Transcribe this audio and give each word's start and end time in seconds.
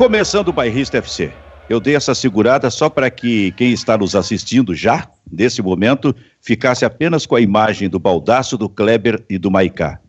Começando 0.00 0.48
o 0.48 0.52
Bairrista 0.54 0.96
FC. 0.96 1.30
Eu 1.68 1.78
dei 1.78 1.94
essa 1.94 2.14
segurada 2.14 2.70
só 2.70 2.88
para 2.88 3.10
que 3.10 3.52
quem 3.52 3.70
está 3.70 3.98
nos 3.98 4.16
assistindo 4.16 4.74
já, 4.74 5.10
nesse 5.30 5.60
momento, 5.60 6.16
ficasse 6.40 6.86
apenas 6.86 7.26
com 7.26 7.36
a 7.36 7.40
imagem 7.42 7.86
do 7.86 7.98
Baldaço, 7.98 8.56
do 8.56 8.66
Kleber 8.66 9.22
e 9.28 9.36
do 9.36 9.50
Maicá. 9.50 10.00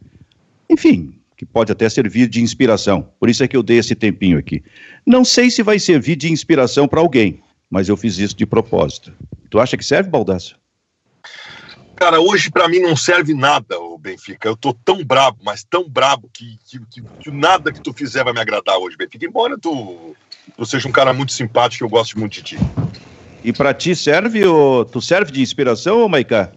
Enfim, 0.69 1.19
que 1.35 1.45
pode 1.45 1.73
até 1.73 1.89
servir 1.89 2.29
de 2.29 2.41
inspiração. 2.41 3.09
Por 3.19 3.29
isso 3.29 3.43
é 3.43 3.49
que 3.49 3.57
eu 3.57 3.61
dei 3.61 3.79
esse 3.79 3.93
tempinho 3.93 4.37
aqui. 4.37 4.63
Não 5.05 5.25
sei 5.25 5.51
se 5.51 5.61
vai 5.61 5.77
servir 5.77 6.15
de 6.15 6.31
inspiração 6.31 6.87
para 6.87 7.01
alguém, 7.01 7.41
mas 7.69 7.89
eu 7.89 7.97
fiz 7.97 8.17
isso 8.17 8.37
de 8.37 8.45
propósito. 8.45 9.11
Tu 9.49 9.59
acha 9.59 9.75
que 9.75 9.83
serve, 9.83 10.09
Baldaço? 10.09 10.57
Cara, 12.01 12.19
hoje 12.19 12.49
para 12.49 12.67
mim 12.67 12.79
não 12.79 12.95
serve 12.95 13.31
nada, 13.35 13.79
o 13.79 13.95
Benfica. 13.95 14.47
Eu 14.49 14.57
tô 14.57 14.73
tão 14.73 15.05
brabo, 15.05 15.37
mas 15.43 15.63
tão 15.63 15.87
brabo 15.87 16.31
que, 16.33 16.57
que, 16.67 16.79
que, 16.89 17.03
que, 17.19 17.29
nada 17.29 17.71
que 17.71 17.79
tu 17.79 17.93
fizer 17.93 18.23
vai 18.23 18.33
me 18.33 18.39
agradar 18.39 18.75
hoje, 18.79 18.97
Benfica. 18.97 19.23
Embora 19.23 19.55
tu, 19.55 20.15
tu 20.57 20.65
seja 20.65 20.89
um 20.89 20.91
cara 20.91 21.13
muito 21.13 21.31
simpático, 21.31 21.83
eu 21.83 21.89
gosto 21.89 22.17
muito 22.17 22.33
de 22.33 22.41
ti. 22.41 22.57
E 23.43 23.53
para 23.53 23.71
ti 23.71 23.95
serve, 23.95 24.43
ou, 24.43 24.83
tu 24.83 24.99
serve 24.99 25.31
de 25.31 25.43
inspiração, 25.43 26.09
Maicá? 26.09 26.51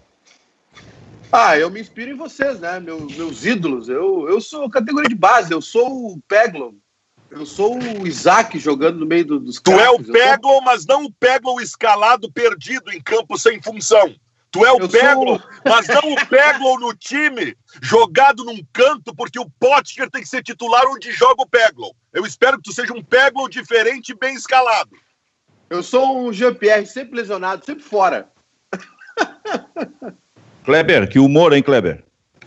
Ah, 1.30 1.58
eu 1.58 1.68
me 1.70 1.78
inspiro 1.78 2.12
em 2.12 2.16
vocês, 2.16 2.58
né? 2.60 2.80
Meu, 2.80 3.06
meus 3.06 3.44
ídolos. 3.44 3.90
Eu, 3.90 4.26
eu 4.26 4.40
sou 4.40 4.70
categoria 4.70 5.10
de 5.10 5.14
base, 5.14 5.52
eu 5.52 5.60
sou 5.60 6.06
o 6.06 6.22
Peglon. 6.26 6.72
Eu 7.30 7.44
sou 7.44 7.78
o 7.78 8.06
Isaac 8.06 8.58
jogando 8.58 8.98
no 8.98 9.04
meio 9.04 9.26
do, 9.26 9.40
dos 9.40 9.60
Tu 9.60 9.72
é 9.72 9.90
o 9.90 10.02
Peglon, 10.02 10.52
sou... 10.54 10.62
mas 10.62 10.86
não 10.86 11.04
o 11.04 11.12
Peglon 11.12 11.60
escalado 11.60 12.32
perdido 12.32 12.90
em 12.90 13.02
campo 13.02 13.36
sem 13.36 13.60
função. 13.60 14.14
Tu 14.54 14.64
é 14.64 14.70
o 14.70 14.88
Peglon, 14.88 15.36
sou... 15.36 15.50
mas 15.64 15.88
não 15.88 16.12
o 16.12 16.26
Peglon 16.28 16.78
no 16.78 16.94
time, 16.94 17.56
jogado 17.82 18.44
num 18.44 18.64
canto, 18.72 19.12
porque 19.12 19.36
o 19.36 19.50
Potker 19.58 20.08
tem 20.08 20.22
que 20.22 20.28
ser 20.28 20.44
titular 20.44 20.84
onde 20.86 21.10
joga 21.10 21.42
o 21.42 21.48
Peglon. 21.48 21.90
Eu 22.12 22.24
espero 22.24 22.58
que 22.58 22.62
tu 22.62 22.72
seja 22.72 22.92
um 22.92 23.02
Peglon 23.02 23.48
diferente 23.48 24.10
e 24.10 24.16
bem 24.16 24.36
escalado. 24.36 24.90
Eu 25.68 25.82
sou 25.82 26.16
um 26.16 26.32
Jean-Pierre, 26.32 26.86
sempre 26.86 27.16
lesionado, 27.16 27.66
sempre 27.66 27.82
fora. 27.82 28.28
Kleber, 30.64 31.08
que 31.08 31.18
humor, 31.18 31.52
hein, 31.52 31.60
Kleber? 31.60 32.04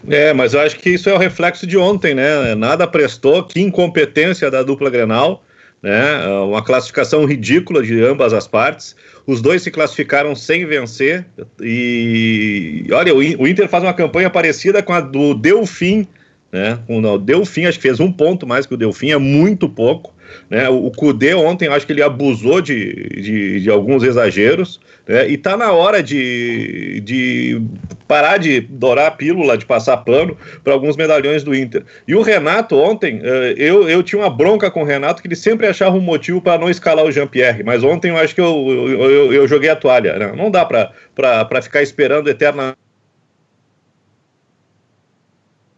É, 0.08 0.32
mas 0.32 0.54
eu 0.54 0.62
acho 0.62 0.78
que 0.78 0.92
isso 0.92 1.10
é 1.10 1.14
o 1.14 1.18
reflexo 1.18 1.68
de 1.68 1.78
ontem, 1.78 2.16
né? 2.16 2.56
Nada 2.56 2.88
prestou, 2.88 3.44
que 3.44 3.60
incompetência 3.60 4.50
da 4.50 4.64
dupla 4.64 4.90
Grenal 4.90 5.44
né? 5.82 6.28
Uma 6.44 6.64
classificação 6.64 7.26
ridícula 7.26 7.84
de 7.84 8.02
ambas 8.04 8.34
as 8.34 8.48
partes. 8.48 8.96
Os 9.26 9.42
dois 9.42 9.62
se 9.62 9.72
classificaram 9.72 10.36
sem 10.36 10.66
vencer 10.66 11.26
e 11.62 12.88
olha, 12.92 13.14
o 13.14 13.48
Inter 13.48 13.70
faz 13.70 13.84
uma 13.84 13.94
campanha 13.94 14.30
parecida 14.30 14.82
com 14.82 14.94
a 14.94 15.02
do 15.02 15.34
Delfim, 15.34 16.08
né? 16.52 16.80
O 16.88 17.18
Delfim 17.18 17.66
acho 17.66 17.78
que 17.78 17.84
fez 17.88 18.00
um 18.00 18.12
ponto 18.12 18.48
mais 18.48 18.66
que 18.66 18.74
o 18.74 18.78
Delfim, 18.78 19.12
é 19.12 19.18
muito 19.18 19.70
pouco. 19.70 20.16
Né? 20.50 20.68
O, 20.70 20.92
Cudê 20.92 21.34
ontem, 21.34 21.68
acho 21.68 21.86
que 21.86 21.94
ele 21.94 22.02
abusou 22.02 22.62
de, 22.62 22.94
de, 22.94 23.62
de 23.62 23.70
alguns 23.70 24.04
exageros, 24.04 24.80
né? 25.08 25.30
e 25.30 25.38
tá 25.38 25.56
na 25.58 25.72
hora 25.72 26.02
de, 26.02 27.02
de 27.02 27.62
parar 28.08 28.38
de 28.38 28.62
dourar 28.62 29.08
a 29.08 29.12
pílula, 29.12 29.58
de 29.58 29.66
passar 29.66 29.98
pano 29.98 30.38
para 30.64 30.74
alguns 30.74 30.96
medalhões 30.96 31.44
do 31.44 31.54
Inter. 31.54 31.84
E 32.08 32.16
o 32.16 32.22
Renato 32.22 32.76
ontem, 32.78 33.22
eh, 33.24 33.56
eu, 33.58 33.90
eu 33.90 34.02
tinha 34.02 34.22
uma 34.22 34.30
bronca 34.30 34.72
com 34.72 34.82
o 34.82 34.86
Renato 34.86 35.22
que 35.22 35.28
ele 35.28 35.36
sempre 35.36 35.68
achava 35.68 35.96
um 35.96 36.02
motivo 36.02 36.42
para 36.42 36.60
não 36.60 36.70
escalar 36.70 37.06
o 37.06 37.12
Jean-Pierre, 37.12 37.64
mas 37.64 37.84
ontem 37.84 38.10
eu 38.10 38.18
acho 38.18 38.34
que 38.34 38.42
eu, 38.42 38.68
eu, 38.70 39.12
eu, 39.12 39.34
eu 39.34 39.48
joguei 39.48 39.70
a 39.70 39.76
toalha. 39.76 40.18
Né? 40.18 40.34
Não 40.36 40.50
dá 40.50 40.66
para 40.66 41.62
ficar 41.62 41.82
esperando 41.82 42.30
eterna. 42.30 42.76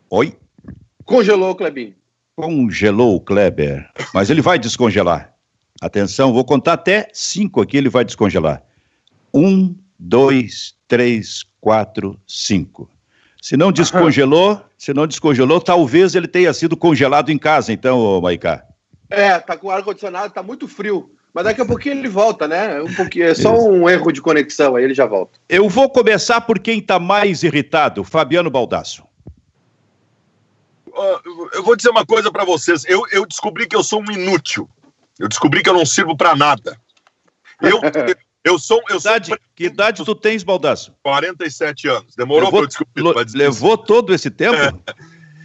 Oi? 0.09 0.35
Congelou, 1.03 1.55
Clebinho. 1.55 1.98
Congelou 2.39 3.17
o 3.17 3.19
Kleber, 3.19 3.89
mas 4.13 4.29
ele 4.29 4.41
vai 4.41 4.57
descongelar. 4.57 5.33
Atenção, 5.81 6.31
vou 6.31 6.45
contar 6.45 6.71
até 6.71 7.09
cinco 7.11 7.59
aqui, 7.59 7.75
ele 7.75 7.89
vai 7.89 8.05
descongelar. 8.05 8.63
Um, 9.33 9.75
dois, 9.99 10.73
três, 10.87 11.43
quatro, 11.59 12.17
cinco. 12.25 12.89
Se 13.41 13.57
não 13.57 13.73
descongelou, 13.73 14.61
se 14.77 14.93
não 14.93 15.05
descongelou, 15.05 15.59
talvez 15.59 16.15
ele 16.15 16.29
tenha 16.29 16.53
sido 16.53 16.77
congelado 16.77 17.29
em 17.29 17.37
casa, 17.37 17.73
então, 17.73 18.21
Maicá. 18.21 18.63
É, 19.09 19.37
tá 19.37 19.57
com 19.57 19.67
o 19.67 19.71
ar-condicionado, 19.71 20.33
tá 20.33 20.41
muito 20.41 20.65
frio. 20.65 21.11
Mas 21.33 21.43
daqui 21.43 21.59
a 21.59 21.65
pouquinho 21.65 21.97
ele 21.97 22.07
volta, 22.07 22.47
né? 22.47 22.81
Um 22.81 22.93
pouquinho, 22.93 23.25
é 23.25 23.35
só 23.35 23.53
um 23.53 23.89
erro 23.89 24.13
de 24.13 24.21
conexão, 24.21 24.77
aí 24.77 24.85
ele 24.85 24.93
já 24.93 25.05
volta. 25.05 25.37
Eu 25.49 25.67
vou 25.67 25.89
começar 25.89 26.39
por 26.39 26.57
quem 26.57 26.79
tá 26.79 26.99
mais 26.99 27.43
irritado, 27.43 28.05
Fabiano 28.05 28.49
Baldasso 28.49 29.08
eu 31.53 31.63
vou 31.63 31.75
dizer 31.75 31.89
uma 31.89 32.05
coisa 32.05 32.31
para 32.31 32.45
vocês. 32.45 32.83
Eu, 32.85 33.03
eu 33.11 33.25
descobri 33.25 33.67
que 33.67 33.75
eu 33.75 33.83
sou 33.83 34.01
um 34.01 34.11
inútil. 34.11 34.69
Eu 35.17 35.27
descobri 35.27 35.61
que 35.61 35.69
eu 35.69 35.73
não 35.73 35.85
sirvo 35.85 36.15
para 36.15 36.35
nada. 36.35 36.79
Eu, 37.61 37.79
eu 38.43 38.59
sou. 38.59 38.81
Eu 38.89 38.97
idade, 38.97 39.27
sou... 39.27 39.37
Que 39.55 39.65
idade 39.65 40.03
tu 40.03 40.15
tens, 40.15 40.43
Baldasso? 40.43 40.95
47 41.03 41.87
anos. 41.87 42.15
Demorou 42.15 42.49
para 42.49 42.59
eu 42.59 42.67
descobrir. 42.67 43.03
Levou 43.33 43.77
todo 43.77 44.13
esse 44.13 44.29
tempo? 44.29 44.55
É. 44.55 44.73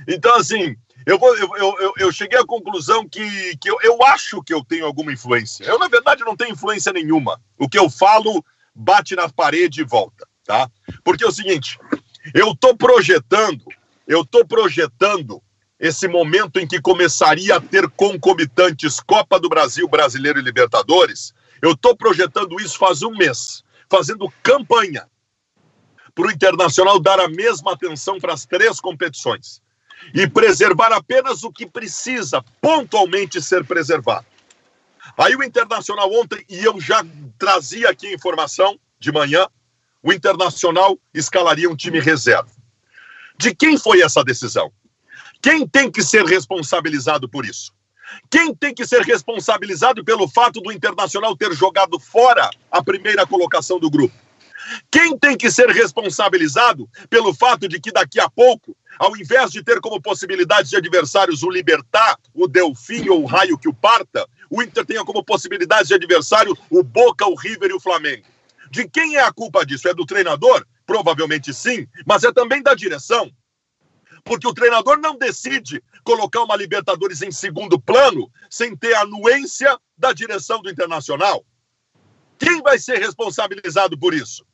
Então, 0.07 0.35
assim, 0.37 0.77
eu, 1.07 1.19
vou, 1.19 1.37
eu, 1.37 1.49
eu, 1.57 1.95
eu, 1.99 2.13
cheguei 2.13 2.39
à 2.39 2.45
conclusão 2.45 3.09
que, 3.09 3.57
que 3.59 3.69
eu, 3.69 3.79
eu 3.83 4.03
acho 4.05 4.43
que 4.43 4.55
eu 4.55 4.65
tenho 4.65 4.87
alguma 4.87 5.13
influência. 5.13 5.65
Eu, 5.65 5.79
na 5.79 5.89
verdade, 5.89 6.25
não 6.25 6.37
tenho 6.37 6.53
influência 6.53 6.93
nenhuma. 6.93 7.41
O 7.59 7.69
que 7.69 7.79
eu 7.79 7.91
falo 7.91 8.45
bate 8.75 9.15
na 9.15 9.29
parede 9.29 9.83
e 9.83 9.85
volta, 9.85 10.27
tá? 10.45 10.69
Porque 11.05 11.25
é 11.25 11.27
o 11.27 11.33
seguinte, 11.33 11.79
eu 12.33 12.53
estou 12.53 12.77
projetando 12.77 13.65
eu 14.07 14.23
estou 14.23 14.45
projetando 14.47 15.43
esse 15.79 16.07
momento 16.07 16.59
em 16.59 16.67
que 16.67 16.81
começaria 16.81 17.57
a 17.57 17.61
ter 17.61 17.89
concomitantes 17.91 19.01
Copa 19.01 19.39
do 19.41 19.49
Brasil, 19.49 19.89
Brasileiro 19.89 20.39
e 20.39 20.43
Libertadores. 20.43 21.35
Eu 21.61 21.73
estou 21.73 21.97
projetando 21.97 22.61
isso 22.61 22.79
faz 22.79 23.03
um 23.03 23.11
mês, 23.11 23.63
fazendo 23.91 24.33
campanha 24.43 25.09
para 26.15 26.27
o 26.27 26.31
Internacional 26.31 27.01
dar 27.01 27.19
a 27.19 27.29
mesma 27.29 27.73
atenção 27.73 28.19
para 28.19 28.33
as 28.33 28.47
três 28.47 28.81
competições 28.81 29.61
e 30.15 30.29
preservar 30.29 30.93
apenas 30.93 31.43
o 31.43 31.51
que 31.51 31.67
precisa 31.67 32.45
pontualmente 32.61 33.43
ser 33.43 33.65
preservado. 33.65 34.27
Aí 35.19 35.35
o 35.35 35.43
Internacional 35.43 36.11
ontem, 36.13 36.45
e 36.49 36.65
eu 36.65 36.81
já 36.81 37.05
trazia 37.39 37.91
aqui 37.91 38.13
informação 38.13 38.79
de 38.99 39.13
manhã, 39.13 39.47
o 40.03 40.13
Internacional 40.13 40.99
escalaria 41.13 41.69
um 41.69 41.77
time 41.77 42.01
reserva. 42.01 42.51
De 43.37 43.55
quem 43.55 43.77
foi 43.77 44.01
essa 44.01 44.23
decisão? 44.23 44.73
Quem 45.43 45.67
tem 45.67 45.91
que 45.91 46.03
ser 46.03 46.25
responsabilizado 46.25 47.29
por 47.29 47.45
isso? 47.45 47.73
Quem 48.31 48.55
tem 48.55 48.75
que 48.75 48.87
ser 48.87 49.03
responsabilizado 49.03 50.05
pelo 50.05 50.29
fato 50.29 50.61
do 50.61 50.73
Internacional 50.73 51.37
ter 51.37 51.53
jogado 51.53 51.99
fora 51.99 52.49
a 52.71 52.83
primeira 52.83 53.27
colocação 53.27 53.79
do 53.79 53.91
grupo? 53.91 54.15
Quem 54.91 55.19
tem 55.19 55.37
que 55.37 55.51
ser 55.51 55.69
responsabilizado 55.69 56.89
pelo 57.11 57.35
fato 57.35 57.69
de 57.69 57.79
que 57.81 57.93
daqui 57.93 58.19
a 58.19 58.31
pouco, 58.31 58.77
ao 58.99 59.17
invés 59.17 59.51
de 59.51 59.63
ter 59.63 59.81
como 59.81 60.01
possibilidade 60.01 60.71
de 60.71 60.77
adversários 60.77 61.43
o 61.43 61.51
Libertar, 61.51 62.17
o 62.33 62.47
Delfim 62.47 63.09
ou 63.09 63.23
o 63.23 63.27
Raio 63.27 63.59
que 63.59 63.69
o 63.69 63.75
parta, 63.75 64.27
o 64.49 64.63
Inter 64.63 64.87
tenha 64.87 65.05
como 65.05 65.25
possibilidade 65.25 65.89
de 65.89 65.95
adversário 65.95 66.57
o 66.71 66.83
Boca, 66.83 67.27
o 67.27 67.35
River 67.35 67.71
e 67.71 67.75
o 67.75 67.81
Flamengo? 67.81 68.25
De 68.71 68.89
quem 68.89 69.17
é 69.17 69.23
a 69.23 69.33
culpa 69.33 69.65
disso? 69.67 69.89
É 69.89 69.95
do 69.95 70.07
treinador? 70.07 70.65
Provavelmente 70.87 71.53
sim, 71.53 71.87
mas 72.07 72.25
é 72.25 72.33
também 72.33 72.63
da 72.63 72.75
direção. 72.75 73.31
Porque 74.23 74.49
o 74.49 74.55
treinador 74.55 74.99
não 74.99 75.17
decide 75.17 75.83
colocar 76.03 76.43
uma 76.43 76.57
Libertadores 76.57 77.21
em 77.23 77.31
segundo 77.31 77.81
plano 77.81 78.31
sem 78.51 78.77
ter 78.77 78.95
a 78.95 79.03
anuência 79.03 79.79
da 79.97 80.13
direção 80.13 80.63
do 80.63 80.71
Internacional. 80.71 81.45
Quem 82.39 82.63
vai 82.63 82.79
ser 82.79 82.99
responsabilizado 82.99 83.99
por 83.99 84.15
isso? 84.15 84.45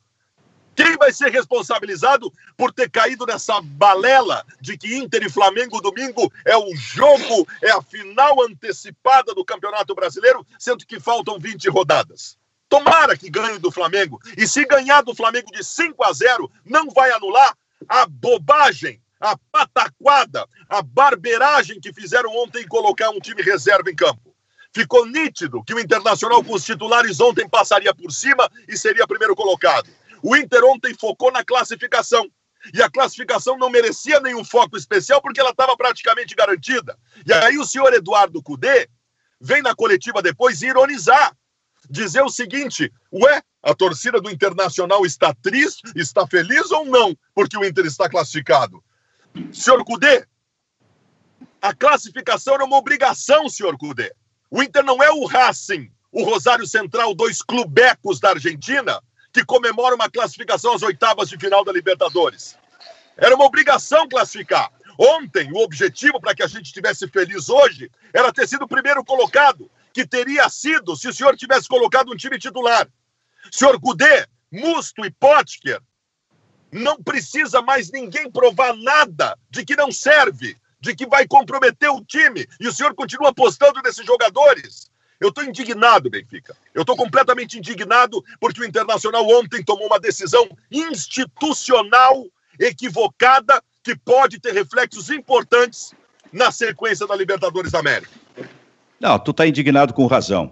Quem 0.75 0.97
vai 0.97 1.11
ser 1.11 1.29
responsabilizado 1.29 2.31
por 2.55 2.71
ter 2.71 2.89
caído 2.89 3.25
nessa 3.25 3.61
balela 3.61 4.45
de 4.59 4.77
que 4.77 4.95
Inter 4.95 5.23
e 5.23 5.29
Flamengo 5.29 5.81
domingo 5.81 6.31
é 6.45 6.55
o 6.57 6.73
jogo, 6.75 7.47
é 7.61 7.71
a 7.71 7.81
final 7.81 8.41
antecipada 8.41 9.33
do 9.33 9.43
Campeonato 9.43 9.93
Brasileiro, 9.93 10.45
sendo 10.57 10.85
que 10.85 10.99
faltam 10.99 11.37
20 11.37 11.69
rodadas? 11.69 12.37
Tomara 12.71 13.17
que 13.17 13.29
ganhe 13.29 13.59
do 13.59 13.69
Flamengo. 13.69 14.17
E 14.37 14.47
se 14.47 14.63
ganhar 14.63 15.01
do 15.01 15.13
Flamengo 15.13 15.51
de 15.51 15.61
5 15.61 16.01
a 16.05 16.13
0, 16.13 16.49
não 16.63 16.89
vai 16.89 17.11
anular 17.11 17.53
a 17.85 18.05
bobagem, 18.05 19.01
a 19.19 19.35
pataquada, 19.51 20.47
a 20.69 20.81
barbeiragem 20.81 21.81
que 21.81 21.91
fizeram 21.91 22.33
ontem 22.33 22.63
em 22.63 22.67
colocar 22.69 23.09
um 23.09 23.19
time 23.19 23.41
reserva 23.41 23.91
em 23.91 23.95
campo. 23.95 24.33
Ficou 24.73 25.05
nítido 25.05 25.61
que 25.65 25.73
o 25.73 25.81
Internacional 25.81 26.41
com 26.41 26.53
os 26.53 26.63
titulares 26.63 27.19
ontem 27.19 27.45
passaria 27.45 27.93
por 27.93 28.09
cima 28.09 28.49
e 28.69 28.77
seria 28.77 29.05
primeiro 29.05 29.35
colocado. 29.35 29.89
O 30.23 30.33
Inter 30.33 30.63
ontem 30.63 30.95
focou 30.97 31.29
na 31.29 31.43
classificação. 31.43 32.25
E 32.73 32.81
a 32.81 32.89
classificação 32.89 33.57
não 33.57 33.69
merecia 33.69 34.21
nenhum 34.21 34.45
foco 34.45 34.77
especial 34.77 35.21
porque 35.21 35.41
ela 35.41 35.49
estava 35.49 35.75
praticamente 35.75 36.33
garantida. 36.33 36.97
E 37.27 37.33
aí 37.33 37.57
o 37.57 37.65
senhor 37.65 37.91
Eduardo 37.91 38.41
Cudê 38.41 38.87
vem 39.41 39.61
na 39.61 39.75
coletiva 39.75 40.21
depois 40.21 40.61
ironizar 40.61 41.35
dizer 41.91 42.21
o 42.21 42.29
seguinte: 42.29 42.91
ué, 43.11 43.43
a 43.61 43.75
torcida 43.75 44.19
do 44.19 44.31
Internacional 44.31 45.05
está 45.05 45.33
triste, 45.33 45.91
está 45.95 46.25
feliz 46.25 46.71
ou 46.71 46.85
não, 46.85 47.15
porque 47.35 47.57
o 47.57 47.65
Inter 47.65 47.85
está 47.85 48.09
classificado? 48.09 48.83
Senhor 49.51 49.83
Cudê, 49.83 50.25
a 51.61 51.73
classificação 51.73 52.55
era 52.55 52.65
uma 52.65 52.77
obrigação, 52.77 53.47
senhor 53.47 53.77
Cudê. 53.77 54.11
O 54.49 54.63
Inter 54.63 54.83
não 54.83 55.01
é 55.01 55.11
o 55.11 55.25
Racing, 55.25 55.91
o 56.11 56.23
Rosário 56.23 56.65
Central, 56.65 57.13
dois 57.13 57.41
clubecos 57.41 58.19
da 58.19 58.29
Argentina, 58.29 58.99
que 59.31 59.45
comemora 59.45 59.95
uma 59.95 60.09
classificação 60.09 60.73
às 60.73 60.81
oitavas 60.81 61.29
de 61.29 61.37
final 61.37 61.63
da 61.63 61.71
Libertadores. 61.71 62.57
Era 63.15 63.35
uma 63.35 63.45
obrigação 63.45 64.09
classificar. 64.09 64.71
Ontem, 64.97 65.51
o 65.53 65.63
objetivo 65.63 66.19
para 66.19 66.35
que 66.35 66.43
a 66.43 66.47
gente 66.47 66.65
estivesse 66.65 67.07
feliz 67.07 67.47
hoje 67.47 67.89
era 68.13 68.33
ter 68.33 68.47
sido 68.47 68.63
o 68.63 68.67
primeiro 68.67 69.05
colocado, 69.05 69.69
que 69.93 70.05
teria 70.05 70.49
sido 70.49 70.95
se 70.95 71.07
o 71.07 71.13
senhor 71.13 71.35
tivesse 71.35 71.67
colocado 71.67 72.11
um 72.11 72.15
time 72.15 72.37
titular. 72.37 72.87
Senhor 73.51 73.77
Gudê, 73.79 74.27
Musto 74.51 75.05
e 75.05 75.11
Potker, 75.11 75.81
não 76.71 77.01
precisa 77.01 77.61
mais 77.61 77.91
ninguém 77.91 78.31
provar 78.31 78.75
nada 78.75 79.37
de 79.49 79.65
que 79.65 79.75
não 79.75 79.91
serve 79.91 80.57
de 80.79 80.95
que 80.95 81.05
vai 81.05 81.27
comprometer 81.27 81.89
o 81.89 82.03
time 82.03 82.47
e 82.59 82.67
o 82.67 82.73
senhor 82.73 82.95
continua 82.95 83.29
apostando 83.29 83.81
nesses 83.83 84.05
jogadores. 84.05 84.89
Eu 85.19 85.29
estou 85.29 85.43
indignado, 85.43 86.09
Benfica. 86.09 86.57
Eu 86.73 86.81
estou 86.81 86.97
completamente 86.97 87.59
indignado 87.59 88.23
porque 88.39 88.59
o 88.59 88.65
Internacional 88.65 89.23
ontem 89.29 89.63
tomou 89.63 89.85
uma 89.85 89.99
decisão 89.99 90.49
institucional 90.71 92.25
equivocada 92.59 93.61
que 93.83 93.95
pode 93.95 94.39
ter 94.39 94.53
reflexos 94.53 95.11
importantes 95.11 95.93
na 96.33 96.51
sequência 96.51 97.05
da 97.05 97.15
Libertadores 97.15 97.71
da 97.71 97.79
América. 97.79 98.20
Não, 99.01 99.17
tu 99.17 99.31
está 99.31 99.47
indignado 99.47 99.95
com 99.95 100.05
razão. 100.05 100.51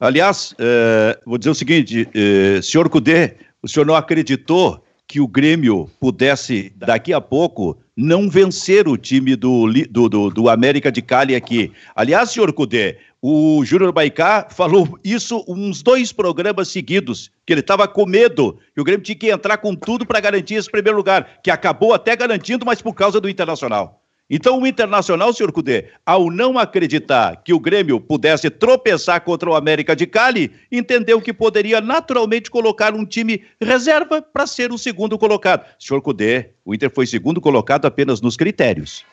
Aliás, 0.00 0.52
eh, 0.58 1.16
vou 1.24 1.38
dizer 1.38 1.50
o 1.50 1.54
seguinte, 1.54 2.08
eh, 2.12 2.60
senhor 2.60 2.88
Cudê, 2.88 3.36
o 3.62 3.68
senhor 3.68 3.86
não 3.86 3.94
acreditou 3.94 4.84
que 5.06 5.20
o 5.20 5.28
Grêmio 5.28 5.88
pudesse, 6.00 6.72
daqui 6.74 7.12
a 7.12 7.20
pouco, 7.20 7.78
não 7.96 8.28
vencer 8.28 8.88
o 8.88 8.96
time 8.96 9.36
do, 9.36 9.72
do, 9.88 10.08
do, 10.08 10.30
do 10.30 10.48
América 10.48 10.90
de 10.90 11.00
Cali 11.00 11.36
aqui. 11.36 11.70
Aliás, 11.94 12.32
senhor 12.32 12.52
Cudê, 12.52 12.98
o 13.22 13.64
Júnior 13.64 13.92
Baicá 13.92 14.48
falou 14.50 14.98
isso 15.04 15.44
uns 15.46 15.80
dois 15.80 16.10
programas 16.10 16.68
seguidos, 16.68 17.30
que 17.46 17.52
ele 17.52 17.60
estava 17.60 17.86
com 17.86 18.04
medo, 18.04 18.58
que 18.74 18.80
o 18.80 18.84
Grêmio 18.84 19.04
tinha 19.04 19.16
que 19.16 19.30
entrar 19.30 19.58
com 19.58 19.72
tudo 19.76 20.04
para 20.04 20.18
garantir 20.18 20.56
esse 20.56 20.68
primeiro 20.68 20.96
lugar, 20.96 21.38
que 21.44 21.50
acabou 21.50 21.94
até 21.94 22.16
garantindo, 22.16 22.66
mas 22.66 22.82
por 22.82 22.92
causa 22.92 23.20
do 23.20 23.28
Internacional. 23.28 24.03
Então, 24.36 24.60
o 24.60 24.66
Internacional, 24.66 25.32
senhor 25.32 25.52
Cudê, 25.52 25.84
ao 26.04 26.28
não 26.28 26.58
acreditar 26.58 27.40
que 27.44 27.54
o 27.54 27.60
Grêmio 27.60 28.00
pudesse 28.00 28.50
tropeçar 28.50 29.20
contra 29.20 29.48
o 29.48 29.54
América 29.54 29.94
de 29.94 30.08
Cali, 30.08 30.50
entendeu 30.72 31.22
que 31.22 31.32
poderia 31.32 31.80
naturalmente 31.80 32.50
colocar 32.50 32.94
um 32.94 33.06
time 33.06 33.44
reserva 33.62 34.20
para 34.20 34.44
ser 34.44 34.72
o 34.72 34.76
segundo 34.76 35.16
colocado. 35.16 35.64
Senhor 35.78 36.00
Cudê, 36.00 36.48
o 36.64 36.74
Inter 36.74 36.90
foi 36.90 37.06
segundo 37.06 37.40
colocado 37.40 37.86
apenas 37.86 38.20
nos 38.20 38.36
critérios. 38.36 39.04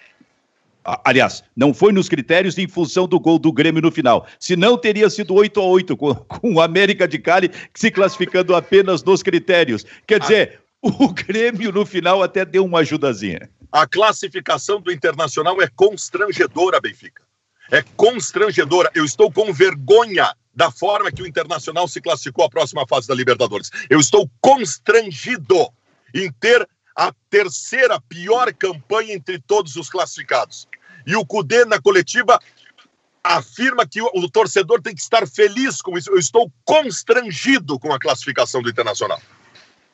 Aliás, 0.83 1.43
não 1.55 1.71
foi 1.71 1.91
nos 1.91 2.09
critérios 2.09 2.57
em 2.57 2.67
função 2.67 3.07
do 3.07 3.19
gol 3.19 3.37
do 3.37 3.53
Grêmio 3.53 3.83
no 3.83 3.91
final. 3.91 4.25
Se 4.39 4.55
não, 4.55 4.75
teria 4.75 5.07
sido 5.07 5.35
8 5.35 5.59
a 5.59 5.63
8 5.63 5.97
com, 5.97 6.15
com 6.25 6.55
o 6.55 6.61
América 6.61 7.07
de 7.07 7.19
Cali 7.19 7.51
se 7.75 7.91
classificando 7.91 8.55
apenas 8.55 9.03
nos 9.03 9.21
critérios. 9.21 9.85
Quer 10.07 10.19
dizer, 10.19 10.61
o 10.81 11.13
Grêmio 11.13 11.71
no 11.71 11.85
final 11.85 12.23
até 12.23 12.43
deu 12.43 12.65
uma 12.65 12.79
ajudazinha. 12.79 13.47
A 13.71 13.87
classificação 13.87 14.81
do 14.81 14.91
Internacional 14.91 15.61
é 15.61 15.67
constrangedora, 15.67 16.81
Benfica. 16.81 17.23
É 17.71 17.81
constrangedora. 17.95 18.91
Eu 18.93 19.05
estou 19.05 19.31
com 19.31 19.53
vergonha 19.53 20.35
da 20.53 20.69
forma 20.69 21.11
que 21.11 21.21
o 21.21 21.27
Internacional 21.27 21.87
se 21.87 22.01
classificou 22.01 22.43
à 22.43 22.49
próxima 22.49 22.85
fase 22.85 23.07
da 23.07 23.15
Libertadores. 23.15 23.71
Eu 23.89 23.99
estou 23.99 24.29
constrangido 24.41 25.71
em 26.13 26.29
ter 26.33 26.67
a 26.95 27.13
terceira 27.29 27.99
pior 28.01 28.53
campanha 28.53 29.13
entre 29.13 29.39
todos 29.39 29.77
os 29.77 29.89
classificados. 29.89 30.67
E 31.07 31.15
o 31.15 31.25
Cudê, 31.25 31.63
na 31.63 31.81
coletiva, 31.81 32.39
afirma 33.23 33.87
que 33.87 34.01
o, 34.01 34.29
torcedor 34.29 34.81
tem 34.81 34.93
que 34.93 35.01
estar 35.01 35.25
feliz 35.25 35.81
com 35.81 35.97
isso. 35.97 36.11
Eu 36.11 36.17
estou 36.17 36.51
constrangido 36.65 37.79
com 37.79 37.93
a 37.93 37.99
classificação 37.99 38.61
do 38.61 38.69
Internacional. 38.69 39.21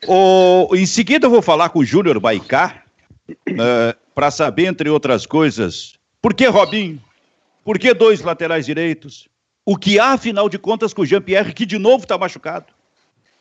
O, 0.07 0.75
em 0.75 0.85
seguida, 0.85 1.27
eu 1.27 1.31
vou 1.31 1.41
falar 1.41 1.69
com 1.69 1.79
o 1.79 1.85
Júnior 1.85 2.19
Baicá, 2.19 2.83
uh, 3.29 3.61
é, 3.61 3.95
para 4.13 4.31
saber, 4.31 4.65
entre 4.65 4.89
outras 4.89 5.25
coisas, 5.25 5.93
por 6.21 6.33
que 6.33 6.47
Robinho? 6.47 7.01
Por 7.63 7.77
que 7.77 7.93
dois 7.93 8.21
laterais 8.21 8.65
direitos? 8.65 9.27
O 9.65 9.75
que 9.75 9.99
há, 9.99 10.13
afinal 10.13 10.47
de 10.47 10.57
contas, 10.57 10.93
com 10.93 11.01
o 11.01 11.05
Jean-Pierre, 11.05 11.53
que 11.53 11.65
de 11.65 11.77
novo 11.77 12.03
está 12.03 12.17
machucado? 12.17 12.65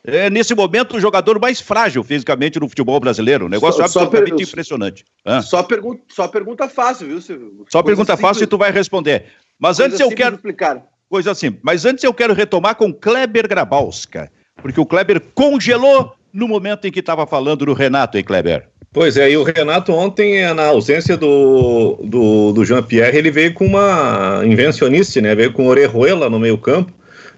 É, 0.03 0.29
nesse 0.29 0.53
momento, 0.55 0.95
o 0.95 0.99
jogador 0.99 1.39
mais 1.39 1.59
frágil 1.59 2.03
fisicamente 2.03 2.59
no 2.59 2.69
futebol 2.69 2.99
brasileiro. 2.99 3.45
Um 3.45 3.49
negócio 3.49 3.77
só, 3.77 3.83
absolutamente 3.83 4.29
só 4.29 4.35
per... 4.35 4.47
impressionante. 4.47 5.05
Só, 5.43 5.63
pergunta, 5.63 6.03
só 6.07 6.27
pergunta 6.27 6.69
fácil, 6.69 7.07
viu, 7.07 7.21
Silvio? 7.21 7.65
Só 7.69 7.81
Coisa 7.81 7.83
pergunta 7.83 8.13
simples. 8.13 8.29
fácil 8.29 8.43
e 8.43 8.47
tu 8.47 8.57
vai 8.57 8.71
responder. 8.71 9.25
Mas 9.59 9.77
Coisa 9.77 9.93
antes 9.93 9.99
eu 9.99 10.15
quero. 10.15 10.35
Explicar. 10.35 10.85
Coisa 11.09 11.31
assim. 11.31 11.57
Mas 11.61 11.85
antes 11.85 12.03
eu 12.03 12.13
quero 12.13 12.33
retomar 12.33 12.75
com 12.75 12.93
Kleber 12.93 13.47
Grabowska. 13.47 14.31
Porque 14.61 14.79
o 14.79 14.85
Kleber 14.85 15.21
congelou 15.33 16.13
no 16.31 16.47
momento 16.47 16.85
em 16.85 16.91
que 16.91 16.99
estava 16.99 17.25
falando 17.27 17.65
do 17.65 17.73
Renato, 17.73 18.17
hein, 18.17 18.23
Kleber? 18.23 18.69
Pois 18.97 19.15
é, 19.15 19.29
e 19.29 19.37
o 19.37 19.43
Renato 19.43 19.93
ontem, 19.93 20.51
na 20.55 20.65
ausência 20.65 21.15
do, 21.15 21.99
do, 22.03 22.51
do 22.51 22.65
Jean-Pierre, 22.65 23.15
ele 23.15 23.29
veio 23.29 23.53
com 23.53 23.63
uma 23.63 24.41
invencionice, 24.43 25.21
né? 25.21 25.35
Veio 25.35 25.53
com 25.53 25.67
Orejuela 25.67 26.31
no 26.31 26.39
meio 26.39 26.57
campo, 26.57 26.91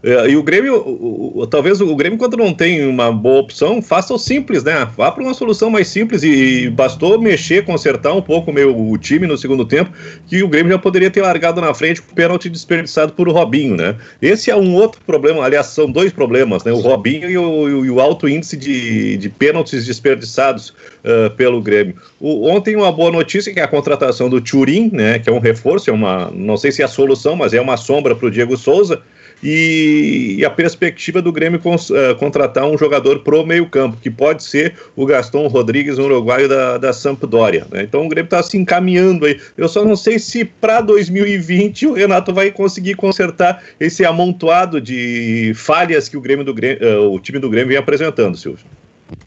e 0.04 0.36
o 0.36 0.44
Grêmio, 0.44 0.76
o, 0.76 1.40
o, 1.40 1.48
talvez 1.48 1.82
o 1.82 1.96
Grêmio, 1.96 2.18
quando 2.18 2.38
não 2.38 2.54
tem 2.54 2.88
uma 2.88 3.12
boa 3.12 3.42
opção, 3.42 3.82
faça 3.82 4.14
o 4.14 4.18
simples, 4.18 4.64
né? 4.64 4.88
Vá 4.96 5.12
para 5.12 5.22
uma 5.22 5.34
solução 5.34 5.70
mais 5.70 5.90
simples 5.90 6.24
e 6.24 6.70
bastou 6.70 7.20
mexer, 7.20 7.66
consertar 7.66 8.14
um 8.14 8.22
pouco 8.22 8.52
o, 8.52 8.92
o 8.92 8.98
time 8.98 9.28
no 9.28 9.38
segundo 9.38 9.66
tempo, 9.66 9.92
que 10.26 10.42
o 10.42 10.48
Grêmio 10.48 10.72
já 10.72 10.78
poderia 10.78 11.12
ter 11.12 11.22
largado 11.22 11.60
na 11.60 11.74
frente 11.74 12.02
com 12.02 12.12
o 12.12 12.16
pênalti 12.16 12.50
desperdiçado 12.50 13.12
por 13.12 13.28
Robinho, 13.28 13.76
né? 13.76 13.96
Esse 14.22 14.50
é 14.50 14.56
um 14.56 14.74
outro 14.74 15.02
problema, 15.06 15.44
aliás, 15.44 15.68
são 15.68 15.92
dois 15.92 16.14
problemas, 16.14 16.64
né? 16.64 16.72
O 16.72 16.80
Robinho 16.80 17.30
e 17.30 17.38
o, 17.38 17.86
e 17.86 17.90
o 17.90 18.00
alto 18.00 18.30
índice 18.30 18.56
de, 18.56 19.18
de 19.18 19.30
pênaltis 19.30 19.86
desperdiçados 19.86 20.70
uh, 20.70 21.30
pelo 21.36 21.62
Grêmio. 21.62 21.96
Ontem 22.22 22.76
uma 22.76 22.92
boa 22.92 23.12
notícia 23.12 23.54
que 23.54 23.60
é 23.60 23.64
a 23.64 23.68
contratação 23.68 24.30
do 24.30 24.40
Turim, 24.40 24.90
né? 24.94 25.20
Que 25.20 25.30
é 25.30 25.34
um 25.34 25.40
reforço, 25.40 25.90
é 25.90 25.94
uma, 25.94 26.32
não 26.34 26.56
sei 26.56 26.72
se 26.72 26.82
é 26.82 26.86
a 26.86 26.88
solução, 26.88 27.36
mas 27.36 27.54
é 27.54 27.60
uma 27.60 27.76
sombra 27.76 28.16
para 28.16 28.28
o 28.28 28.32
Diego 28.32 28.56
Souza 28.56 29.02
e, 29.44 30.36
e 30.38 30.46
a 30.46 30.50
perspectiva 30.50 31.22
do 31.22 31.32
Grêmio 31.32 31.60
cons, 31.60 31.90
uh, 31.90 32.16
contratar 32.18 32.66
um 32.66 32.78
jogador 32.78 33.20
pro 33.20 33.46
meio-campo, 33.46 33.98
que 34.02 34.10
pode 34.10 34.44
ser 34.44 34.76
o 34.96 35.06
Gaston 35.06 35.48
Rodrigues, 35.48 35.98
um 35.98 36.04
uruguaio 36.04 36.48
da, 36.48 36.78
da 36.78 36.94
Sampdoria. 36.94 37.66
Né? 37.72 37.84
Então 37.84 38.06
o 38.06 38.10
Grêmio 38.10 38.28
está 38.28 38.44
se 38.44 38.58
encaminhando 38.58 39.26
aí. 39.26 39.40
Eu 39.58 39.68
só 39.68 39.84
não 39.86 39.96
sei 39.96 40.20
se 40.20 40.44
para 40.44 40.82
2020 40.82 41.88
o 41.88 41.94
Renato 41.94 42.34
vai 42.34 42.52
conseguir 42.52 42.96
consertar 42.96 43.64
esse 43.80 44.06
amontoado 44.06 44.82
de 44.82 45.54
falhas 45.56 46.10
que 46.10 46.18
o 46.18 46.22
Grêmio 46.22 46.44
do 46.44 46.54
Grêmio, 46.54 47.02
uh, 47.02 47.14
o 47.14 47.20
time 47.20 47.40
do 47.40 47.50
Grêmio 47.50 47.70
vem 47.70 47.78
apresentando, 47.78 48.38
Silvio. 48.38 48.66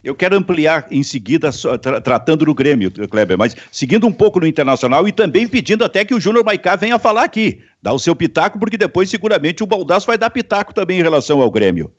Eu 0.03 0.15
quero 0.15 0.37
ampliar 0.37 0.87
em 0.91 1.03
seguida, 1.03 1.51
tra 1.81 2.01
tratando 2.01 2.45
do 2.45 2.55
Grêmio, 2.55 2.91
Kleber, 3.09 3.39
mas 3.39 3.57
seguindo 3.71 4.07
um 4.07 4.13
pouco 4.13 4.41
no 4.41 4.47
Internacional 4.47 5.07
e 5.07 5.13
também 5.13 5.47
pedindo 5.49 5.85
até 5.85 6.05
que 6.05 6.15
o 6.15 6.21
Júnior 6.21 6.45
Maicá 6.45 6.77
venha 6.77 6.99
falar 6.99 7.25
aqui, 7.25 7.61
dar 7.81 7.93
o 7.93 7.99
seu 7.99 8.15
pitaco, 8.15 8.59
porque 8.59 8.77
depois 8.77 9.11
seguramente 9.11 9.63
o 9.63 9.67
Baldaço 9.67 10.07
vai 10.07 10.19
dar 10.19 10.31
pitaco 10.31 10.75
também 10.75 11.01
em 11.01 11.03
relação 11.03 11.41
ao 11.41 11.51
Grêmio. 11.51 11.93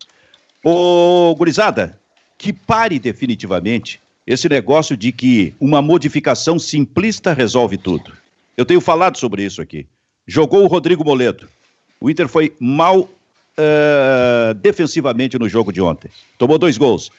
Ô, 0.64 1.36
gurizada, 1.38 2.00
que 2.38 2.54
pare 2.54 3.00
definitivamente 3.00 4.00
esse 4.26 4.48
negócio 4.48 4.96
de 4.96 5.12
que 5.12 5.54
uma 5.60 5.82
modificação 5.82 6.58
simplista 6.58 7.34
resolve 7.34 7.78
tudo. 7.78 8.14
Eu 8.56 8.66
tenho 8.66 8.80
falado 8.80 9.18
sobre 9.18 9.44
isso 9.44 9.62
aqui. 9.62 9.88
Jogou 10.26 10.64
o 10.64 10.68
Rodrigo 10.68 11.04
Moledo. 11.04 11.50
O 12.00 12.10
Inter 12.10 12.28
foi 12.28 12.56
mal 12.60 13.02
uh, 13.02 14.54
defensivamente 14.56 15.38
no 15.38 15.50
jogo 15.50 15.72
de 15.72 15.82
ontem. 15.82 16.10
Tomou 16.38 16.58
dois 16.58 16.78
gols. 16.78 17.12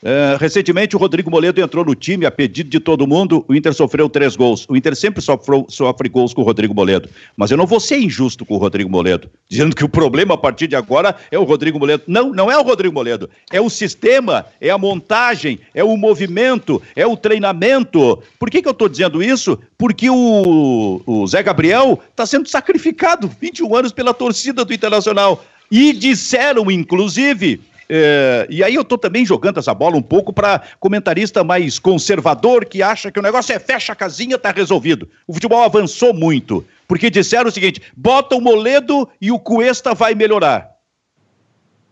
Uh, 0.00 0.38
recentemente, 0.38 0.94
o 0.94 0.98
Rodrigo 0.98 1.28
Moledo 1.28 1.60
entrou 1.60 1.84
no 1.84 1.94
time 1.94 2.24
a 2.24 2.30
pedido 2.30 2.70
de 2.70 2.78
todo 2.78 3.06
mundo. 3.06 3.44
O 3.48 3.54
Inter 3.54 3.74
sofreu 3.74 4.08
três 4.08 4.36
gols. 4.36 4.64
O 4.68 4.76
Inter 4.76 4.94
sempre 4.94 5.20
sofreu, 5.20 5.66
sofre 5.68 6.08
gols 6.08 6.32
com 6.32 6.42
o 6.42 6.44
Rodrigo 6.44 6.72
Moledo. 6.72 7.08
Mas 7.36 7.50
eu 7.50 7.56
não 7.56 7.66
vou 7.66 7.80
ser 7.80 7.98
injusto 7.98 8.46
com 8.46 8.54
o 8.54 8.58
Rodrigo 8.58 8.88
Moledo, 8.88 9.28
dizendo 9.48 9.74
que 9.74 9.84
o 9.84 9.88
problema 9.88 10.34
a 10.34 10.38
partir 10.38 10.68
de 10.68 10.76
agora 10.76 11.16
é 11.32 11.38
o 11.38 11.42
Rodrigo 11.42 11.80
Moledo. 11.80 12.04
Não, 12.06 12.30
não 12.30 12.50
é 12.50 12.56
o 12.56 12.62
Rodrigo 12.62 12.94
Moledo. 12.94 13.28
É 13.50 13.60
o 13.60 13.68
sistema, 13.68 14.46
é 14.60 14.70
a 14.70 14.78
montagem, 14.78 15.58
é 15.74 15.82
o 15.82 15.96
movimento, 15.96 16.80
é 16.94 17.04
o 17.04 17.16
treinamento. 17.16 18.22
Por 18.38 18.50
que, 18.50 18.62
que 18.62 18.68
eu 18.68 18.72
estou 18.72 18.88
dizendo 18.88 19.20
isso? 19.20 19.58
Porque 19.76 20.08
o, 20.08 21.02
o 21.04 21.26
Zé 21.26 21.42
Gabriel 21.42 22.00
está 22.08 22.24
sendo 22.24 22.48
sacrificado 22.48 23.28
21 23.40 23.74
anos 23.74 23.92
pela 23.92 24.14
torcida 24.14 24.64
do 24.64 24.72
Internacional. 24.72 25.44
E 25.70 25.92
disseram, 25.92 26.70
inclusive, 26.70 27.60
é, 27.88 28.46
e 28.50 28.62
aí 28.62 28.74
eu 28.74 28.82
estou 28.82 28.98
também 28.98 29.24
jogando 29.24 29.58
essa 29.58 29.72
bola 29.72 29.96
um 29.96 30.02
pouco 30.02 30.32
para 30.32 30.62
comentarista 30.78 31.42
mais 31.42 31.78
conservador 31.78 32.66
que 32.66 32.82
acha 32.82 33.10
que 33.10 33.18
o 33.18 33.22
negócio 33.22 33.54
é 33.54 33.58
fecha 33.58 33.92
a 33.92 33.96
casinha, 33.96 34.36
está 34.36 34.50
resolvido. 34.50 35.08
O 35.26 35.32
futebol 35.32 35.62
avançou 35.62 36.12
muito, 36.12 36.64
porque 36.86 37.08
disseram 37.08 37.48
o 37.48 37.52
seguinte: 37.52 37.80
bota 37.96 38.36
o 38.36 38.40
Moledo 38.40 39.08
e 39.20 39.30
o 39.30 39.38
Cuesta 39.38 39.94
vai 39.94 40.14
melhorar. 40.14 40.70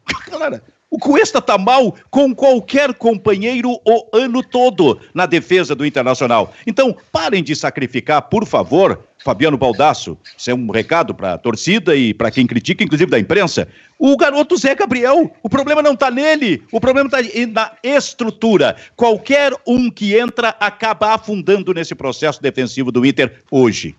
Galera, 0.30 0.62
o 0.90 0.98
Cuesta 0.98 1.42
tá 1.42 1.58
mal 1.58 1.96
com 2.10 2.34
qualquer 2.34 2.94
companheiro 2.94 3.80
o 3.84 4.16
ano 4.16 4.42
todo 4.42 5.00
na 5.12 5.26
defesa 5.26 5.74
do 5.74 5.84
Internacional. 5.84 6.54
Então, 6.66 6.96
parem 7.10 7.42
de 7.42 7.56
sacrificar, 7.56 8.22
por 8.22 8.46
favor, 8.46 9.04
Fabiano 9.26 9.58
Baldasso, 9.58 10.16
isso 10.38 10.48
é 10.48 10.54
um 10.54 10.70
recado 10.70 11.12
para 11.12 11.34
a 11.34 11.38
torcida 11.38 11.96
e 11.96 12.14
para 12.14 12.30
quem 12.30 12.46
critica, 12.46 12.84
inclusive 12.84 13.10
da 13.10 13.18
imprensa. 13.18 13.66
O 13.98 14.16
garoto 14.16 14.56
Zé 14.56 14.72
Gabriel, 14.72 15.34
o 15.42 15.48
problema 15.48 15.82
não 15.82 15.94
está 15.94 16.12
nele, 16.12 16.62
o 16.70 16.80
problema 16.80 17.08
está 17.08 17.18
na 17.48 17.72
estrutura. 17.82 18.76
Qualquer 18.94 19.52
um 19.66 19.90
que 19.90 20.16
entra 20.16 20.50
acaba 20.60 21.12
afundando 21.12 21.74
nesse 21.74 21.92
processo 21.92 22.40
defensivo 22.40 22.92
do 22.92 23.04
Inter 23.04 23.42
hoje. 23.50 23.96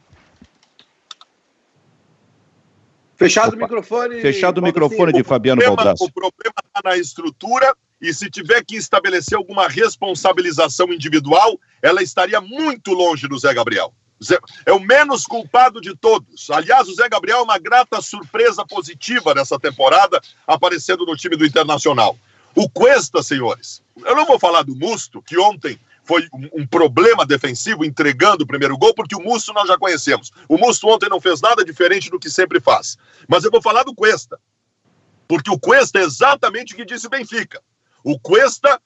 Fechado 3.17 3.49
Opa. 3.49 3.57
o 3.57 3.59
microfone. 3.59 4.21
Fechado 4.21 4.59
o 4.59 4.63
microfone 4.63 5.11
de 5.11 5.25
Fabiano 5.25 5.61
Baldasso. 5.61 6.05
O 6.05 6.11
problema 6.11 6.55
está 6.65 6.89
na 6.89 6.95
estrutura 6.95 7.75
e 7.99 8.13
se 8.13 8.29
tiver 8.29 8.63
que 8.63 8.77
estabelecer 8.77 9.37
alguma 9.37 9.67
responsabilização 9.67 10.93
individual, 10.93 11.59
ela 11.81 12.01
estaria 12.01 12.39
muito 12.39 12.93
longe 12.93 13.27
do 13.27 13.37
Zé 13.37 13.53
Gabriel. 13.53 13.93
É 14.65 14.73
o 14.73 14.79
menos 14.79 15.25
culpado 15.25 15.79
de 15.79 15.95
todos. 15.95 16.49
Aliás, 16.49 16.87
o 16.87 16.95
Zé 16.95 17.07
Gabriel 17.07 17.39
é 17.39 17.43
uma 17.43 17.59
grata 17.59 18.01
surpresa 18.01 18.65
positiva 18.65 19.33
nessa 19.33 19.59
temporada, 19.59 20.19
aparecendo 20.45 21.05
no 21.05 21.15
time 21.15 21.35
do 21.35 21.45
Internacional. 21.45 22.17
O 22.55 22.67
Cuesta, 22.67 23.21
senhores, 23.21 23.83
eu 23.95 24.15
não 24.15 24.25
vou 24.25 24.39
falar 24.39 24.63
do 24.63 24.75
Musto, 24.75 25.21
que 25.21 25.37
ontem 25.37 25.79
foi 26.03 26.27
um, 26.53 26.65
problema 26.65 27.25
defensivo 27.25 27.83
entregando 27.83 28.43
o 28.43 28.47
primeiro 28.47 28.77
gol, 28.77 28.95
porque 28.95 29.15
o 29.15 29.21
Musto 29.21 29.53
nós 29.53 29.67
já 29.67 29.77
conhecemos. 29.77 30.31
O 30.47 30.57
Musto 30.57 30.87
ontem 30.87 31.09
não 31.09 31.19
fez 31.19 31.41
nada 31.41 31.63
diferente 31.63 32.09
do 32.09 32.17
que 32.17 32.29
sempre 32.29 32.61
faz. 32.61 32.97
Mas 33.27 33.43
eu 33.43 33.51
vou 33.51 33.61
falar 33.61 33.83
do 33.83 33.93
Cuesta, 33.93 34.39
porque 35.27 35.51
o 35.51 35.59
Cuesta 35.59 35.99
é 35.99 36.03
exatamente 36.03 36.73
o 36.73 36.77
que 36.77 36.85
disse 36.85 37.07
o 37.07 37.09
Benfica. 37.09 37.61
O 38.03 38.17
Cuesta 38.17 38.81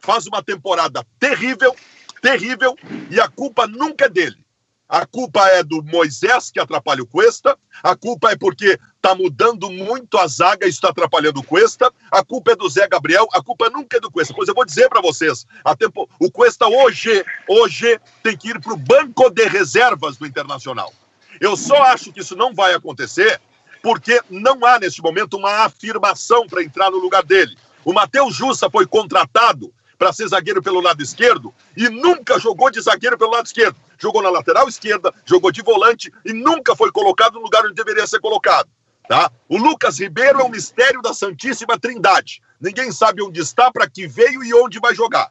faz 0.00 0.26
uma 0.26 0.42
temporada 0.42 1.06
terrível, 1.20 1.74
terrível, 2.20 2.76
e 3.10 3.20
a 3.20 3.28
culpa 3.28 3.66
nunca 3.68 4.06
é 4.06 4.08
dele. 4.08 4.44
A 4.90 5.06
culpa 5.06 5.46
é 5.46 5.62
do 5.62 5.84
Moisés, 5.84 6.50
que 6.50 6.58
atrapalha 6.58 7.00
o 7.00 7.06
Cuesta. 7.06 7.56
A 7.80 7.94
culpa 7.94 8.32
é 8.32 8.36
porque 8.36 8.76
está 8.96 9.14
mudando 9.14 9.70
muito 9.70 10.18
a 10.18 10.26
zaga, 10.26 10.66
isso 10.66 10.78
está 10.78 10.88
atrapalhando 10.88 11.38
o 11.38 11.44
Cuesta. 11.44 11.92
A 12.10 12.24
culpa 12.24 12.50
é 12.50 12.56
do 12.56 12.68
Zé 12.68 12.88
Gabriel. 12.88 13.28
A 13.32 13.40
culpa 13.40 13.70
nunca 13.70 13.98
é 13.98 14.00
do 14.00 14.10
Cuesta. 14.10 14.34
Pois 14.34 14.48
eu 14.48 14.54
vou 14.54 14.64
dizer 14.64 14.88
para 14.88 15.00
vocês: 15.00 15.46
tempo, 15.78 16.10
o 16.18 16.28
Cuesta 16.28 16.66
hoje, 16.66 17.24
hoje 17.48 18.00
tem 18.20 18.36
que 18.36 18.48
ir 18.48 18.60
para 18.60 18.72
o 18.72 18.76
banco 18.76 19.30
de 19.30 19.46
reservas 19.46 20.16
do 20.16 20.26
Internacional. 20.26 20.92
Eu 21.40 21.56
só 21.56 21.84
acho 21.84 22.12
que 22.12 22.18
isso 22.18 22.34
não 22.34 22.52
vai 22.52 22.74
acontecer 22.74 23.40
porque 23.80 24.20
não 24.28 24.66
há 24.66 24.80
neste 24.80 25.00
momento 25.00 25.36
uma 25.36 25.64
afirmação 25.66 26.48
para 26.48 26.64
entrar 26.64 26.90
no 26.90 26.98
lugar 26.98 27.22
dele. 27.22 27.56
O 27.84 27.92
Matheus 27.92 28.34
Jussa 28.34 28.68
foi 28.68 28.86
contratado 28.86 29.72
para 30.00 30.12
ser 30.12 30.26
zagueiro 30.26 30.62
pelo 30.62 30.80
lado 30.80 31.02
esquerdo 31.02 31.54
e 31.76 31.88
nunca 31.88 32.40
jogou 32.40 32.70
de 32.70 32.80
zagueiro 32.80 33.16
pelo 33.16 33.32
lado 33.32 33.46
esquerdo 33.46 33.76
jogou 34.00 34.22
na 34.22 34.30
lateral 34.30 34.66
esquerda, 34.68 35.12
jogou 35.24 35.52
de 35.52 35.62
volante 35.62 36.10
e 36.24 36.32
nunca 36.32 36.74
foi 36.74 36.90
colocado 36.90 37.34
no 37.34 37.42
lugar 37.42 37.64
onde 37.64 37.74
deveria 37.74 38.06
ser 38.06 38.18
colocado. 38.20 38.68
Tá? 39.06 39.30
O 39.48 39.58
Lucas 39.58 39.98
Ribeiro 39.98 40.40
é 40.40 40.44
um 40.44 40.48
mistério 40.48 41.02
da 41.02 41.12
Santíssima 41.12 41.78
Trindade. 41.78 42.40
Ninguém 42.60 42.90
sabe 42.92 43.22
onde 43.22 43.40
está, 43.40 43.70
para 43.70 43.88
que 43.88 44.06
veio 44.06 44.42
e 44.42 44.54
onde 44.54 44.78
vai 44.78 44.94
jogar. 44.94 45.30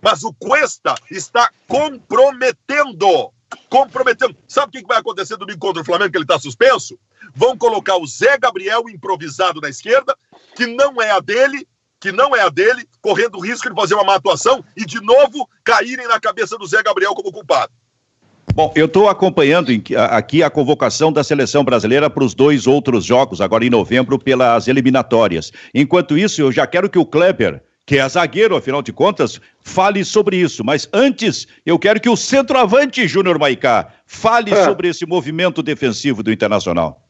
Mas 0.00 0.24
o 0.24 0.32
Cuesta 0.32 0.94
está 1.10 1.50
comprometendo. 1.68 3.32
Comprometendo. 3.68 4.36
Sabe 4.48 4.68
o 4.68 4.82
que 4.82 4.86
vai 4.86 4.98
acontecer 4.98 5.36
domingo 5.36 5.58
contra 5.58 5.82
o 5.82 5.84
Flamengo, 5.84 6.10
que 6.10 6.16
ele 6.16 6.24
está 6.24 6.38
suspenso? 6.38 6.98
Vão 7.34 7.56
colocar 7.56 7.96
o 7.96 8.06
Zé 8.06 8.38
Gabriel 8.38 8.88
improvisado 8.88 9.60
na 9.60 9.68
esquerda, 9.68 10.16
que 10.56 10.66
não 10.66 11.00
é 11.00 11.10
a 11.10 11.20
dele, 11.20 11.68
que 12.00 12.10
não 12.10 12.34
é 12.34 12.40
a 12.40 12.48
dele, 12.48 12.88
correndo 13.04 13.36
o 13.36 13.40
risco 13.40 13.68
de 13.68 13.74
fazer 13.76 13.92
uma 13.92 14.02
má 14.02 14.14
atuação 14.14 14.64
e 14.74 14.86
de 14.86 14.98
novo 14.98 15.46
caírem 15.62 16.08
na 16.08 16.18
cabeça 16.18 16.56
do 16.56 16.66
Zé 16.66 16.82
Gabriel 16.82 17.12
como 17.12 17.30
culpado. 17.30 17.70
Bom, 18.54 18.72
eu 18.74 18.86
estou 18.86 19.10
acompanhando 19.10 19.70
aqui 20.10 20.42
a 20.42 20.48
convocação 20.48 21.12
da 21.12 21.22
seleção 21.22 21.62
brasileira 21.62 22.08
para 22.08 22.24
os 22.24 22.34
dois 22.34 22.66
outros 22.66 23.04
jogos, 23.04 23.42
agora 23.42 23.66
em 23.66 23.68
novembro, 23.68 24.18
pelas 24.18 24.68
eliminatórias. 24.68 25.52
Enquanto 25.74 26.16
isso, 26.16 26.40
eu 26.40 26.50
já 26.50 26.66
quero 26.66 26.88
que 26.88 26.98
o 26.98 27.04
Kleber, 27.04 27.62
que 27.84 27.98
é 27.98 28.08
zagueiro, 28.08 28.56
afinal 28.56 28.80
de 28.80 28.92
contas, 28.92 29.38
fale 29.60 30.02
sobre 30.02 30.38
isso. 30.38 30.64
Mas 30.64 30.88
antes, 30.90 31.46
eu 31.66 31.78
quero 31.78 32.00
que 32.00 32.08
o 32.08 32.16
centroavante 32.16 33.06
Júnior 33.06 33.38
Maicá 33.38 33.92
fale 34.06 34.50
é. 34.50 34.64
sobre 34.64 34.88
esse 34.88 35.04
movimento 35.04 35.62
defensivo 35.62 36.22
do 36.22 36.32
Internacional. 36.32 37.03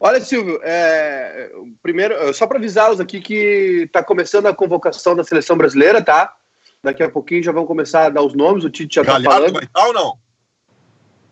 Olha, 0.00 0.20
Silvio, 0.20 0.60
é, 0.62 1.50
primeiro, 1.82 2.32
só 2.32 2.46
para 2.46 2.58
avisá-los 2.58 3.00
aqui 3.00 3.20
que 3.20 3.82
está 3.86 4.02
começando 4.02 4.46
a 4.46 4.54
convocação 4.54 5.16
da 5.16 5.24
seleção 5.24 5.56
brasileira, 5.56 6.00
tá? 6.00 6.36
Daqui 6.82 7.02
a 7.02 7.10
pouquinho 7.10 7.42
já 7.42 7.50
vão 7.50 7.66
começar 7.66 8.06
a 8.06 8.10
dar 8.10 8.22
os 8.22 8.34
nomes, 8.34 8.64
o 8.64 8.70
Tite 8.70 8.94
já 8.94 9.02
está 9.02 9.20
falando. 9.20 9.54
Vai 9.54 9.64
estar 9.64 9.86
ou 9.86 9.92
não? 9.92 10.18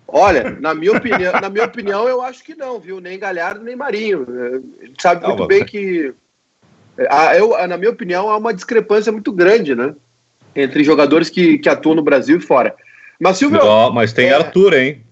Olha, 0.08 0.50
na 0.60 0.74
minha 0.74 0.92
opinião, 0.92 1.32
na 1.40 1.48
minha 1.48 1.64
opinião, 1.64 2.08
eu 2.08 2.20
acho 2.22 2.42
que 2.42 2.54
não, 2.54 2.80
viu? 2.80 3.00
Nem 3.00 3.18
Galhardo, 3.18 3.64
nem 3.64 3.76
Marinho. 3.76 4.26
Ele 4.80 4.94
sabe 5.00 5.22
não, 5.22 5.30
muito 5.30 5.46
bem 5.46 5.64
que. 5.64 6.12
A, 7.08 7.36
eu, 7.36 7.50
na 7.68 7.76
minha 7.76 7.90
opinião, 7.90 8.28
há 8.28 8.36
uma 8.36 8.54
discrepância 8.54 9.12
muito 9.12 9.32
grande, 9.32 9.74
né? 9.74 9.94
Entre 10.54 10.82
jogadores 10.82 11.28
que, 11.28 11.58
que 11.58 11.68
atuam 11.68 11.94
no 11.94 12.02
Brasil 12.02 12.38
e 12.38 12.40
fora. 12.40 12.74
Mas, 13.20 13.36
Silvio. 13.38 13.60
Oh, 13.62 13.90
mas 13.92 14.12
tem 14.12 14.28
é... 14.28 14.34
Arthur, 14.34 14.74
hein? 14.74 15.02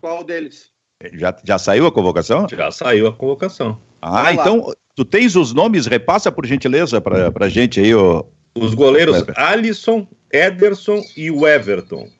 Qual 0.00 0.24
deles? 0.24 0.70
Já, 1.14 1.34
já 1.42 1.58
saiu 1.58 1.86
a 1.86 1.92
convocação? 1.92 2.46
Já 2.48 2.70
saiu 2.70 3.06
a 3.06 3.12
convocação. 3.12 3.78
Ah, 4.02 4.32
então 4.32 4.72
tu 4.94 5.04
tens 5.04 5.34
os 5.34 5.52
nomes, 5.54 5.86
repassa 5.86 6.30
por 6.30 6.44
gentileza 6.46 7.00
para 7.00 7.32
a 7.40 7.48
gente 7.48 7.80
aí. 7.80 7.94
O... 7.94 8.26
Os 8.54 8.74
goleiros 8.74 9.24
Alisson, 9.36 10.06
Ederson 10.30 11.02
e 11.16 11.30
o 11.30 11.46
Everton. 11.46 12.10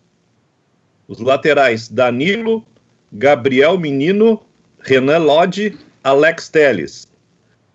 Os 1.07 1.19
laterais 1.19 1.89
Danilo, 1.89 2.65
Gabriel 3.13 3.79
Menino, 3.79 4.41
Renan 4.81 5.19
Lodge, 5.19 5.79
Alex 6.03 6.49
Teles. 6.49 7.07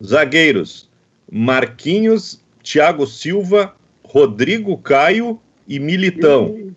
Zagueiros 0.04 0.90
Marquinhos, 1.32 2.42
Thiago 2.64 3.06
Silva, 3.06 3.76
Rodrigo 4.04 4.78
Caio 4.78 5.40
e 5.68 5.80
Militão. 5.80 6.74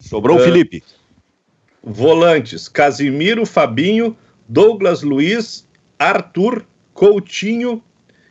Sobrou 0.00 0.38
o 0.38 0.40
uh, 0.40 0.44
Felipe. 0.44 0.82
Volantes: 1.82 2.68
Casimiro, 2.68 3.46
Fabinho, 3.46 4.16
Douglas 4.48 5.02
Luiz, 5.02 5.66
Arthur, 5.98 6.64
Coutinho 6.94 7.82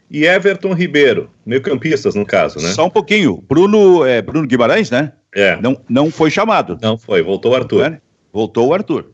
e 0.10 0.25
Everton 0.25 0.74
Ribeiro. 0.74 1.30
Meio-campistas, 1.46 2.16
no 2.16 2.25
caso, 2.25 2.60
né? 2.60 2.70
Só 2.70 2.86
um 2.86 2.89
pouquinho. 2.89 3.44
Bruno, 3.48 4.06
é, 4.06 4.22
Bruno 4.22 4.48
Guimarães, 4.48 4.89
né? 4.89 5.13
É. 5.34 5.60
Não, 5.62 5.80
não 5.88 6.12
foi 6.12 6.32
chamado. 6.32 6.77
Não 6.82 6.98
foi, 6.98 7.22
voltou 7.22 7.51
o 7.51 7.56
Arthur. 7.56 7.86
É? 7.86 8.01
Voltou 8.32 8.70
o 8.70 8.74
Arthur. 8.74 9.12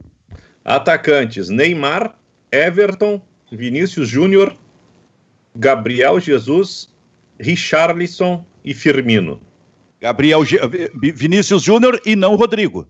Atacantes: 0.63 1.49
Neymar, 1.49 2.15
Everton, 2.51 3.21
Vinícius 3.51 4.07
Júnior, 4.07 4.55
Gabriel 5.55 6.19
Jesus, 6.19 6.89
Richarlison 7.39 8.45
e 8.63 8.73
Firmino. 8.73 9.41
Gabriel. 9.99 10.41
Vinícius 10.93 11.63
Júnior 11.63 12.01
e 12.05 12.15
não 12.15 12.35
Rodrigo. 12.35 12.87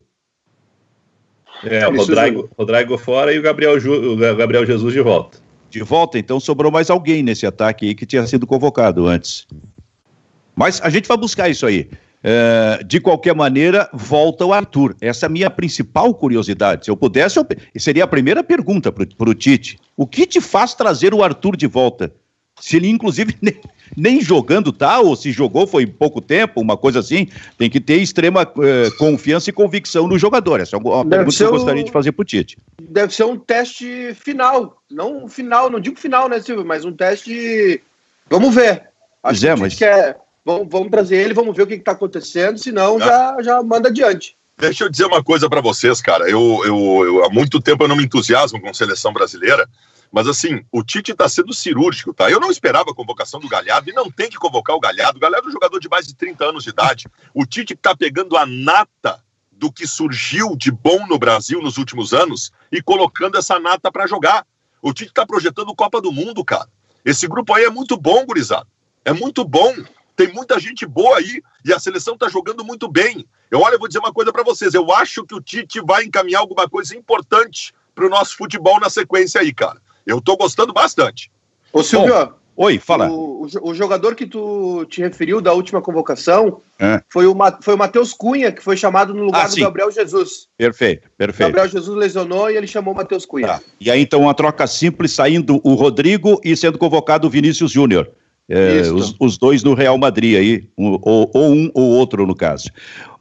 É, 1.66 1.88
o 1.88 1.96
Rodrigo, 1.96 2.50
Rodrigo 2.58 2.98
fora 2.98 3.34
e 3.34 3.40
o 3.40 3.42
Gabriel, 3.42 3.78
o 3.78 4.16
Gabriel 4.36 4.66
Jesus 4.66 4.94
de 4.94 5.02
volta. 5.02 5.38
De 5.70 5.82
volta, 5.82 6.20
então 6.20 6.40
sobrou 6.40 6.72
mais 6.72 6.90
alguém 6.90 7.24
nesse 7.24 7.46
ataque 7.46 7.88
aí 7.88 7.96
que 7.96 8.06
tinha 8.06 8.26
sido 8.28 8.46
convocado 8.46 9.08
antes. 9.08 9.48
Mas 10.56 10.80
a 10.82 10.90
gente 10.90 11.08
vai 11.08 11.18
buscar 11.18 11.50
isso 11.50 11.66
aí. 11.66 11.90
É, 12.26 12.82
de 12.86 13.02
qualquer 13.02 13.36
maneira, 13.36 13.90
volta 13.92 14.46
o 14.46 14.54
Arthur. 14.54 14.96
Essa 15.02 15.26
é 15.26 15.28
a 15.28 15.30
minha 15.30 15.50
principal 15.50 16.14
curiosidade. 16.14 16.86
Se 16.86 16.92
eu 16.92 16.96
pudesse, 16.96 17.38
eu... 17.38 17.46
seria 17.78 18.06
a 18.06 18.08
primeira 18.08 18.44
pergunta 18.44 18.92
para 18.92 19.30
o 19.30 19.34
Tite. 19.34 19.78
O 19.98 20.08
que 20.08 20.26
te 20.26 20.40
faz 20.40 20.74
trazer 20.74 21.14
o 21.14 21.24
Arthur 21.24 21.58
de 21.58 21.68
volta? 21.68 22.14
Se 22.60 22.78
ele, 22.78 22.90
inclusive, 22.90 23.36
nem, 23.42 23.60
nem, 23.96 24.22
jogando 24.22 24.72
tá, 24.72 25.00
ou 25.00 25.16
se 25.16 25.32
jogou 25.32 25.68
foi 25.68 25.86
pouco 25.86 26.22
tempo, 26.22 26.62
uma 26.62 26.78
coisa 26.78 27.00
assim, 27.00 27.28
tem 27.58 27.70
que 27.70 27.80
ter 27.80 27.98
extrema 27.98 28.42
eh, 28.44 28.90
confiança 28.98 29.50
e 29.50 29.54
convicção 29.54 30.08
no 30.08 30.18
jogador. 30.18 30.60
Essa 30.60 30.76
é 30.76 30.80
uma 30.80 31.04
Deve 31.04 31.10
pergunta 31.10 31.38
que 31.38 31.44
eu 31.44 31.52
gostaria 31.52 31.84
de 31.84 31.92
fazer 31.92 32.12
para 32.12 32.22
o 32.22 32.26
Tite. 32.26 32.58
Deve 32.82 33.14
ser 33.14 33.26
um 33.26 33.38
teste 33.38 34.14
final. 34.16 34.82
Não 34.90 35.28
final, 35.28 35.70
não 35.70 35.80
digo 35.80 36.00
final, 36.00 36.30
né, 36.30 36.40
Silvio? 36.40 36.66
Mas 36.66 36.86
um 36.86 36.94
teste. 36.94 37.82
Vamos 38.30 38.54
ver. 38.54 38.72
Acho 38.72 39.42
pois 39.42 39.44
é, 39.44 39.56
mas. 39.56 39.76
Quer 39.76 40.24
Vamos, 40.46 40.68
vamos 40.70 40.90
trazer 40.90 41.18
ele, 41.18 41.34
vamos 41.34 41.56
ver 41.56 41.64
o 41.64 41.68
que 41.68 41.76
está 41.76 41.94
acontecendo, 41.94 42.58
senão 42.58 42.98
ah. 42.98 43.06
já, 43.06 43.38
já 43.42 43.64
manda 43.64 43.90
adiante. 43.90 44.36
Deixa 44.58 44.84
eu 44.84 44.90
dizer 44.90 45.06
uma 45.06 45.24
coisa 45.24 45.50
para 45.50 45.62
vocês, 45.62 46.02
cara. 46.02 46.30
Eu, 46.30 46.62
eu, 46.66 47.06
eu, 47.06 47.26
há 47.26 47.30
muito 47.30 47.60
tempo 47.60 47.84
eu 47.84 47.88
não 47.88 47.96
me 47.96 48.04
entusiasmo 48.04 48.62
com 48.62 48.74
seleção 48.74 49.12
brasileira, 49.12 49.68
mas 50.14 50.28
assim, 50.28 50.64
o 50.72 50.84
Tite 50.84 51.12
está 51.12 51.28
sendo 51.28 51.52
cirúrgico, 51.56 52.14
tá? 52.14 52.30
Eu 52.30 52.40
não 52.40 52.52
esperava 52.52 52.92
a 52.92 52.94
convocação 52.94 53.40
do 53.40 53.50
Galhardo 53.50 53.90
e 53.90 53.94
não 53.94 54.12
tem 54.12 54.30
que 54.30 54.38
convocar 54.38 54.76
o 54.76 54.80
Galhardo. 54.80 55.18
O 55.18 55.20
Galhardo 55.20 55.48
é 55.48 55.50
um 55.50 55.54
jogador 55.54 55.80
de 55.80 55.90
mais 55.90 56.06
de 56.06 56.14
30 56.14 56.46
anos 56.46 56.64
de 56.64 56.70
idade. 56.70 57.08
O 57.34 57.48
Tite 57.48 57.74
está 57.74 57.98
pegando 57.98 58.38
a 58.38 58.46
nata 58.46 59.24
do 59.52 59.72
que 59.72 59.88
surgiu 59.88 60.56
de 60.56 60.70
bom 60.70 61.08
no 61.08 61.18
Brasil 61.18 61.64
nos 61.64 61.80
últimos 61.80 62.14
anos 62.14 62.52
e 62.72 62.80
colocando 62.80 63.40
essa 63.40 63.60
nata 63.60 63.92
para 63.92 64.06
jogar. 64.06 64.46
O 64.84 64.94
Tite 64.94 65.10
está 65.10 65.26
projetando 65.26 65.74
Copa 65.74 66.00
do 66.00 66.12
Mundo, 66.12 66.46
cara. 66.46 66.70
Esse 67.04 67.28
grupo 67.28 67.52
aí 67.52 67.64
é 67.64 67.72
muito 67.72 67.98
bom, 67.98 68.24
gurizada. 68.24 68.68
É 69.04 69.14
muito 69.14 69.44
bom. 69.44 69.74
Tem 70.16 70.32
muita 70.32 70.60
gente 70.60 70.86
boa 70.86 71.18
aí 71.18 71.42
e 71.66 71.74
a 71.74 71.80
seleção 71.80 72.14
está 72.14 72.30
jogando 72.30 72.64
muito 72.64 72.88
bem. 72.88 73.26
Eu 73.50 73.62
olha, 73.62 73.74
eu 73.74 73.80
vou 73.80 73.88
dizer 73.88 73.98
uma 73.98 74.14
coisa 74.14 74.32
para 74.32 74.44
vocês. 74.44 74.76
Eu 74.76 74.94
acho 74.94 75.26
que 75.26 75.34
o 75.34 75.42
Tite 75.42 75.82
vai 75.82 76.04
encaminhar 76.04 76.42
alguma 76.42 76.70
coisa 76.70 76.96
importante 76.96 77.74
para 77.96 78.06
o 78.06 78.10
nosso 78.10 78.38
futebol 78.38 78.80
na 78.80 78.92
sequência 78.92 79.42
aí, 79.42 79.52
cara. 79.52 79.82
Eu 80.06 80.20
estou 80.20 80.38
gostando 80.38 80.74
bastante. 80.74 81.32
Ô, 81.72 81.82
Silvio, 81.84 82.14
Bom, 82.14 82.34
Oi, 82.56 82.78
fala. 82.78 83.10
O, 83.10 83.48
o, 83.64 83.74
jogador 83.74 84.14
que 84.14 84.28
tu 84.28 84.86
te 84.86 85.02
referiu 85.02 85.42
da 85.42 85.54
última 85.54 85.82
convocação 85.82 86.62
é. 86.78 87.02
foi, 87.10 87.26
o, 87.26 87.36
foi 87.62 87.74
o 87.74 87.78
Matheus 87.78 88.14
Cunha, 88.14 88.52
que 88.52 88.62
foi 88.62 88.78
chamado 88.78 89.12
no 89.14 89.24
lugar 89.24 89.46
ah, 89.46 89.48
do 89.48 89.56
Gabriel 89.56 89.92
Jesus. 89.92 90.48
Perfeito, 90.56 91.10
perfeito. 91.18 91.48
Gabriel 91.48 91.68
Jesus 91.68 91.98
lesionou 91.98 92.52
e 92.52 92.56
ele 92.56 92.68
chamou 92.68 92.94
o 92.94 92.98
Matheus 92.98 93.26
Cunha. 93.26 93.48
Tá. 93.48 93.62
E 93.80 93.90
aí, 93.90 94.02
então, 94.02 94.22
uma 94.22 94.36
troca 94.36 94.68
simples, 94.68 95.14
saindo 95.14 95.60
o 95.64 95.74
Rodrigo 95.74 96.40
e 96.44 96.56
sendo 96.56 96.78
convocado 96.78 97.26
o 97.26 97.30
Vinícius 97.30 97.72
Júnior. 97.72 98.12
É, 98.48 98.82
os, 98.82 99.16
os, 99.20 99.38
dois 99.38 99.64
no 99.64 99.74
Real 99.74 99.98
Madrid 99.98 100.38
aí, 100.38 100.70
um, 100.78 101.00
ou, 101.02 101.32
ou, 101.34 101.52
um 101.54 101.72
ou 101.74 101.92
outro, 101.92 102.28
no 102.28 102.36
caso. 102.36 102.70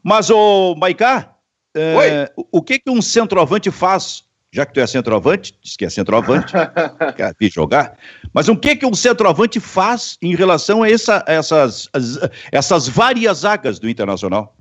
Mas, 0.03 0.29
ô, 0.29 0.75
Maicá, 0.75 1.37
é, 1.75 2.31
o 2.37 2.61
que, 2.61 2.81
que 2.81 2.91
um 2.91 3.01
centroavante 3.01 3.71
faz 3.71 4.25
já 4.53 4.67
que 4.67 4.75
tu 4.75 4.81
é 4.81 4.87
centroavante, 4.87 5.59
diz 5.63 5.77
que 5.77 5.87
é 5.87 5.91
centroavante, 5.91 6.53
quer 7.17 7.35
vir 7.41 7.51
jogar, 7.51 7.99
mas 8.35 8.49
o 8.49 8.57
que 8.57 8.77
que 8.77 8.85
um 8.85 8.95
centroavante 8.95 9.59
faz 9.59 10.19
em 10.21 10.37
relação 10.37 10.83
a 10.83 10.91
essa, 10.91 11.25
essas, 11.27 11.89
essas 12.53 12.87
várias 12.87 13.39
zagas 13.39 13.79
do 13.79 13.89
Internacional? 13.89 14.55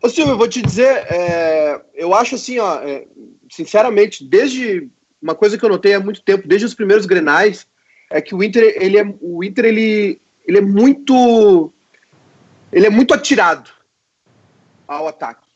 Ô 0.00 0.08
Silvio, 0.08 0.34
eu 0.34 0.38
vou 0.38 0.48
te 0.48 0.62
dizer, 0.62 1.04
é, 1.10 1.80
eu 1.94 2.14
acho 2.14 2.36
assim, 2.36 2.60
ó, 2.60 2.76
é, 2.76 3.06
sinceramente, 3.50 4.24
desde 4.24 4.88
uma 5.20 5.34
coisa 5.34 5.58
que 5.58 5.64
eu 5.64 5.68
notei 5.68 5.94
há 5.94 6.00
muito 6.00 6.22
tempo, 6.22 6.46
desde 6.46 6.66
os 6.66 6.74
primeiros 6.74 7.06
Grenais, 7.06 7.66
é 8.08 8.20
que 8.20 8.34
o 8.34 8.42
Inter, 8.42 8.76
ele 8.80 8.98
é, 8.98 9.14
o 9.20 9.42
Inter, 9.42 9.64
ele, 9.64 10.20
ele 10.46 10.58
é 10.58 10.60
muito, 10.60 11.72
ele 12.72 12.86
é 12.86 12.90
muito 12.90 13.14
atirado 13.14 13.70
ao 14.86 15.08
ataque. 15.08 15.46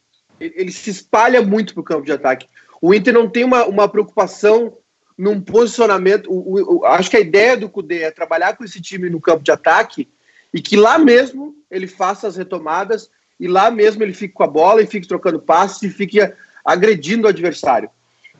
Ele, 0.41 0.55
ele 0.57 0.73
se 0.73 0.91
espalha 0.91 1.43
muito 1.43 1.75
pro 1.75 1.83
campo 1.83 2.05
de 2.05 2.13
ataque. 2.13 2.47
O 2.81 2.95
Inter 2.95 3.13
não 3.13 3.29
tem 3.29 3.45
uma, 3.45 3.65
uma 3.65 3.89
preocupação 3.89 4.77
num 5.17 5.41
posicionamento. 5.41 6.31
O, 6.31 6.79
o, 6.79 6.85
acho 6.85 7.11
que 7.11 7.17
a 7.17 7.21
ideia 7.21 7.57
do 7.57 7.69
Cudê 7.69 8.03
é 8.03 8.11
trabalhar 8.11 8.57
com 8.57 8.65
esse 8.65 8.81
time 8.81 9.09
no 9.09 9.21
campo 9.21 9.43
de 9.43 9.51
ataque 9.51 10.09
e 10.53 10.61
que 10.61 10.77
lá 10.77 10.99
mesmo 10.99 11.55
ele 11.71 11.87
faça 11.87 12.29
as 12.29 12.37
retomadas 12.37 13.11
e 13.39 13.49
lá 13.49 13.71
mesmo 13.71 14.03
ele 14.03 14.13
fique 14.13 14.35
com 14.35 14.43
a 14.43 14.49
bola 14.49 14.83
e 14.83 14.87
fique 14.87 15.09
trocando 15.09 15.41
passes 15.41 15.83
e 15.83 15.91
fique 15.91 16.19
agredindo 16.65 17.27
o 17.27 17.31
adversário. 17.31 17.91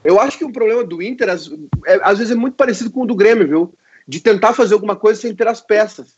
Eu 0.05 0.21
acho 0.21 0.39
que 0.39 0.45
o 0.45 0.53
problema 0.53 0.85
do 0.85 1.03
Inter 1.03 1.31
às, 1.31 1.51
é, 1.87 2.01
às 2.03 2.19
vezes 2.19 2.33
é 2.33 2.37
muito 2.37 2.55
parecido 2.55 2.91
com 2.91 3.03
o 3.03 3.07
do 3.07 3.15
Grêmio, 3.15 3.49
viu? 3.49 3.75
De 4.07 4.21
tentar 4.21 4.53
fazer 4.53 4.75
alguma 4.75 4.95
coisa 4.95 5.21
sem 5.21 5.35
ter 5.35 5.49
as 5.49 5.61
peças. 5.61 6.15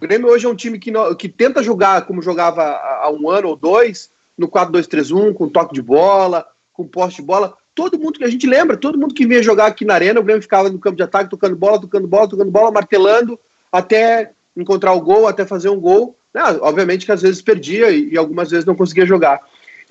O 0.00 0.06
Grêmio 0.06 0.28
hoje 0.28 0.46
é 0.46 0.48
um 0.48 0.54
time 0.54 0.78
que, 0.78 0.92
que 1.18 1.28
tenta 1.28 1.62
jogar 1.62 2.06
como 2.06 2.22
jogava 2.22 2.62
há 2.62 3.10
um 3.10 3.28
ano 3.28 3.48
ou 3.48 3.56
dois, 3.56 4.10
no 4.36 4.48
4-2-3-1, 4.48 5.34
com 5.34 5.48
toque 5.48 5.74
de 5.74 5.82
bola, 5.82 6.46
com 6.78 6.86
poste 6.86 7.20
de 7.20 7.26
bola. 7.26 7.56
Todo 7.74 7.98
mundo 7.98 8.20
que 8.20 8.24
a 8.24 8.30
gente 8.30 8.46
lembra, 8.46 8.76
todo 8.76 8.96
mundo 8.96 9.12
que 9.12 9.26
vinha 9.26 9.42
jogar 9.42 9.66
aqui 9.66 9.84
na 9.84 9.94
arena, 9.94 10.20
o 10.20 10.22
Grêmio 10.22 10.40
ficava 10.40 10.70
no 10.70 10.78
campo 10.78 10.96
de 10.96 11.02
ataque, 11.02 11.28
tocando 11.28 11.56
bola, 11.56 11.80
tocando 11.80 12.06
bola, 12.06 12.28
tocando 12.28 12.50
bola, 12.52 12.70
martelando 12.70 13.38
até 13.72 14.30
encontrar 14.56 14.92
o 14.92 15.00
gol, 15.00 15.26
até 15.26 15.44
fazer 15.44 15.68
um 15.70 15.80
gol. 15.80 16.16
Né? 16.32 16.40
Obviamente 16.60 17.04
que 17.04 17.10
às 17.10 17.20
vezes 17.20 17.42
perdia 17.42 17.90
e, 17.90 18.10
e, 18.12 18.16
algumas 18.16 18.50
vezes 18.50 18.64
não 18.64 18.76
conseguia 18.76 19.04
jogar. 19.04 19.40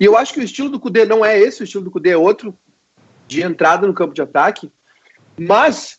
E 0.00 0.04
eu 0.04 0.16
acho 0.16 0.32
que 0.32 0.40
o 0.40 0.42
estilo 0.42 0.70
do 0.70 0.80
Cudê 0.80 1.04
não 1.04 1.22
é 1.22 1.38
esse, 1.38 1.60
o 1.60 1.64
estilo 1.64 1.84
do 1.84 1.90
Cudê 1.90 2.10
é 2.10 2.16
outro, 2.16 2.56
de 3.26 3.42
entrada 3.42 3.86
no 3.86 3.92
campo 3.92 4.14
de 4.14 4.22
ataque. 4.22 4.72
Mas, 5.38 5.98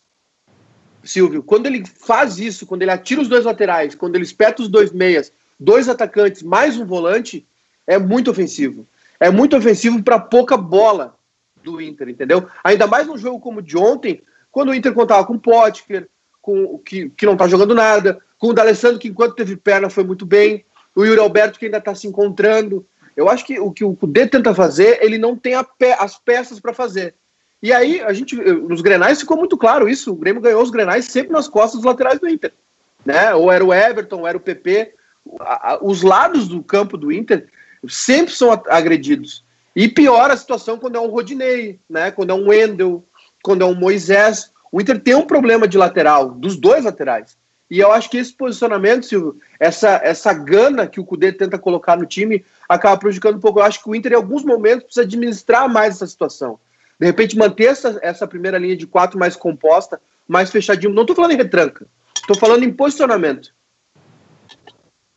Silvio, 1.04 1.40
quando 1.40 1.66
ele 1.66 1.84
faz 1.86 2.38
isso, 2.40 2.66
quando 2.66 2.82
ele 2.82 2.90
atira 2.90 3.20
os 3.20 3.28
dois 3.28 3.44
laterais, 3.44 3.94
quando 3.94 4.16
ele 4.16 4.24
espeta 4.24 4.60
os 4.60 4.68
dois 4.68 4.90
meias, 4.90 5.32
dois 5.58 5.88
atacantes 5.88 6.42
mais 6.42 6.76
um 6.76 6.84
volante, 6.84 7.46
é 7.86 7.96
muito 7.96 8.30
ofensivo 8.30 8.86
é 9.20 9.30
muito 9.30 9.56
ofensivo 9.56 10.02
para 10.02 10.18
pouca 10.18 10.56
bola 10.56 11.14
do 11.62 11.80
Inter, 11.80 12.08
entendeu? 12.08 12.48
Ainda 12.64 12.86
mais 12.86 13.06
num 13.06 13.18
jogo 13.18 13.38
como 13.38 13.58
o 13.58 13.62
de 13.62 13.76
ontem, 13.76 14.22
quando 14.50 14.70
o 14.70 14.74
Inter 14.74 14.94
contava 14.94 15.26
com 15.26 15.34
o 15.34 15.38
Potker, 15.38 16.08
com 16.40 16.64
o 16.64 16.78
que, 16.78 17.10
que 17.10 17.26
não 17.26 17.36
tá 17.36 17.46
jogando 17.46 17.74
nada, 17.74 18.18
com 18.38 18.48
o 18.48 18.52
D'Alessandro, 18.54 18.98
que 18.98 19.08
enquanto 19.08 19.36
teve 19.36 19.56
perna 19.56 19.90
foi 19.90 20.02
muito 20.02 20.24
bem, 20.24 20.64
o 20.96 21.04
Yuri 21.04 21.20
Alberto, 21.20 21.58
que 21.58 21.66
ainda 21.66 21.78
está 21.78 21.94
se 21.94 22.06
encontrando. 22.06 22.84
Eu 23.14 23.28
acho 23.28 23.44
que 23.44 23.60
o 23.60 23.70
que 23.70 23.84
o 23.84 23.94
Cudê 23.94 24.26
tenta 24.26 24.54
fazer, 24.54 24.98
ele 25.02 25.18
não 25.18 25.36
tem 25.36 25.52
pe 25.78 25.92
as 25.92 26.16
peças 26.16 26.58
para 26.58 26.72
fazer. 26.72 27.14
E 27.62 27.72
aí, 27.72 28.00
a 28.00 28.12
gente, 28.14 28.34
nos 28.34 28.80
grenais 28.80 29.20
ficou 29.20 29.36
muito 29.36 29.56
claro 29.58 29.86
isso. 29.86 30.12
O 30.12 30.16
Grêmio 30.16 30.40
ganhou 30.40 30.62
os 30.62 30.70
grenais 30.70 31.04
sempre 31.04 31.30
nas 31.30 31.46
costas 31.46 31.80
dos 31.80 31.84
laterais 31.84 32.18
do 32.18 32.28
Inter. 32.28 32.52
Né? 33.04 33.34
Ou 33.34 33.52
era 33.52 33.62
o 33.62 33.72
Everton, 33.72 34.20
ou 34.20 34.26
era 34.26 34.36
o 34.36 34.40
PP. 34.40 34.94
Os 35.82 36.02
lados 36.02 36.48
do 36.48 36.62
campo 36.62 36.96
do 36.96 37.12
Inter 37.12 37.46
sempre 37.88 38.34
são 38.34 38.50
agredidos. 38.68 39.44
E 39.74 39.88
piora 39.88 40.34
a 40.34 40.36
situação 40.36 40.78
quando 40.78 40.96
é 40.96 41.00
um 41.00 41.08
Rodinei, 41.08 41.78
né? 41.88 42.10
quando 42.10 42.30
é 42.30 42.34
um 42.34 42.48
Wendel, 42.48 43.04
quando 43.42 43.62
é 43.62 43.66
um 43.66 43.74
Moisés. 43.74 44.50
O 44.72 44.80
Inter 44.80 45.00
tem 45.00 45.14
um 45.14 45.26
problema 45.26 45.66
de 45.66 45.78
lateral, 45.78 46.30
dos 46.30 46.56
dois 46.56 46.84
laterais. 46.84 47.36
E 47.70 47.78
eu 47.78 47.92
acho 47.92 48.10
que 48.10 48.18
esse 48.18 48.32
posicionamento, 48.32 49.06
Silvio, 49.06 49.36
essa, 49.60 50.00
essa 50.02 50.32
gana 50.32 50.88
que 50.88 50.98
o 50.98 51.04
Cudê 51.04 51.30
tenta 51.30 51.56
colocar 51.56 51.96
no 51.96 52.04
time, 52.04 52.44
acaba 52.68 52.96
prejudicando 52.96 53.36
um 53.36 53.40
pouco. 53.40 53.60
Eu 53.60 53.64
acho 53.64 53.80
que 53.80 53.88
o 53.88 53.94
Inter, 53.94 54.12
em 54.12 54.16
alguns 54.16 54.44
momentos, 54.44 54.84
precisa 54.84 55.02
administrar 55.02 55.68
mais 55.68 55.94
essa 55.94 56.06
situação. 56.08 56.58
De 56.98 57.06
repente, 57.06 57.38
manter 57.38 57.66
essa, 57.66 57.98
essa 58.02 58.26
primeira 58.26 58.58
linha 58.58 58.76
de 58.76 58.88
quatro 58.88 59.18
mais 59.18 59.36
composta, 59.36 60.00
mais 60.26 60.50
fechadinho. 60.50 60.92
Não 60.92 61.02
estou 61.02 61.14
falando 61.14 61.32
em 61.32 61.36
retranca, 61.36 61.86
estou 62.16 62.36
falando 62.36 62.64
em 62.64 62.72
posicionamento. 62.72 63.54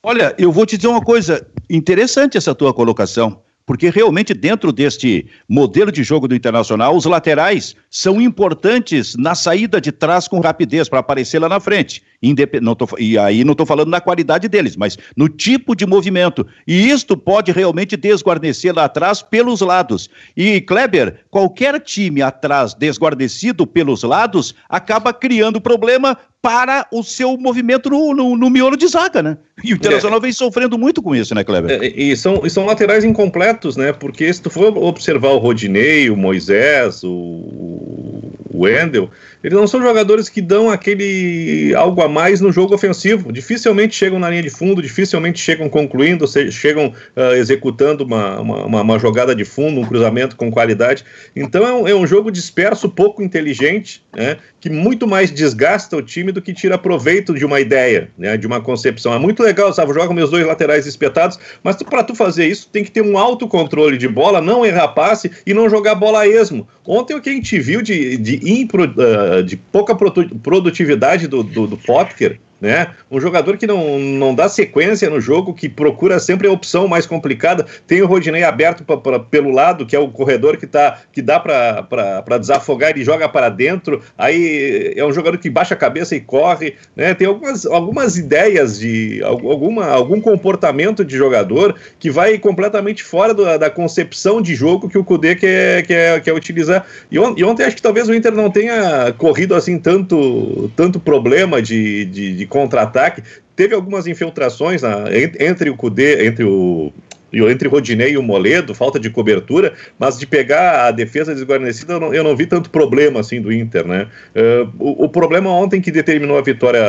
Olha, 0.03 0.35
eu 0.37 0.51
vou 0.51 0.65
te 0.65 0.77
dizer 0.77 0.89
uma 0.89 1.03
coisa 1.03 1.47
interessante 1.69 2.37
essa 2.37 2.53
tua 2.53 2.73
colocação 2.73 3.41
porque 3.65 3.89
realmente 3.89 4.33
dentro 4.33 4.71
deste 4.71 5.27
modelo 5.47 5.91
de 5.91 6.03
jogo 6.03 6.27
do 6.27 6.35
Internacional, 6.35 6.95
os 6.95 7.05
laterais 7.05 7.75
são 7.89 8.21
importantes 8.21 9.15
na 9.15 9.35
saída 9.35 9.79
de 9.79 9.91
trás 9.91 10.27
com 10.27 10.39
rapidez 10.39 10.89
para 10.89 10.99
aparecer 10.99 11.39
lá 11.39 11.47
na 11.47 11.59
frente. 11.59 12.03
Indep 12.21 12.59
não 12.59 12.75
tô, 12.75 12.87
e 12.99 13.17
aí 13.17 13.43
não 13.43 13.53
estou 13.53 13.65
falando 13.65 13.89
na 13.89 14.01
qualidade 14.01 14.47
deles, 14.47 14.75
mas 14.75 14.97
no 15.15 15.29
tipo 15.29 15.75
de 15.75 15.85
movimento. 15.85 16.45
E 16.67 16.89
isto 16.89 17.15
pode 17.15 17.51
realmente 17.51 17.95
desguarnecer 17.95 18.75
lá 18.75 18.85
atrás 18.85 19.21
pelos 19.21 19.61
lados. 19.61 20.09
E, 20.35 20.59
Kleber, 20.61 21.21
qualquer 21.29 21.79
time 21.79 22.21
atrás 22.21 22.73
desguarnecido 22.73 23.65
pelos 23.65 24.03
lados 24.03 24.53
acaba 24.69 25.13
criando 25.13 25.61
problema 25.61 26.17
para 26.43 26.85
o 26.91 27.01
seu 27.01 27.37
movimento 27.37 27.89
no, 27.89 28.13
no, 28.13 28.35
no, 28.35 28.49
miolo 28.49 28.75
de 28.75 28.85
zaga, 28.85 29.23
né? 29.23 29.37
E 29.63 29.71
o 29.71 29.77
Internacional 29.77 30.19
é. 30.19 30.23
vem 30.23 30.33
sofrendo 30.33 30.77
muito 30.77 31.01
com 31.01 31.15
isso, 31.15 31.33
né, 31.33 31.41
Kleber? 31.41 31.81
É, 31.81 31.87
e, 31.87 32.17
são, 32.17 32.41
e 32.43 32.49
são 32.49 32.65
laterais 32.65 33.05
incompletos, 33.05 33.77
né? 33.77 33.93
Porque 33.93 34.31
se 34.31 34.41
tu 34.41 34.49
for 34.49 34.77
observar 34.77 35.29
o 35.29 35.37
Rodinei, 35.37 36.09
o 36.09 36.17
Moisés, 36.17 37.01
o, 37.01 37.09
o 37.09 38.22
Wendel, 38.53 39.09
eles 39.43 39.57
não 39.57 39.67
são 39.67 39.81
jogadores 39.81 40.29
que 40.29 40.41
dão 40.41 40.69
aquele 40.69 41.73
algo 41.75 42.01
a 42.01 42.07
mais 42.07 42.39
no 42.39 42.51
jogo 42.51 42.73
ofensivo. 42.73 43.31
Dificilmente 43.31 43.95
chegam 43.95 44.19
na 44.19 44.29
linha 44.29 44.43
de 44.43 44.49
fundo, 44.49 44.81
dificilmente 44.81 45.39
chegam 45.39 45.67
concluindo, 45.67 46.25
chegam 46.51 46.93
uh, 47.15 47.33
executando 47.35 48.03
uma, 48.03 48.39
uma, 48.39 48.81
uma, 48.81 48.99
jogada 48.99 49.35
de 49.35 49.43
fundo, 49.43 49.81
um 49.81 49.85
cruzamento 49.85 50.35
com 50.35 50.51
qualidade. 50.51 51.03
Então 51.35 51.67
é 51.67 51.73
um, 51.73 51.87
é 51.87 51.95
um 51.95 52.07
jogo 52.07 52.31
disperso, 52.31 52.87
pouco 52.89 53.21
inteligente, 53.21 54.03
né, 54.15 54.37
que 54.59 54.69
muito 54.69 55.07
mais 55.07 55.31
desgasta 55.31 55.97
o 55.97 56.01
time 56.01 56.31
do 56.31 56.41
que 56.41 56.53
tira 56.53 56.77
proveito 56.77 57.33
de 57.33 57.45
uma 57.45 57.59
ideia, 57.59 58.09
né, 58.17 58.37
de 58.37 58.47
uma 58.47 58.61
concepção. 58.61 59.13
É 59.13 59.19
muito 59.19 59.43
legal, 59.43 59.73
sabe? 59.73 59.93
Joga 59.93 60.13
meus 60.13 60.29
dois 60.29 60.45
laterais 60.45 60.85
espetados, 60.85 61.39
mas 61.63 61.75
para 61.83 62.03
tu 62.03 62.15
fazer 62.15 62.47
isso 62.47 62.69
tem 62.71 62.83
que 62.83 62.91
ter 62.91 63.01
um 63.01 63.17
alto 63.17 63.47
controle 63.47 63.97
de 63.97 64.07
bola, 64.07 64.39
não 64.39 64.65
errar 64.65 64.89
passe 64.89 65.31
e 65.45 65.53
não 65.53 65.69
jogar 65.69 65.95
bola 65.95 66.21
a 66.21 66.27
esmo. 66.27 66.67
Ontem 66.85 67.15
o 67.15 67.21
que 67.21 67.29
a 67.29 67.33
gente 67.33 67.59
viu 67.59 67.81
de, 67.81 68.17
de, 68.17 68.42
impro, 68.45 68.83
uh, 68.83 69.43
de 69.43 69.57
pouca 69.57 69.95
produtividade 69.95 71.27
do, 71.27 71.43
do, 71.43 71.67
do 71.67 71.77
Potker 71.77 72.39
né? 72.63 72.91
Um 73.11 73.19
jogador 73.19 73.57
que 73.57 73.67
não, 73.67 73.99
não 73.99 74.33
dá 74.33 74.47
sequência 74.47 75.09
no 75.09 75.19
jogo, 75.19 75.53
que 75.53 75.67
procura 75.67 76.17
sempre 76.17 76.47
a 76.47 76.51
opção 76.51 76.87
mais 76.87 77.05
complicada. 77.05 77.65
Tem 77.85 78.01
o 78.01 78.07
Rodinei 78.07 78.45
aberto 78.45 78.85
pra, 78.85 78.95
pra, 78.95 79.19
pelo 79.19 79.51
lado, 79.51 79.85
que 79.85 79.93
é 79.93 79.99
o 79.99 80.07
corredor 80.07 80.55
que, 80.55 80.65
tá, 80.65 81.01
que 81.11 81.21
dá 81.21 81.41
para 81.41 82.37
desafogar 82.39 82.97
e 82.97 83.03
joga 83.03 83.27
para 83.27 83.49
dentro. 83.49 84.01
Aí 84.17 84.93
é 84.95 85.05
um 85.05 85.11
jogador 85.11 85.37
que 85.37 85.49
baixa 85.49 85.73
a 85.73 85.77
cabeça 85.77 86.15
e 86.15 86.21
corre, 86.21 86.75
né? 86.95 87.13
Tem 87.13 87.27
algumas, 87.27 87.65
algumas 87.65 88.17
ideias 88.17 88.79
de 88.79 89.21
alguma, 89.23 89.87
algum 89.87 90.21
comportamento 90.21 91.03
de 91.03 91.17
jogador 91.17 91.75
que 91.99 92.09
vai 92.09 92.37
completamente 92.37 93.03
fora 93.03 93.33
do, 93.33 93.43
da 93.57 93.69
concepção 93.69 94.41
de 94.41 94.55
jogo 94.55 94.87
que 94.87 94.97
o 94.97 95.03
Kudê 95.03 95.35
quer, 95.35 95.85
quer, 95.85 96.21
quer 96.21 96.33
utilizar. 96.33 96.85
E, 97.11 97.19
on, 97.19 97.33
e 97.35 97.43
ontem 97.43 97.65
acho 97.65 97.75
que 97.75 97.81
talvez 97.81 98.07
o 98.07 98.13
Inter 98.13 98.31
não 98.31 98.49
tenha 98.49 99.13
corrido 99.17 99.53
assim 99.53 99.77
tanto, 99.77 100.71
tanto 100.77 100.97
problema 100.97 101.61
de, 101.61 102.05
de, 102.05 102.37
de 102.37 102.52
contra-ataque. 102.53 103.23
Teve 103.55 103.73
algumas 103.73 104.05
infiltrações 104.05 104.83
na, 104.83 105.05
entre 105.39 105.71
o 105.71 105.75
Cudê, 105.75 106.27
entre 106.27 106.43
o 106.43 106.93
entre 107.35 107.67
Rodinei 107.67 108.11
e 108.11 108.17
o 108.17 108.21
Moledo, 108.21 108.75
falta 108.75 108.99
de 108.99 109.09
cobertura, 109.09 109.73
mas 109.97 110.19
de 110.19 110.27
pegar 110.27 110.85
a 110.85 110.91
defesa 110.91 111.33
desguarnecida, 111.33 111.93
eu 111.93 111.99
não, 111.99 112.13
eu 112.13 112.23
não 112.23 112.35
vi 112.35 112.45
tanto 112.45 112.69
problema 112.69 113.21
assim 113.21 113.41
do 113.41 113.51
Inter, 113.51 113.87
né? 113.87 114.07
Uh, 114.35 114.71
o, 114.77 115.05
o, 115.05 115.09
problema 115.09 115.49
ontem 115.49 115.81
que 115.81 115.89
determinou 115.89 116.37
a 116.37 116.43
vitória 116.43 116.83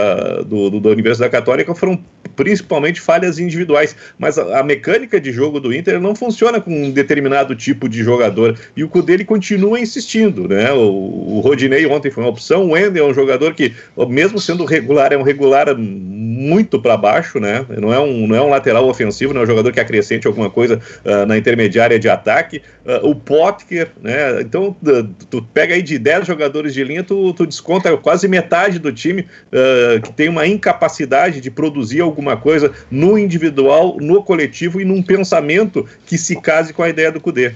do, 0.45 0.69
do, 0.69 0.81
da 0.81 0.91
Universidade 0.91 1.33
Católica 1.33 1.75
foram 1.75 1.99
principalmente 2.37 3.01
falhas 3.01 3.39
individuais. 3.39 3.97
Mas 4.19 4.39
a, 4.39 4.61
a, 4.61 4.63
mecânica 4.63 5.21
de 5.21 5.33
jogo 5.33 5.61
do 5.61 5.75
Inter 5.75 6.01
não 6.01 6.15
funciona 6.15 6.61
com 6.61 6.71
um 6.71 6.91
determinado 6.91 7.55
tipo 7.55 7.89
de 7.89 8.03
jogador. 8.03 8.59
E 8.77 8.85
o 8.85 8.89
Cudê 8.89 9.15
continua 9.25 9.79
insistindo, 9.79 10.49
né? 10.49 10.73
O, 10.73 11.37
o 11.37 11.41
Rodinei 11.41 11.87
ontem 11.87 12.11
foi 12.11 12.25
uma 12.25 12.31
opção, 12.31 12.65
o 12.65 12.71
Wendel 12.73 13.07
é 13.07 13.11
um 13.11 13.15
jogador 13.15 13.55
que, 13.55 13.73
mesmo 14.09 14.41
sendo 14.41 14.65
regular, 14.65 15.13
é 15.13 15.17
um 15.17 15.23
regular 15.23 15.69
muito 16.35 16.81
para 16.81 16.97
baixo, 16.97 17.39
né? 17.39 17.65
Não 17.81 17.93
é, 17.93 18.01
um, 18.01 18.27
não 18.27 18.37
é 18.37 18.43
um 18.43 18.49
lateral 18.49 18.89
ofensivo, 18.89 19.33
não 19.33 19.43
é 19.43 19.45
um 19.45 19.47
jogador 19.47 19.73
que 19.73 19.79
acrescente 19.79 20.27
alguma 20.27 20.51
coisa 20.51 20.81
uh, 21.05 21.25
na 21.27 21.39
intermediária 21.39 21.99
de 21.99 22.09
ataque. 22.09 22.61
Uh, 22.85 23.09
o 23.09 23.15
Potker, 23.15 23.91
né? 24.03 24.41
Então, 24.41 24.77
tu 25.31 25.43
pega 25.55 25.75
aí 25.75 25.83
de 25.83 25.99
10 25.99 26.27
jogadores 26.27 26.75
de 26.75 26.83
linha, 26.83 27.05
tu, 27.05 27.33
tu 27.33 27.47
desconta 27.47 27.97
quase 27.97 28.27
metade 28.27 28.79
do 28.79 28.93
time 28.93 29.23
uh, 29.23 30.03
que 30.03 30.13
tem 30.13 30.29
uma 30.29 30.47
incapacidade 30.47 31.41
de 31.41 31.51
produzir 31.51 32.01
alguma 32.01 32.37
coisa 32.37 32.73
no 32.91 33.17
individual, 33.17 33.97
no 34.01 34.23
coletivo 34.23 34.81
e 34.81 34.85
num 34.85 35.03
pensamento 35.03 35.87
que 36.05 36.19
se 36.19 36.41
case 36.41 36.73
com 36.73 36.83
a 36.83 36.89
ideia 36.89 37.13
do 37.13 37.21
Cudê. 37.21 37.53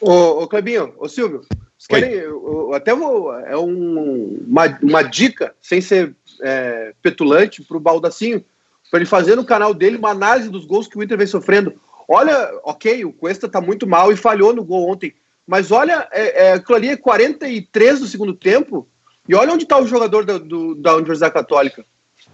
Ô, 0.00 0.42
ô 0.42 0.48
Clebinho, 0.48 0.92
ô 0.98 1.08
Silvio, 1.08 1.42
querem, 1.88 2.12
eu, 2.12 2.68
eu 2.68 2.74
até 2.74 2.94
vou, 2.94 3.34
é 3.34 3.56
um, 3.56 4.40
uma, 4.46 4.78
uma 4.82 5.02
dica, 5.02 5.54
sem 5.60 5.80
ser 5.80 6.14
é, 6.42 6.92
petulante 7.02 7.62
para 7.62 7.76
o 7.76 7.80
Baldacinho, 7.80 8.44
para 8.90 9.00
ele 9.00 9.08
fazer 9.08 9.36
no 9.36 9.44
canal 9.44 9.72
dele 9.72 9.96
uma 9.96 10.10
análise 10.10 10.48
dos 10.48 10.64
gols 10.64 10.88
que 10.88 10.98
o 10.98 11.02
Inter 11.02 11.18
vem 11.18 11.26
sofrendo. 11.26 11.74
Olha, 12.08 12.50
ok, 12.64 13.04
o 13.04 13.12
Cuesta 13.12 13.46
está 13.46 13.60
muito 13.60 13.86
mal 13.86 14.12
e 14.12 14.16
falhou 14.16 14.52
no 14.52 14.64
gol 14.64 14.90
ontem, 14.90 15.14
mas 15.46 15.70
olha, 15.70 16.08
é, 16.12 16.46
é, 16.46 16.52
aquilo 16.52 16.76
ali 16.76 16.88
é 16.88 16.96
43 16.96 18.00
do 18.00 18.06
segundo 18.06 18.34
tempo, 18.34 18.86
e 19.28 19.34
olha 19.34 19.52
onde 19.52 19.62
está 19.62 19.78
o 19.78 19.86
jogador 19.86 20.24
da, 20.24 20.38
do, 20.38 20.74
da 20.74 20.96
Universidade 20.96 21.34
Católica. 21.34 21.84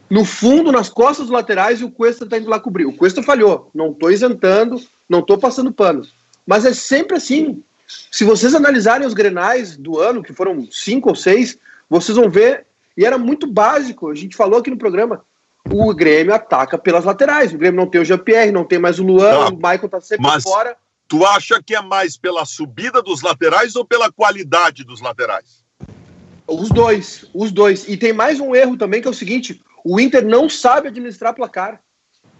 No 0.08 0.24
fundo, 0.24 0.70
nas 0.70 0.88
costas 0.88 1.28
laterais, 1.28 1.80
e 1.80 1.84
o 1.84 1.90
Cuesta 1.90 2.24
está 2.24 2.38
indo 2.38 2.48
lá 2.48 2.60
cobrir. 2.60 2.86
O 2.86 2.92
Cuesta 2.92 3.22
falhou, 3.22 3.70
não 3.74 3.90
estou 3.90 4.10
isentando, 4.10 4.80
não 5.08 5.18
estou 5.18 5.36
passando 5.36 5.72
pano. 5.72 6.06
Mas 6.46 6.64
é 6.64 6.72
sempre 6.72 7.16
assim. 7.16 7.62
Se 7.86 8.24
vocês 8.24 8.54
analisarem 8.54 9.06
os 9.06 9.14
grenais 9.14 9.76
do 9.76 9.98
ano, 9.98 10.22
que 10.22 10.32
foram 10.32 10.66
cinco 10.70 11.08
ou 11.10 11.14
seis, 11.14 11.58
vocês 11.90 12.16
vão 12.16 12.30
ver 12.30 12.64
e 12.96 13.04
era 13.04 13.18
muito 13.18 13.46
básico. 13.46 14.10
A 14.10 14.14
gente 14.14 14.36
falou 14.36 14.58
aqui 14.58 14.70
no 14.70 14.78
programa. 14.78 15.24
O 15.70 15.92
Grêmio 15.92 16.32
ataca 16.32 16.78
pelas 16.78 17.04
laterais. 17.04 17.52
O 17.52 17.58
Grêmio 17.58 17.80
não 17.80 17.90
tem 17.90 18.00
o 18.00 18.04
Jean-Pierre, 18.04 18.52
não 18.52 18.64
tem 18.64 18.78
mais 18.78 18.98
o 18.98 19.04
Luan, 19.04 19.32
não, 19.32 19.48
o 19.48 19.56
Michael 19.56 19.88
tá 19.88 20.00
sempre 20.00 20.26
mas 20.26 20.42
fora. 20.42 20.76
Tu 21.08 21.24
acha 21.24 21.62
que 21.62 21.74
é 21.74 21.82
mais 21.82 22.16
pela 22.16 22.44
subida 22.44 23.02
dos 23.02 23.22
laterais 23.22 23.76
ou 23.76 23.84
pela 23.84 24.10
qualidade 24.10 24.84
dos 24.84 25.00
laterais? 25.00 25.64
Os 26.46 26.68
dois, 26.68 27.28
os 27.34 27.50
dois. 27.52 27.88
E 27.88 27.96
tem 27.96 28.12
mais 28.12 28.40
um 28.40 28.54
erro 28.54 28.76
também 28.76 29.02
que 29.02 29.08
é 29.08 29.10
o 29.10 29.14
seguinte: 29.14 29.60
o 29.84 30.00
Inter 30.00 30.24
não 30.24 30.48
sabe 30.48 30.88
administrar 30.88 31.34
placar. 31.34 31.80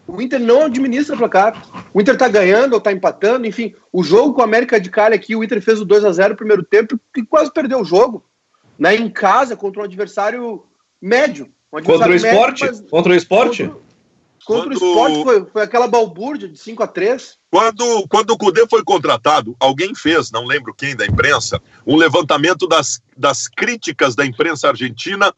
O 0.07 0.23
Inter 0.23 0.39
não 0.39 0.63
administra 0.67 1.17
placar. 1.17 1.61
O 1.93 2.01
Inter 2.01 2.17
tá 2.17 2.29
ganhando 2.29 2.75
ou 2.75 2.81
tá 2.81 2.93
empatando, 2.93 3.47
enfim. 3.47 3.75
O 3.93 4.05
jogo 4.05 4.35
com 4.35 4.41
a 4.41 4.45
América 4.45 4.81
de 4.81 4.89
Cali 4.89 5.17
aqui, 5.17 5.35
o 5.35 5.43
Inter 5.43 5.61
fez 5.61 5.81
o 5.81 5.85
2 5.85 6.05
a 6.05 6.13
0 6.13 6.31
no 6.31 6.37
primeiro 6.37 6.63
tempo 6.63 6.99
e 7.17 7.25
quase 7.25 7.53
perdeu 7.53 7.81
o 7.81 7.85
jogo 7.85 8.25
né, 8.79 8.95
em 8.95 9.11
casa 9.11 9.57
contra 9.57 9.83
um 9.83 9.85
adversário 9.85 10.65
médio. 11.01 11.53
Um 11.73 11.79
adversário 11.79 12.13
contra 12.13 12.13
o 12.13 12.33
esporte? 12.33 12.65
Médio, 12.65 12.87
contra 12.91 13.13
o 13.13 13.17
esporte? 13.17 13.63
Contra, 13.65 13.81
contra 14.47 14.69
quando... 14.69 14.71
o 14.71 14.75
esporte 14.75 15.23
foi, 15.25 15.47
foi 15.53 15.63
aquela 15.63 15.89
balbúrdia 15.89 16.49
de 16.49 16.59
5 16.59 16.83
a 16.83 16.87
3 16.87 17.39
quando, 17.57 18.07
quando 18.09 18.31
o 18.33 18.37
Cudê 18.37 18.67
foi 18.67 18.85
contratado, 18.85 19.57
alguém 19.59 19.95
fez, 19.95 20.31
não 20.31 20.45
lembro 20.45 20.75
quem 20.75 20.95
da 20.95 21.07
imprensa, 21.07 21.59
um 21.87 21.97
levantamento 21.97 22.67
das, 22.67 23.01
das 23.17 23.49
críticas 23.49 24.15
da 24.15 24.27
imprensa 24.27 24.69
argentina 24.69 25.35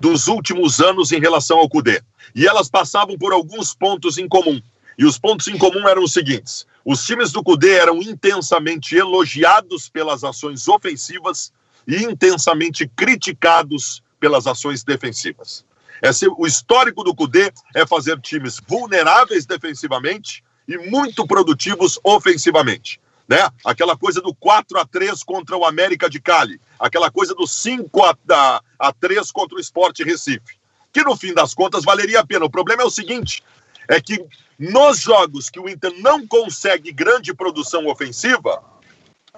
dos 0.00 0.28
últimos 0.28 0.80
anos 0.80 1.12
em 1.12 1.20
relação 1.20 1.58
ao 1.58 1.68
Cudê. 1.68 2.00
E 2.34 2.46
elas 2.46 2.70
passavam 2.70 3.18
por 3.18 3.34
alguns 3.34 3.74
pontos 3.74 4.16
em 4.16 4.26
comum. 4.26 4.62
E 4.96 5.04
os 5.04 5.18
pontos 5.18 5.46
em 5.48 5.58
comum 5.58 5.86
eram 5.86 6.02
os 6.04 6.14
seguintes: 6.14 6.66
os 6.82 7.04
times 7.04 7.32
do 7.32 7.42
Cudê 7.42 7.74
eram 7.74 7.98
intensamente 7.98 8.96
elogiados 8.96 9.90
pelas 9.90 10.24
ações 10.24 10.66
ofensivas 10.68 11.52
e 11.88 12.04
intensamente 12.04 12.86
criticados 12.86 14.02
pelas 14.20 14.46
ações 14.46 14.84
defensivas. 14.84 15.64
Esse, 16.02 16.28
o 16.28 16.46
histórico 16.46 17.02
do 17.02 17.14
Cudê 17.14 17.50
é 17.74 17.86
fazer 17.86 18.20
times 18.20 18.60
vulneráveis 18.68 19.46
defensivamente 19.46 20.44
e 20.68 20.76
muito 20.76 21.26
produtivos 21.26 21.98
ofensivamente. 22.04 23.00
Né? 23.26 23.48
Aquela 23.64 23.96
coisa 23.96 24.20
do 24.20 24.34
4 24.34 24.78
a 24.78 24.86
3 24.86 25.22
contra 25.22 25.56
o 25.56 25.64
América 25.64 26.08
de 26.08 26.20
Cali, 26.20 26.60
aquela 26.78 27.10
coisa 27.10 27.34
do 27.34 27.46
5 27.46 28.04
a, 28.04 28.16
a, 28.30 28.62
a 28.78 28.92
3 28.92 29.30
contra 29.30 29.56
o 29.56 29.60
Sport 29.60 30.00
Recife, 30.00 30.58
que 30.92 31.02
no 31.02 31.16
fim 31.16 31.34
das 31.34 31.54
contas 31.54 31.84
valeria 31.84 32.20
a 32.20 32.26
pena. 32.26 32.44
O 32.44 32.50
problema 32.50 32.82
é 32.82 32.86
o 32.86 32.90
seguinte: 32.90 33.42
é 33.88 34.00
que 34.00 34.24
nos 34.58 35.00
jogos 35.00 35.50
que 35.50 35.60
o 35.60 35.68
Inter 35.68 35.92
não 36.00 36.26
consegue 36.26 36.92
grande 36.92 37.34
produção 37.34 37.86
ofensiva, 37.86 38.62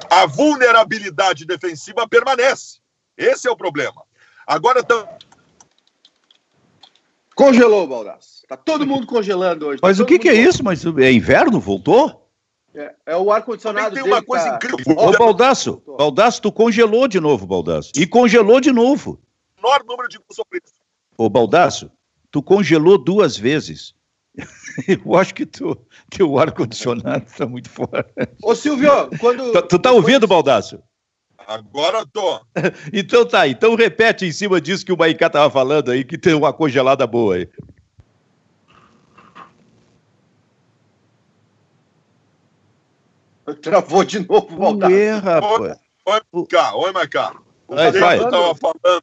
a 0.08 0.26
vulnerabilidade 0.26 1.44
defensiva 1.44 2.08
permanece. 2.08 2.78
Esse 3.16 3.48
é 3.48 3.50
o 3.50 3.56
problema. 3.56 4.02
Agora 4.46 4.80
estão. 4.80 5.08
Congelou, 7.34 7.86
Baldasso. 7.86 8.42
Tá 8.48 8.56
todo 8.56 8.86
mundo 8.86 9.06
congelando 9.06 9.66
hoje. 9.66 9.80
Tá 9.80 9.86
Mas 9.86 10.00
o 10.00 10.06
que, 10.06 10.18
que 10.18 10.28
é 10.28 10.34
isso? 10.34 10.64
Mas 10.64 10.84
é 10.84 11.12
inverno? 11.12 11.60
Voltou? 11.60 12.28
É, 12.74 12.94
é 13.06 13.16
o 13.16 13.32
ar-condicionado. 13.32 13.94
Tem 13.94 14.04
uma 14.04 14.22
coisa 14.22 14.50
tá... 14.50 14.56
incrível. 14.56 14.96
Ô, 14.96 15.12
Baldasso, 15.12 15.82
Baldasso, 15.98 16.42
tu 16.42 16.52
congelou 16.52 17.08
de 17.08 17.18
novo, 17.18 17.46
Baldasso. 17.46 17.92
E 17.96 18.06
congelou 18.06 18.60
de 18.60 18.72
novo. 18.72 19.20
Menor 19.56 19.84
número 19.84 20.08
de 20.08 20.18
sofridos. 20.32 20.72
Ô, 21.16 21.28
Baldasso, 21.28 21.90
tu 22.30 22.42
congelou 22.42 22.96
duas 22.96 23.36
vezes. 23.36 23.94
Eu 24.86 25.16
acho 25.16 25.34
que 25.34 25.44
tu, 25.46 25.76
teu 26.10 26.38
ar-condicionado 26.38 27.24
está 27.26 27.46
muito 27.46 27.68
forte. 27.68 28.12
Ô, 28.42 28.54
Silvio, 28.54 28.90
quando. 29.18 29.52
Tu, 29.52 29.62
tu 29.62 29.78
tá 29.78 29.92
ouvindo, 29.92 30.26
Baldaço? 30.26 30.80
Agora 31.46 32.06
tô. 32.12 32.40
então 32.92 33.26
tá, 33.26 33.48
então 33.48 33.74
repete 33.74 34.24
em 34.24 34.32
cima 34.32 34.60
disso 34.60 34.84
que 34.84 34.92
o 34.92 34.96
Maicá 34.96 35.28
tava 35.28 35.50
falando 35.50 35.90
aí, 35.90 36.04
que 36.04 36.16
tem 36.16 36.34
uma 36.34 36.52
congelada 36.52 37.06
boa 37.06 37.36
aí. 37.36 37.48
Travou 43.62 44.04
de 44.04 44.20
novo, 44.20 44.56
Baldaço. 44.56 44.94
Oi, 44.94 45.08
rapaz. 45.18 45.78
Oi, 46.06 46.20
Maicá, 46.32 46.74
oi, 46.76 46.92
Maicá. 46.92 47.34
O 47.66 47.74
vai, 47.74 47.92
vai. 47.92 48.18
tava 48.18 48.54
falando 48.54 49.02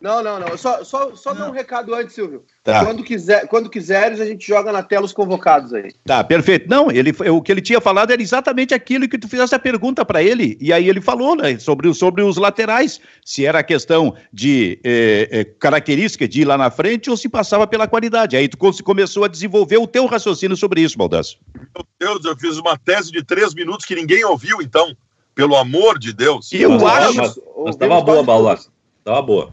não, 0.00 0.22
não, 0.22 0.40
não. 0.40 0.56
Só, 0.56 0.82
só, 0.82 1.14
só 1.14 1.34
dar 1.34 1.48
um 1.48 1.52
recado 1.52 1.94
antes, 1.94 2.14
Silvio. 2.14 2.42
Tá. 2.64 2.84
Quando, 2.84 3.04
quiser, 3.04 3.46
quando 3.48 3.68
quiseres, 3.68 4.18
a 4.18 4.24
gente 4.24 4.46
joga 4.46 4.72
na 4.72 4.82
tela 4.82 5.04
os 5.04 5.12
convocados 5.12 5.74
aí. 5.74 5.92
Tá, 6.06 6.24
perfeito. 6.24 6.68
Não, 6.70 6.90
ele, 6.90 7.12
o 7.28 7.42
que 7.42 7.52
ele 7.52 7.60
tinha 7.60 7.80
falado 7.82 8.10
era 8.10 8.22
exatamente 8.22 8.72
aquilo 8.72 9.06
que 9.06 9.18
tu 9.18 9.28
fizesse 9.28 9.54
a 9.54 9.58
pergunta 9.58 10.02
para 10.02 10.22
ele. 10.22 10.56
E 10.58 10.72
aí 10.72 10.88
ele 10.88 11.02
falou, 11.02 11.36
né, 11.36 11.58
sobre, 11.58 11.92
sobre 11.92 12.22
os 12.22 12.38
laterais. 12.38 12.98
Se 13.22 13.44
era 13.44 13.62
questão 13.62 14.14
de 14.32 14.80
é, 14.82 15.28
é, 15.30 15.44
característica 15.44 16.26
de 16.26 16.42
ir 16.42 16.44
lá 16.46 16.56
na 16.56 16.70
frente 16.70 17.10
ou 17.10 17.16
se 17.16 17.28
passava 17.28 17.66
pela 17.66 17.86
qualidade. 17.86 18.36
Aí 18.36 18.48
tu 18.48 18.56
começou 18.82 19.24
a 19.24 19.28
desenvolver 19.28 19.76
o 19.76 19.86
teu 19.86 20.06
raciocínio 20.06 20.56
sobre 20.56 20.80
isso, 20.80 20.96
Baldasso. 20.96 21.38
Meu 21.54 21.84
Deus, 21.98 22.24
eu 22.24 22.36
fiz 22.38 22.56
uma 22.56 22.78
tese 22.78 23.12
de 23.12 23.22
três 23.22 23.52
minutos 23.52 23.84
que 23.84 23.94
ninguém 23.94 24.24
ouviu, 24.24 24.62
então. 24.62 24.96
Pelo 25.34 25.56
amor 25.56 25.98
de 25.98 26.12
Deus. 26.12 26.52
Eu 26.52 26.70
mas, 26.70 26.82
acho. 26.82 27.16
Mas, 27.16 27.40
mas 27.64 27.76
tava 27.76 28.00
boa, 28.00 28.22
Baldasso. 28.22 28.70
Tava 29.04 29.22
boa. 29.22 29.52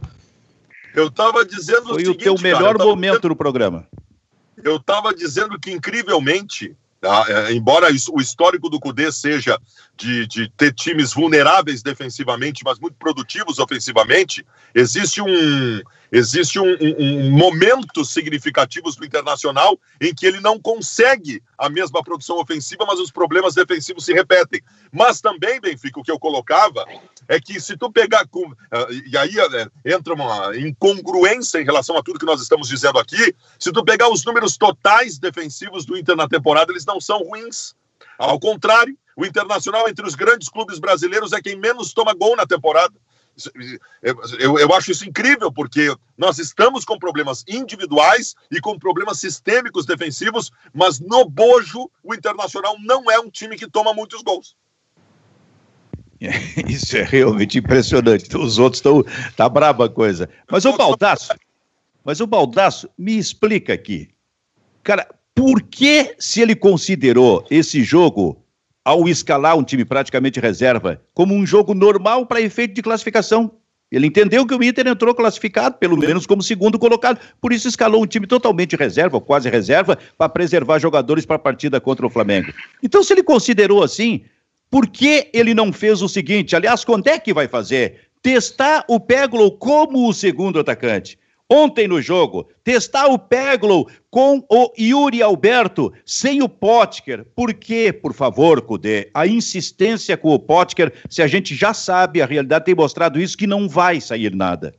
Eu 0.98 1.10
estava 1.10 1.46
dizendo 1.46 1.90
Foi 1.90 2.02
o 2.02 2.06
seguinte, 2.08 2.28
o 2.28 2.36
teu 2.36 2.42
melhor 2.42 2.76
cara, 2.76 2.84
momento 2.84 3.12
dizendo, 3.12 3.30
no 3.30 3.36
programa. 3.36 3.88
Eu 4.64 4.78
estava 4.78 5.14
dizendo 5.14 5.60
que, 5.60 5.72
incrivelmente, 5.72 6.76
tá, 7.00 7.24
é, 7.28 7.54
embora 7.54 7.88
o 8.12 8.20
histórico 8.20 8.68
do 8.68 8.80
Cudê 8.80 9.12
seja 9.12 9.60
de, 9.98 10.28
de 10.28 10.50
ter 10.50 10.74
times 10.74 11.14
vulneráveis 11.14 11.82
defensivamente, 11.82 12.64
mas 12.64 12.80
muito 12.80 12.96
produtivos 12.96 13.58
ofensivamente, 13.58 14.46
existe 14.74 15.22
um, 15.22 15.82
existe 16.12 16.60
um, 16.60 16.70
um, 16.80 17.28
um 17.28 17.32
momento 17.32 18.06
significativo 18.06 18.92
do 18.92 19.06
Internacional 19.06 19.78
em 20.00 20.14
que 20.14 20.26
ele 20.26 20.40
não 20.40 20.60
consegue 20.60 21.42
a 21.58 21.70
mesma 21.70 22.04
produção 22.04 22.38
ofensiva, 22.38 22.86
mas 22.86 23.00
os 23.00 23.12
problemas 23.12 23.56
defensivos 23.56 24.06
se 24.06 24.14
repetem. 24.14 24.62
Mas 24.92 25.20
também, 25.20 25.60
Benfica, 25.60 26.00
o 26.00 26.04
que 26.04 26.12
eu 26.12 26.20
colocava 26.20 26.86
é 27.28 27.40
que 27.40 27.60
se 27.60 27.76
tu 27.76 27.92
pegar 27.92 28.28
com, 28.28 28.48
uh, 28.48 28.56
e 29.10 29.18
aí 29.18 29.36
uh, 29.38 29.72
entra 29.84 30.14
uma 30.14 30.56
incongruência 30.56 31.60
em 31.60 31.66
relação 31.66 31.98
a 31.98 32.04
tudo 32.04 32.20
que 32.20 32.26
nós 32.26 32.42
estamos 32.42 32.68
dizendo 32.68 33.00
aqui, 33.00 33.34
se 33.60 33.72
tu 33.72 33.84
pegar 33.84 34.10
os 34.10 34.24
números 34.24 34.58
totais 34.58 35.18
defensivos 35.18 35.86
do 35.86 35.98
Inter 35.98 36.16
na 36.16 36.28
temporada, 36.28 36.72
eles 36.72 36.86
não 36.86 37.02
são 37.02 37.20
ruins. 37.24 37.76
Ao 38.18 38.40
contrário, 38.40 38.98
o 39.18 39.26
Internacional 39.26 39.90
entre 39.90 40.06
os 40.06 40.14
grandes 40.14 40.48
clubes 40.48 40.78
brasileiros 40.78 41.34
é 41.34 41.42
quem 41.42 41.58
menos 41.58 41.92
toma 41.92 42.14
gol 42.14 42.36
na 42.36 42.46
temporada. 42.46 42.94
Eu, 44.40 44.58
eu, 44.60 44.74
acho 44.74 44.92
isso 44.92 45.08
incrível, 45.08 45.52
porque 45.52 45.96
nós 46.18 46.40
estamos 46.40 46.86
com 46.86 46.98
problemas 46.98 47.44
individuais 47.48 48.36
e 48.52 48.60
com 48.60 48.78
problemas 48.80 49.20
sistêmicos 49.20 49.86
defensivos, 49.86 50.52
mas 50.74 51.00
no 51.00 51.26
bojo, 51.26 51.90
o 52.04 52.14
Internacional 52.14 52.76
não 52.80 53.10
é 53.12 53.20
um 53.20 53.30
time 53.30 53.58
que 53.58 53.70
toma 53.70 53.94
muitos 53.94 54.22
gols. 54.22 54.56
Isso 56.68 56.98
é 56.98 57.04
realmente 57.04 57.60
impressionante. 57.60 58.36
Os 58.36 58.58
outros 58.58 58.80
estão. 58.80 59.04
Tá 59.36 59.48
braba 59.48 59.86
a 59.86 59.90
coisa. 59.90 60.30
Mas 60.50 60.66
o 60.66 60.76
Baldaço, 60.76 61.34
mas 62.04 62.20
o 62.20 62.28
Baldaço, 62.28 62.90
me 62.98 63.18
explica 63.18 63.74
aqui. 63.74 64.10
Cara, 64.84 65.08
por 65.36 65.62
que, 65.62 66.16
se 66.18 66.42
ele 66.42 66.56
considerou 66.56 67.46
esse 67.52 67.84
jogo, 67.84 68.44
ao 68.88 69.06
escalar 69.06 69.58
um 69.58 69.64
time 69.66 69.84
praticamente 69.84 70.40
reserva, 70.40 71.02
como 71.14 71.34
um 71.34 71.46
jogo 71.46 71.74
normal 71.74 72.26
para 72.26 72.40
efeito 72.40 72.74
de 72.74 72.82
classificação? 72.82 73.52
Ele 73.92 74.08
entendeu 74.08 74.48
que 74.48 74.56
o 74.56 74.64
Inter 74.64 74.88
entrou 74.88 75.14
classificado, 75.14 75.76
pelo 75.78 75.98
menos 75.98 76.26
como 76.26 76.42
segundo 76.42 76.80
colocado, 76.80 77.20
por 77.42 77.52
isso 77.52 77.68
escalou 77.68 78.02
um 78.02 78.08
time 78.08 78.26
totalmente 78.26 78.78
reserva, 78.78 79.20
quase 79.20 79.50
reserva, 79.50 79.98
para 80.18 80.30
preservar 80.30 80.80
jogadores 80.80 81.26
para 81.26 81.36
a 81.36 81.40
partida 81.40 81.82
contra 81.82 82.08
o 82.08 82.10
Flamengo. 82.10 82.54
Então, 82.82 83.04
se 83.04 83.12
ele 83.12 83.24
considerou 83.24 83.84
assim, 83.84 84.24
por 84.70 84.88
que 84.88 85.30
ele 85.34 85.54
não 85.54 85.74
fez 85.74 86.02
o 86.02 86.08
seguinte? 86.08 86.56
Aliás, 86.56 86.86
quando 86.86 87.08
é 87.08 87.20
que 87.20 87.34
vai 87.34 87.50
fazer? 87.50 88.08
Testar 88.22 88.86
o 88.88 89.02
Peglo 89.02 89.52
como 89.52 90.08
o 90.08 90.14
segundo 90.14 90.62
atacante. 90.62 91.20
Ontem 91.50 91.88
no 91.88 92.02
jogo, 92.02 92.50
testar 92.62 93.08
o 93.08 93.18
Peglo 93.18 93.90
com 94.12 94.46
o 94.50 94.74
Yuri 94.78 95.22
Alberto, 95.22 95.94
sem 96.06 96.42
o 96.42 96.50
Potker. 96.50 97.26
Por 97.34 97.54
quê, 97.54 97.94
por 97.94 98.14
favor, 98.14 98.62
Cudê? 98.62 99.10
A 99.14 99.26
insistência 99.26 100.18
com 100.18 100.34
o 100.34 100.40
Potker, 100.40 100.94
se 101.10 101.22
a 101.22 101.28
gente 101.28 101.56
já 101.56 101.74
sabe, 101.74 102.22
a 102.22 102.26
realidade 102.26 102.66
tem 102.66 102.76
mostrado 102.76 103.18
isso, 103.18 103.38
que 103.38 103.48
não 103.48 103.70
vai 103.70 104.02
sair 104.02 104.36
nada. 104.36 104.76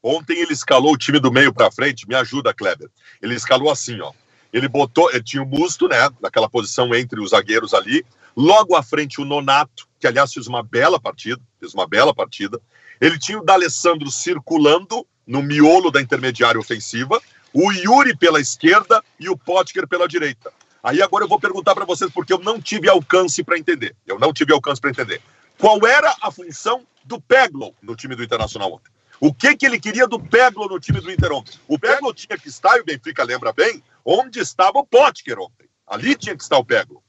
Ontem 0.00 0.38
ele 0.38 0.52
escalou 0.52 0.92
o 0.94 0.96
time 0.96 1.18
do 1.18 1.32
meio 1.32 1.52
para 1.52 1.72
frente, 1.72 2.08
me 2.08 2.14
ajuda, 2.14 2.54
Kleber. 2.54 2.88
Ele 3.20 3.34
escalou 3.34 3.70
assim, 3.70 4.00
ó. 4.00 4.12
Ele 4.52 4.68
botou, 4.68 5.10
ele 5.10 5.22
tinha 5.22 5.42
o 5.42 5.46
Musto, 5.46 5.88
né, 5.88 6.08
naquela 6.20 6.48
posição 6.48 6.94
entre 6.94 7.20
os 7.20 7.30
zagueiros 7.30 7.74
ali. 7.74 8.04
Logo 8.36 8.76
à 8.76 8.82
frente 8.82 9.20
o 9.20 9.24
Nonato, 9.24 9.88
que 9.98 10.06
aliás 10.06 10.32
fez 10.32 10.46
uma 10.46 10.62
bela 10.62 11.00
partida, 11.00 11.40
fez 11.58 11.74
uma 11.74 11.86
bela 11.86 12.14
partida. 12.14 12.60
Ele 13.00 13.18
tinha 13.18 13.38
o 13.38 13.44
D'Alessandro 13.44 14.10
circulando 14.10 15.04
no 15.26 15.42
miolo 15.42 15.90
da 15.90 16.00
intermediária 16.00 16.60
ofensiva, 16.60 17.20
o 17.52 17.72
Yuri 17.72 18.16
pela 18.16 18.40
esquerda 18.40 19.02
e 19.18 19.28
o 19.28 19.36
Potker 19.36 19.86
pela 19.86 20.08
direita. 20.08 20.52
Aí 20.82 21.02
agora 21.02 21.24
eu 21.24 21.28
vou 21.28 21.38
perguntar 21.38 21.74
para 21.74 21.84
vocês, 21.84 22.10
porque 22.10 22.32
eu 22.32 22.38
não 22.38 22.60
tive 22.60 22.88
alcance 22.88 23.44
para 23.44 23.58
entender. 23.58 23.94
Eu 24.06 24.18
não 24.18 24.32
tive 24.32 24.52
alcance 24.52 24.80
para 24.80 24.90
entender. 24.90 25.20
Qual 25.58 25.86
era 25.86 26.14
a 26.22 26.30
função 26.30 26.86
do 27.04 27.20
Peglo 27.20 27.74
no 27.82 27.94
time 27.94 28.16
do 28.16 28.24
Internacional 28.24 28.72
ontem? 28.72 28.90
O 29.20 29.34
que, 29.34 29.54
que 29.54 29.66
ele 29.66 29.78
queria 29.78 30.06
do 30.06 30.18
Peglo 30.18 30.66
no 30.66 30.80
time 30.80 31.00
do 31.00 31.12
Inter 31.12 31.30
ontem? 31.32 31.58
O 31.68 31.78
Peglo 31.78 32.14
tinha 32.14 32.38
que 32.38 32.48
estar, 32.48 32.78
e 32.78 32.80
o 32.80 32.84
Benfica 32.84 33.22
lembra 33.22 33.52
bem, 33.52 33.82
onde 34.02 34.40
estava 34.40 34.78
o 34.78 34.86
Potker 34.86 35.38
ontem. 35.38 35.68
Ali 35.86 36.14
tinha 36.14 36.34
que 36.34 36.42
estar 36.42 36.56
o 36.56 36.64
Peglo. 36.64 37.02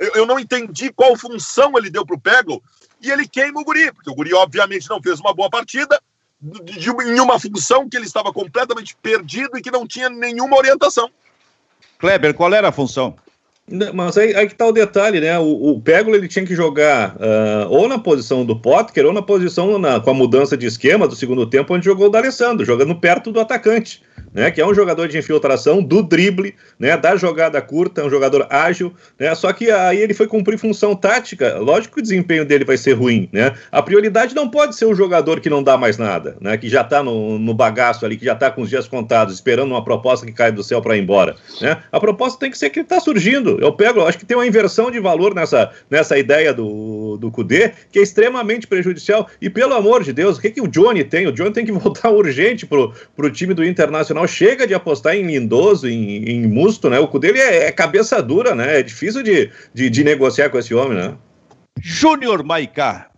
Eu, 0.00 0.12
eu 0.14 0.26
não 0.26 0.40
entendi 0.40 0.92
qual 0.92 1.16
função 1.16 1.78
ele 1.78 1.90
deu 1.90 2.04
para 2.04 2.16
o 2.16 2.20
Peglo 2.20 2.60
e 3.00 3.10
ele 3.10 3.28
queima 3.28 3.60
o 3.60 3.64
Guri, 3.64 3.92
porque 3.92 4.10
o 4.10 4.14
Guri 4.14 4.34
obviamente 4.34 4.90
não 4.90 5.00
fez 5.00 5.20
uma 5.20 5.32
boa 5.32 5.48
partida, 5.48 6.02
de, 6.40 6.78
de, 6.78 6.90
em 6.90 7.20
uma 7.20 7.38
função 7.38 7.88
que 7.88 7.96
ele 7.96 8.06
estava 8.06 8.32
completamente 8.32 8.96
perdido 8.96 9.56
e 9.56 9.62
que 9.62 9.70
não 9.70 9.86
tinha 9.86 10.08
nenhuma 10.08 10.56
orientação. 10.56 11.10
Kleber, 11.98 12.34
qual 12.34 12.52
era 12.52 12.68
a 12.68 12.72
função? 12.72 13.16
Mas 13.94 14.18
aí, 14.18 14.34
aí 14.34 14.46
que 14.46 14.54
tá 14.54 14.66
o 14.66 14.72
detalhe, 14.72 15.20
né? 15.20 15.38
O, 15.38 15.72
o 15.72 15.80
Pégolo 15.80 16.14
ele 16.14 16.28
tinha 16.28 16.44
que 16.44 16.54
jogar 16.54 17.16
uh, 17.16 17.70
ou 17.70 17.88
na 17.88 17.98
posição 17.98 18.44
do 18.44 18.54
Potker 18.54 19.06
ou 19.06 19.12
na 19.12 19.22
posição 19.22 19.78
na, 19.78 19.98
com 20.00 20.10
a 20.10 20.14
mudança 20.14 20.54
de 20.54 20.66
esquema 20.66 21.08
do 21.08 21.16
segundo 21.16 21.46
tempo, 21.46 21.72
onde 21.72 21.86
jogou 21.86 22.08
o 22.08 22.10
D'Alessandro, 22.10 22.66
jogando 22.66 22.94
perto 22.94 23.32
do 23.32 23.40
atacante 23.40 24.02
né, 24.34 24.50
que 24.50 24.60
é 24.60 24.66
um 24.66 24.74
jogador 24.74 25.06
de 25.06 25.16
infiltração, 25.16 25.80
do 25.80 26.02
drible, 26.02 26.56
né, 26.78 26.96
da 26.96 27.14
jogada 27.14 27.62
curta, 27.62 28.04
um 28.04 28.10
jogador 28.10 28.46
ágil, 28.50 28.92
né, 29.18 29.32
só 29.34 29.52
que 29.52 29.70
aí 29.70 29.98
ele 29.98 30.12
foi 30.12 30.26
cumprir 30.26 30.58
função 30.58 30.96
tática, 30.96 31.56
lógico 31.58 31.94
que 31.94 32.00
o 32.00 32.02
desempenho 32.02 32.44
dele 32.44 32.64
vai 32.64 32.76
ser 32.76 32.94
ruim, 32.94 33.28
né, 33.32 33.54
a 33.70 33.80
prioridade 33.80 34.34
não 34.34 34.50
pode 34.50 34.74
ser 34.74 34.86
o 34.86 34.94
jogador 34.94 35.40
que 35.40 35.48
não 35.48 35.62
dá 35.62 35.78
mais 35.78 35.96
nada, 35.96 36.36
né, 36.40 36.56
que 36.56 36.68
já 36.68 36.80
está 36.80 37.02
no, 37.02 37.38
no 37.38 37.54
bagaço 37.54 38.04
ali, 38.04 38.16
que 38.16 38.24
já 38.24 38.32
está 38.32 38.50
com 38.50 38.62
os 38.62 38.68
dias 38.68 38.88
contados, 38.88 39.34
esperando 39.34 39.70
uma 39.70 39.84
proposta 39.84 40.26
que 40.26 40.32
cai 40.32 40.50
do 40.50 40.64
céu 40.64 40.82
para 40.82 40.96
ir 40.96 41.02
embora, 41.02 41.36
né, 41.60 41.80
a 41.92 42.00
proposta 42.00 42.40
tem 42.40 42.50
que 42.50 42.58
ser 42.58 42.70
que 42.70 42.80
está 42.80 42.98
surgindo, 42.98 43.53
eu 43.60 43.72
pego, 43.72 44.00
eu 44.00 44.06
acho 44.06 44.18
que 44.18 44.26
tem 44.26 44.36
uma 44.36 44.46
inversão 44.46 44.90
de 44.90 44.98
valor 45.00 45.34
nessa, 45.34 45.72
nessa 45.90 46.18
ideia 46.18 46.52
do, 46.52 47.16
do 47.16 47.30
Cudê, 47.30 47.72
que 47.90 47.98
é 47.98 48.02
extremamente 48.02 48.66
prejudicial, 48.66 49.28
e 49.40 49.48
pelo 49.48 49.74
amor 49.74 50.02
de 50.02 50.12
Deus, 50.12 50.36
o 50.36 50.40
que, 50.40 50.50
que 50.50 50.60
o 50.60 50.68
Johnny 50.68 51.04
tem? 51.04 51.26
O 51.26 51.32
Johnny 51.32 51.52
tem 51.52 51.64
que 51.64 51.72
voltar 51.72 52.10
urgente 52.10 52.66
pro, 52.66 52.92
pro 53.16 53.30
time 53.30 53.54
do 53.54 53.64
Internacional 53.64 54.26
chega 54.26 54.66
de 54.66 54.74
apostar 54.74 55.14
em 55.14 55.26
Lindoso, 55.26 55.88
em, 55.88 56.24
em 56.24 56.46
Musto, 56.46 56.90
né? 56.90 56.98
O 56.98 57.08
cu 57.08 57.18
dele 57.18 57.38
é, 57.38 57.66
é, 57.66 57.72
cabeça 57.72 58.22
dura, 58.22 58.54
né? 58.54 58.80
É 58.80 58.82
difícil 58.82 59.22
de, 59.22 59.50
de, 59.72 59.90
de, 59.90 60.04
negociar 60.04 60.50
com 60.50 60.58
esse 60.58 60.74
homem, 60.74 60.96
né? 60.98 61.16
Júnior 61.80 62.44
Maicá, 62.44 63.10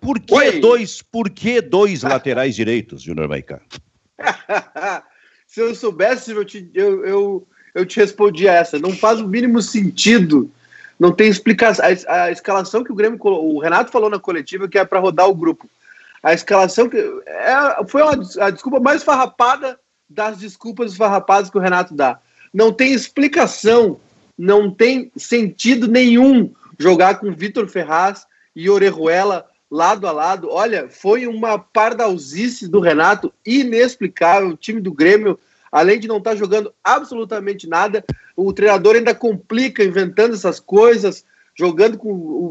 por 0.00 0.20
que 0.20 0.34
Oi. 0.34 0.60
dois, 0.60 1.02
por 1.02 1.30
que 1.30 1.60
dois 1.60 2.02
laterais 2.02 2.54
direitos, 2.54 3.02
Júnior 3.02 3.28
Maicá? 3.28 3.60
Se 5.46 5.60
eu 5.60 5.74
soubesse, 5.74 6.30
eu 6.30 6.44
te, 6.44 6.70
eu, 6.74 7.04
eu, 7.04 7.48
eu 7.78 7.86
te 7.86 8.00
respondia 8.00 8.52
essa. 8.52 8.78
Não 8.78 8.92
faz 8.92 9.20
o 9.20 9.28
mínimo 9.28 9.62
sentido. 9.62 10.50
Não 10.98 11.12
tem 11.12 11.28
explicação. 11.28 11.84
A, 11.84 12.22
a 12.24 12.30
escalação 12.30 12.82
que 12.82 12.92
o 12.92 12.94
Grêmio. 12.94 13.18
O 13.22 13.58
Renato 13.60 13.92
falou 13.92 14.10
na 14.10 14.18
coletiva 14.18 14.68
que 14.68 14.78
é 14.78 14.84
para 14.84 15.00
rodar 15.00 15.28
o 15.28 15.34
grupo. 15.34 15.68
A 16.22 16.34
escalação 16.34 16.88
que. 16.88 16.96
É, 17.26 17.84
foi 17.86 18.02
uma, 18.02 18.18
a 18.40 18.50
desculpa 18.50 18.80
mais 18.80 19.02
farrapada 19.02 19.78
das 20.08 20.38
desculpas 20.38 20.92
esfarrapadas 20.92 21.50
que 21.50 21.58
o 21.58 21.60
Renato 21.60 21.94
dá. 21.94 22.18
Não 22.52 22.72
tem 22.72 22.92
explicação, 22.92 24.00
não 24.36 24.70
tem 24.70 25.12
sentido 25.16 25.86
nenhum 25.86 26.52
jogar 26.78 27.20
com 27.20 27.32
Vitor 27.32 27.68
Ferraz 27.68 28.26
e 28.56 28.68
Orejuela 28.70 29.46
lado 29.70 30.06
a 30.06 30.12
lado. 30.12 30.48
Olha, 30.50 30.88
foi 30.88 31.26
uma 31.26 31.58
pardalzice 31.58 32.66
do 32.66 32.80
Renato 32.80 33.32
inexplicável. 33.44 34.48
O 34.50 34.56
time 34.56 34.80
do 34.80 34.92
Grêmio, 34.92 35.38
além 35.70 35.98
de 35.98 36.08
não 36.08 36.18
estar 36.18 36.30
tá 36.30 36.36
jogando 36.36 36.72
absolutamente 36.82 37.68
nada, 37.68 38.04
o 38.36 38.52
treinador 38.52 38.96
ainda 38.96 39.14
complica 39.14 39.84
inventando 39.84 40.34
essas 40.34 40.60
coisas, 40.60 41.24
jogando 41.54 41.98
com 41.98 42.10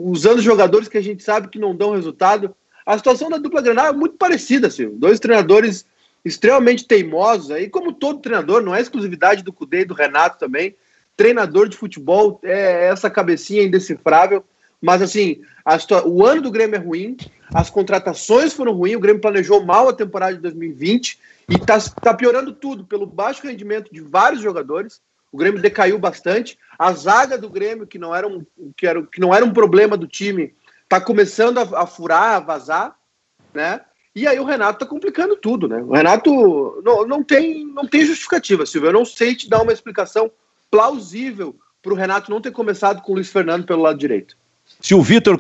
usando 0.10 0.42
jogadores 0.42 0.88
que 0.88 0.98
a 0.98 1.04
gente 1.04 1.24
sabe 1.24 1.48
que 1.48 1.60
não 1.60 1.76
dão 1.76 1.96
resultado. 1.96 2.56
A 2.86 2.98
situação 2.98 3.30
da 3.30 3.38
dupla 3.38 3.62
Granada 3.62 3.90
é 3.90 3.94
muito 3.94 4.18
parecida, 4.18 4.68
assim. 4.68 4.90
Dois 4.90 5.20
treinadores 5.20 5.86
extremamente 6.24 6.86
teimosos, 6.86 7.52
aí 7.52 7.70
como 7.70 7.94
todo 7.94 8.20
treinador, 8.20 8.62
não 8.62 8.76
é 8.76 8.82
exclusividade 8.82 9.44
do 9.44 9.54
Cudê 9.54 9.82
e 9.82 9.86
do 9.86 9.94
Renato 9.94 10.38
também, 10.38 10.76
treinador 11.16 11.68
de 11.70 11.78
futebol 11.78 12.40
é 12.44 12.88
essa 12.88 13.10
cabecinha 13.10 13.64
indecifrável, 13.64 14.44
mas 14.82 15.02
assim, 15.02 15.42
o 16.06 16.26
ano 16.26 16.42
do 16.42 16.52
Grêmio 16.52 16.76
é 16.76 16.80
ruim, 16.80 17.18
as 17.54 17.70
contratações 17.70 18.54
foram 18.54 18.74
ruins, 18.74 18.96
o 18.96 19.00
Grêmio 19.00 19.22
planejou 19.22 19.66
mal 19.66 19.90
a 19.90 19.94
temporada 19.94 20.36
de 20.36 20.42
2020 20.42 21.20
e 21.50 21.56
está 21.56 21.80
tá 21.80 22.14
piorando 22.14 22.54
tudo 22.54 22.86
pelo 22.86 23.06
baixo 23.06 23.46
rendimento 23.46 23.92
de 23.92 24.02
vários 24.02 24.42
jogadores. 24.42 25.02
O 25.32 25.38
Grêmio 25.38 25.62
decaiu 25.62 25.98
bastante. 25.98 26.58
A 26.78 26.92
zaga 26.92 27.38
do 27.38 27.50
Grêmio, 27.50 27.88
que 27.88 27.98
não 27.98 28.16
era 28.16 28.28
um, 28.28 28.46
que 28.76 28.86
era, 28.86 29.02
que 29.04 29.20
não 29.20 29.34
era 29.34 29.46
um 29.46 29.54
problema 29.54 29.98
do 29.98 30.08
time, 30.08 30.54
está 30.84 31.02
começando 31.02 31.58
a, 31.58 31.84
a 31.84 31.88
furar, 31.88 32.36
a 32.36 32.40
vazar, 32.40 32.96
né? 33.54 33.82
E 34.16 34.26
aí 34.26 34.40
o 34.40 34.46
Renato 34.46 34.80
tá 34.80 34.86
complicando 34.86 35.36
tudo, 35.36 35.68
né? 35.68 35.78
O 35.82 35.94
Renato 35.94 36.82
não, 36.84 37.06
não, 37.06 37.24
tem, 37.24 37.66
não 37.66 37.88
tem 37.88 38.06
justificativa, 38.06 38.66
Silvio. 38.66 38.90
Eu 38.90 38.94
não 38.94 39.06
sei 39.06 39.36
te 39.36 39.50
dar 39.50 39.62
uma 39.62 39.72
explicação 39.72 40.32
plausível 40.72 41.56
para 41.82 41.94
o 41.94 41.96
Renato 41.96 42.32
não 42.32 42.42
ter 42.42 42.52
começado 42.52 43.02
com 43.02 43.12
o 43.12 43.16
Luiz 43.16 43.30
Fernando 43.30 43.66
pelo 43.66 43.84
lado 43.84 43.98
direito. 43.98 44.36
Se 44.80 44.94
o 44.94 45.02
Vitor 45.02 45.40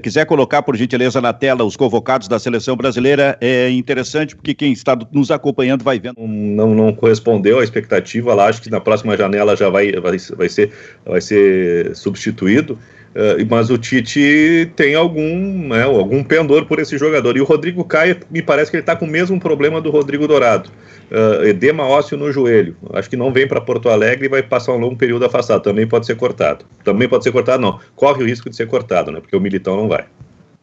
quiser 0.00 0.24
colocar, 0.26 0.62
por 0.62 0.76
gentileza, 0.76 1.20
na 1.20 1.32
tela 1.32 1.64
os 1.64 1.76
convocados 1.76 2.28
da 2.28 2.38
seleção 2.38 2.76
brasileira, 2.76 3.36
é 3.40 3.68
interessante, 3.70 4.36
porque 4.36 4.54
quem 4.54 4.72
está 4.72 4.96
nos 5.12 5.30
acompanhando 5.30 5.82
vai 5.82 5.98
vendo. 5.98 6.14
Não, 6.18 6.74
não 6.74 6.92
correspondeu 6.92 7.58
à 7.58 7.64
expectativa 7.64 8.32
lá, 8.32 8.46
acho 8.46 8.62
que 8.62 8.70
na 8.70 8.80
próxima 8.80 9.16
janela 9.16 9.56
já 9.56 9.68
vai, 9.68 9.90
vai, 9.92 10.16
vai, 10.36 10.48
ser, 10.48 10.72
vai 11.04 11.20
ser 11.20 11.96
substituído. 11.96 12.78
Uh, 13.10 13.44
mas 13.50 13.70
o 13.70 13.76
Tite 13.76 14.70
tem 14.76 14.94
algum, 14.94 15.68
né, 15.68 15.82
algum 15.82 16.22
pendor 16.22 16.66
por 16.66 16.78
esse 16.78 16.96
jogador. 16.96 17.36
E 17.36 17.40
o 17.40 17.44
Rodrigo 17.44 17.84
Caio, 17.84 18.18
me 18.30 18.40
parece 18.40 18.70
que 18.70 18.76
ele 18.76 18.82
está 18.82 18.94
com 18.94 19.04
o 19.04 19.08
mesmo 19.08 19.40
problema 19.40 19.80
do 19.80 19.90
Rodrigo 19.90 20.28
Dourado. 20.28 20.70
Uh, 21.10 21.44
edema 21.44 21.84
ósseo 21.84 22.16
no 22.16 22.30
joelho. 22.30 22.76
Acho 22.92 23.10
que 23.10 23.16
não 23.16 23.32
vem 23.32 23.46
para 23.46 23.60
Porto 23.60 23.88
Alegre 23.88 24.26
e 24.26 24.28
vai 24.28 24.42
passar 24.42 24.72
um 24.72 24.78
longo 24.78 24.96
período 24.96 25.24
afastado. 25.24 25.62
Também 25.62 25.86
pode 25.86 26.06
ser 26.06 26.14
cortado. 26.14 26.64
Também 26.84 27.08
pode 27.08 27.24
ser 27.24 27.32
cortado, 27.32 27.60
não. 27.60 27.80
Corre 27.96 28.22
o 28.22 28.26
risco 28.26 28.48
de 28.48 28.54
ser 28.54 28.66
cortado, 28.66 29.10
né? 29.10 29.20
Porque 29.20 29.36
o 29.36 29.40
Militão 29.40 29.76
não 29.76 29.88
vai. 29.88 30.06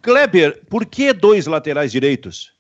Kleber, 0.02 0.62
por 0.70 0.86
que 0.86 1.12
dois 1.12 1.48
laterais 1.48 1.92
direitos? 1.92 2.57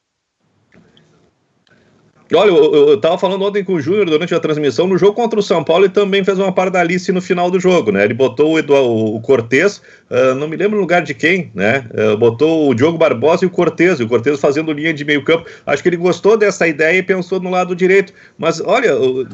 Olha, 2.33 2.49
eu, 2.49 2.89
eu 2.89 2.97
tava 2.97 3.17
falando 3.17 3.43
ontem 3.45 3.63
com 3.63 3.73
o 3.73 3.81
Júnior 3.81 4.05
durante 4.05 4.35
a 4.35 4.39
transmissão, 4.39 4.85
no 4.87 4.97
jogo 4.97 5.13
contra 5.13 5.39
o 5.39 5.43
São 5.43 5.63
Paulo 5.63 5.85
ele 5.85 5.93
também 5.93 6.23
fez 6.23 6.37
uma 6.37 6.51
pardalice 6.51 7.11
no 7.11 7.21
final 7.21 7.49
do 7.49 7.59
jogo, 7.59 7.91
né? 7.91 8.03
Ele 8.03 8.13
botou 8.13 8.53
o, 8.53 8.59
Eduardo, 8.59 8.89
o 8.89 9.21
Cortez, 9.21 9.81
uh, 10.09 10.35
não 10.35 10.47
me 10.47 10.57
lembro 10.57 10.77
o 10.77 10.81
lugar 10.81 11.03
de 11.03 11.13
quem, 11.13 11.51
né? 11.55 11.85
Uh, 11.93 12.17
botou 12.17 12.69
o 12.69 12.73
Diogo 12.73 12.97
Barbosa 12.97 13.45
e 13.45 13.47
o 13.47 13.49
Cortez, 13.49 13.99
e 13.99 14.03
o 14.03 14.07
Cortez 14.07 14.39
fazendo 14.39 14.73
linha 14.73 14.93
de 14.93 15.05
meio 15.05 15.23
campo. 15.23 15.45
Acho 15.65 15.81
que 15.81 15.89
ele 15.89 15.97
gostou 15.97 16.35
dessa 16.35 16.67
ideia 16.67 16.97
e 16.97 17.03
pensou 17.03 17.39
no 17.39 17.49
lado 17.49 17.75
direito. 17.75 18.11
Mas 18.37 18.59
olha, 18.59 18.97
o, 18.97 19.27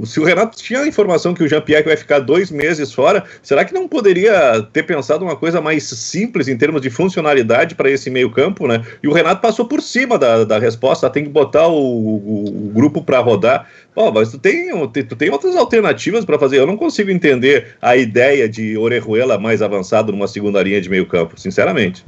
o, 0.00 0.06
se 0.06 0.18
o 0.18 0.24
Renato 0.24 0.56
tinha 0.56 0.80
a 0.80 0.86
informação 0.86 1.34
que 1.34 1.42
o 1.42 1.48
Jean-Pierre 1.48 1.84
vai 1.84 1.96
ficar 1.96 2.20
dois 2.20 2.50
meses 2.50 2.92
fora, 2.92 3.24
será 3.42 3.64
que 3.64 3.74
não 3.74 3.86
poderia 3.86 4.66
ter 4.72 4.84
pensado 4.84 5.24
uma 5.24 5.36
coisa 5.36 5.60
mais 5.60 5.84
simples 5.84 6.48
em 6.48 6.56
termos 6.56 6.80
de 6.80 6.88
funcionalidade 6.88 7.74
para 7.74 7.90
esse 7.90 8.08
meio 8.08 8.30
campo, 8.30 8.66
né? 8.66 8.82
E 9.02 9.08
o 9.08 9.12
Renato 9.12 9.42
passou 9.42 9.66
por 9.66 9.82
cima 9.82 10.18
da, 10.18 10.44
da 10.44 10.58
resposta, 10.58 11.10
tem 11.10 11.24
que 11.24 11.30
botar 11.30 11.66
o 11.68 12.29
o, 12.30 12.66
o 12.66 12.70
grupo 12.72 13.02
para 13.02 13.18
rodar. 13.18 13.68
Pô, 13.94 14.10
mas 14.12 14.30
tu 14.30 14.38
tem, 14.38 14.70
tu 14.88 15.16
tem 15.16 15.30
outras 15.30 15.56
alternativas 15.56 16.24
para 16.24 16.38
fazer. 16.38 16.58
Eu 16.58 16.66
não 16.66 16.76
consigo 16.76 17.10
entender 17.10 17.76
a 17.82 17.96
ideia 17.96 18.48
de 18.48 18.78
Orejuela 18.78 19.38
mais 19.38 19.60
avançado 19.60 20.12
numa 20.12 20.28
segunda 20.28 20.62
linha 20.62 20.80
de 20.80 20.88
meio 20.88 21.06
campo, 21.06 21.38
sinceramente. 21.38 22.04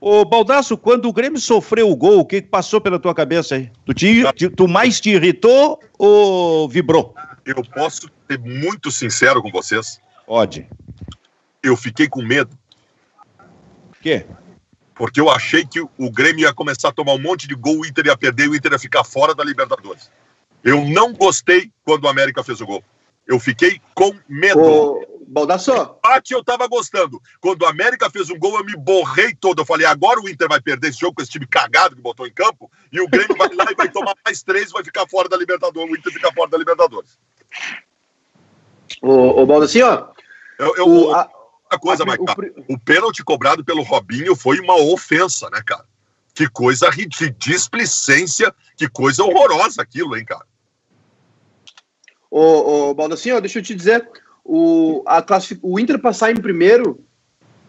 Ô, 0.00 0.24
Baldasso, 0.24 0.76
quando 0.76 1.08
o 1.08 1.12
Grêmio 1.12 1.38
sofreu 1.38 1.88
o 1.88 1.94
gol, 1.94 2.20
o 2.20 2.24
que 2.24 2.42
passou 2.42 2.80
pela 2.80 2.98
tua 2.98 3.14
cabeça 3.14 3.54
aí? 3.54 3.70
Tu, 3.86 3.94
te, 3.94 4.48
tu 4.50 4.66
mais 4.66 5.00
te 5.00 5.10
irritou 5.10 5.78
ou 5.96 6.68
vibrou? 6.68 7.14
Eu 7.44 7.62
posso 7.74 8.10
ser 8.28 8.38
muito 8.38 8.90
sincero 8.90 9.40
com 9.42 9.50
vocês? 9.50 10.00
Pode. 10.26 10.66
Eu 11.62 11.76
fiquei 11.76 12.08
com 12.08 12.22
medo. 12.22 12.58
Por 13.90 13.98
quê? 14.00 14.24
Porque 14.94 15.20
eu 15.20 15.30
achei 15.30 15.64
que 15.66 15.80
o 15.80 16.10
Grêmio 16.10 16.42
ia 16.42 16.52
começar 16.52 16.88
a 16.88 16.92
tomar 16.92 17.14
um 17.14 17.18
monte 17.18 17.48
de 17.48 17.54
gol, 17.54 17.80
o 17.80 17.86
Inter 17.86 18.06
ia 18.06 18.16
perder 18.16 18.44
e 18.44 18.48
o 18.48 18.54
Inter 18.54 18.72
ia 18.72 18.78
ficar 18.78 19.04
fora 19.04 19.34
da 19.34 19.44
Libertadores. 19.44 20.10
Eu 20.62 20.84
não 20.84 21.12
gostei 21.12 21.70
quando 21.84 22.04
o 22.04 22.08
América 22.08 22.44
fez 22.44 22.60
o 22.60 22.66
gol. 22.66 22.84
Eu 23.26 23.38
fiquei 23.38 23.80
com 23.94 24.14
medo. 24.28 24.60
Ô, 24.60 25.24
Baldasso. 25.26 25.72
Empate 25.72 26.34
eu 26.34 26.44
tava 26.44 26.66
gostando. 26.68 27.20
Quando 27.40 27.62
o 27.62 27.66
América 27.66 28.10
fez 28.10 28.30
um 28.30 28.38
gol, 28.38 28.58
eu 28.58 28.64
me 28.64 28.76
borrei 28.76 29.34
todo. 29.34 29.62
Eu 29.62 29.64
falei, 29.64 29.86
agora 29.86 30.20
o 30.20 30.28
Inter 30.28 30.48
vai 30.48 30.60
perder 30.60 30.88
esse 30.88 30.98
jogo 30.98 31.14
com 31.14 31.22
esse 31.22 31.30
time 31.30 31.46
cagado 31.46 31.96
que 31.96 32.02
botou 32.02 32.26
em 32.26 32.32
campo, 32.32 32.70
e 32.92 33.00
o 33.00 33.08
Grêmio 33.08 33.36
vai 33.36 33.48
lá 33.54 33.64
e 33.70 33.74
vai 33.74 33.88
tomar 33.88 34.14
mais 34.24 34.42
três 34.42 34.70
e 34.70 34.72
vai 34.72 34.84
ficar 34.84 35.06
fora 35.08 35.28
da 35.28 35.36
Libertadores. 35.36 35.90
O 35.90 35.96
Inter 35.96 36.12
fica 36.12 36.32
fora 36.32 36.50
da 36.50 36.58
Libertadores. 36.58 37.18
Ô, 39.00 39.42
ô 39.42 39.46
Baldasso, 39.46 39.78
ó. 39.82 40.12
Eu, 40.58 40.76
eu, 40.76 40.88
o, 40.88 41.14
a, 41.14 41.30
a 41.72 41.78
coisa, 41.78 42.04
Mike, 42.04 42.22
o, 42.68 42.74
o 42.74 42.78
pênalti 42.78 43.24
cobrado 43.24 43.64
pelo 43.64 43.82
Robinho 43.82 44.36
foi 44.36 44.60
uma 44.60 44.76
ofensa, 44.76 45.48
né, 45.50 45.62
cara? 45.64 45.84
Que 46.34 46.46
coisa 46.48 46.90
de 46.90 47.30
displicência, 47.30 48.54
que 48.76 48.88
coisa 48.88 49.24
horrorosa 49.24 49.80
aquilo, 49.80 50.14
hein, 50.14 50.24
cara? 50.24 50.44
Ô, 52.30 52.90
ô 52.90 52.94
Baldacinho, 52.94 53.40
deixa 53.40 53.58
eu 53.58 53.62
te 53.62 53.74
dizer, 53.74 54.06
o, 54.44 55.02
a 55.06 55.22
classific... 55.22 55.60
o 55.62 55.80
Inter 55.80 55.98
passar 55.98 56.30
em 56.30 56.40
primeiro 56.40 57.02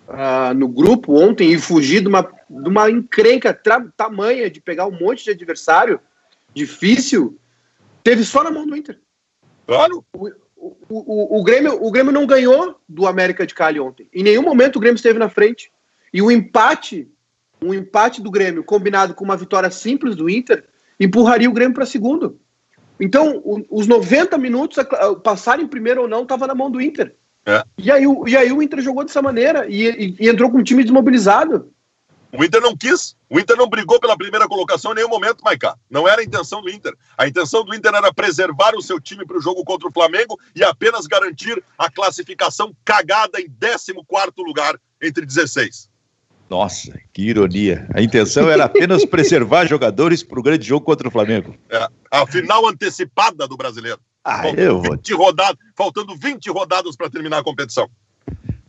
uh, 0.08 0.54
no 0.54 0.68
grupo 0.68 1.18
ontem 1.18 1.54
e 1.54 1.60
fugir 1.60 2.02
de 2.02 2.10
uma, 2.10 2.24
de 2.50 2.70
uma 2.70 2.92
encrenca 2.92 3.58
tamanha 3.96 4.50
de 4.50 4.60
pegar 4.60 4.86
um 4.86 5.00
monte 5.00 5.24
de 5.24 5.32
adversário 5.32 6.00
difícil, 6.54 7.39
teve 8.04 8.26
só 8.26 8.44
na 8.44 8.52
mão 8.52 8.68
do 8.68 8.76
Inter. 8.76 9.00
Claro. 9.66 10.06
O, 10.13 10.30
o, 10.63 10.76
o, 10.89 11.39
o, 11.39 11.43
Grêmio, 11.43 11.78
o 11.84 11.91
Grêmio 11.91 12.12
não 12.12 12.26
ganhou 12.26 12.80
do 12.88 13.06
América 13.06 13.45
de 13.45 13.54
Cali 13.54 13.80
ontem. 13.80 14.08
Em 14.13 14.23
nenhum 14.23 14.43
momento 14.43 14.78
o 14.78 14.80
Grêmio 14.80 14.95
esteve 14.95 15.19
na 15.19 15.30
frente. 15.30 15.71
E 16.13 16.21
o 16.21 16.32
empate, 16.32 17.08
um 17.62 17.73
empate 17.73 18.21
do 18.21 18.32
Grêmio 18.32 18.63
combinado 18.63 19.13
com 19.13 19.26
uma 19.26 19.36
vitória 19.36 19.69
simples 19.69 20.15
do 20.15 20.30
Inter, 20.30 20.63
empurraria 20.99 21.49
o 21.49 21.54
Grêmio 21.54 21.73
para 21.73 21.86
segundo. 21.86 22.39
Então, 22.99 23.41
o, 23.43 23.65
os 23.69 23.88
90 23.88 24.38
minutos, 24.38 24.78
passar 25.23 25.60
em 25.60 25.67
primeiro 25.67 26.04
ou 26.04 26.08
não, 26.08 26.23
estava 26.23 26.47
na 26.47 26.56
mão 26.56 26.71
do 26.71 26.82
Inter. 26.82 27.13
É. 27.45 27.63
E, 27.78 27.91
aí, 27.91 28.04
e 28.28 28.38
aí 28.38 28.52
o 28.54 28.62
Inter 28.62 28.80
jogou 28.80 29.04
dessa 29.04 29.21
maneira 29.21 29.67
e, 29.67 29.84
e, 29.89 30.15
e, 30.19 30.30
entrou 30.30 30.49
com 30.49 30.60
um 30.60 30.63
time 30.63 30.84
desmobilizado. 30.84 31.73
O 32.36 32.43
Inter 32.43 32.60
não 32.60 32.76
quis, 32.76 33.15
o 33.30 33.39
Inter 33.39 33.56
não 33.56 33.69
brigou 33.69 34.00
pela 34.00 34.17
primeira 34.17 34.48
colocação 34.48 34.91
em 34.91 34.96
nenhum 34.96 35.08
momento, 35.08 35.43
Maiká. 35.43 35.78
Não 35.88 36.08
era 36.08 36.19
a 36.22 36.24
intenção 36.24 36.63
do 36.63 36.69
Inter. 36.69 36.96
A 37.15 37.28
intenção 37.28 37.63
do 37.63 37.76
Inter 37.76 37.93
era 37.93 38.12
preservar 38.12 38.74
o 38.76 38.82
seu 38.82 39.00
time 39.00 39.24
para 39.24 39.38
o 39.38 39.41
jogo 39.41 39.63
contra 39.63 39.88
o 39.88 39.91
Flamengo 39.91 40.39
e 40.56 40.63
apenas 40.63 41.06
garantir 41.06 41.63
a 41.78 41.91
classificação 41.91 42.76
cagada 42.84 43.39
em 43.39 43.48
14 43.48 43.93
lugar 44.38 44.80
entre 45.00 45.28
16. 45.28 45.91
Nossa, 46.50 47.00
que 47.13 47.22
ironia. 47.22 47.88
A 47.93 48.02
intenção 48.02 48.50
era 48.50 48.65
apenas 48.65 49.06
preservar 49.10 49.67
jogadores 49.67 50.24
para 50.24 50.39
o 50.39 50.43
grande 50.43 50.67
jogo 50.67 50.84
contra 50.84 51.08
o 51.08 51.12
Flamengo. 51.12 51.56
É, 51.69 51.88
a 52.10 52.26
final 52.26 52.67
antecipada 52.67 53.48
do 53.48 53.56
brasileiro. 53.56 54.00
Ah, 54.24 54.41
faltando, 54.41 54.62
eu 54.62 54.82
20 54.82 55.13
rodadas, 55.13 55.58
faltando 55.76 56.15
20 56.15 56.50
rodadas 56.50 56.96
para 56.96 57.10
terminar 57.12 57.39
a 57.39 57.43
competição. 57.43 57.88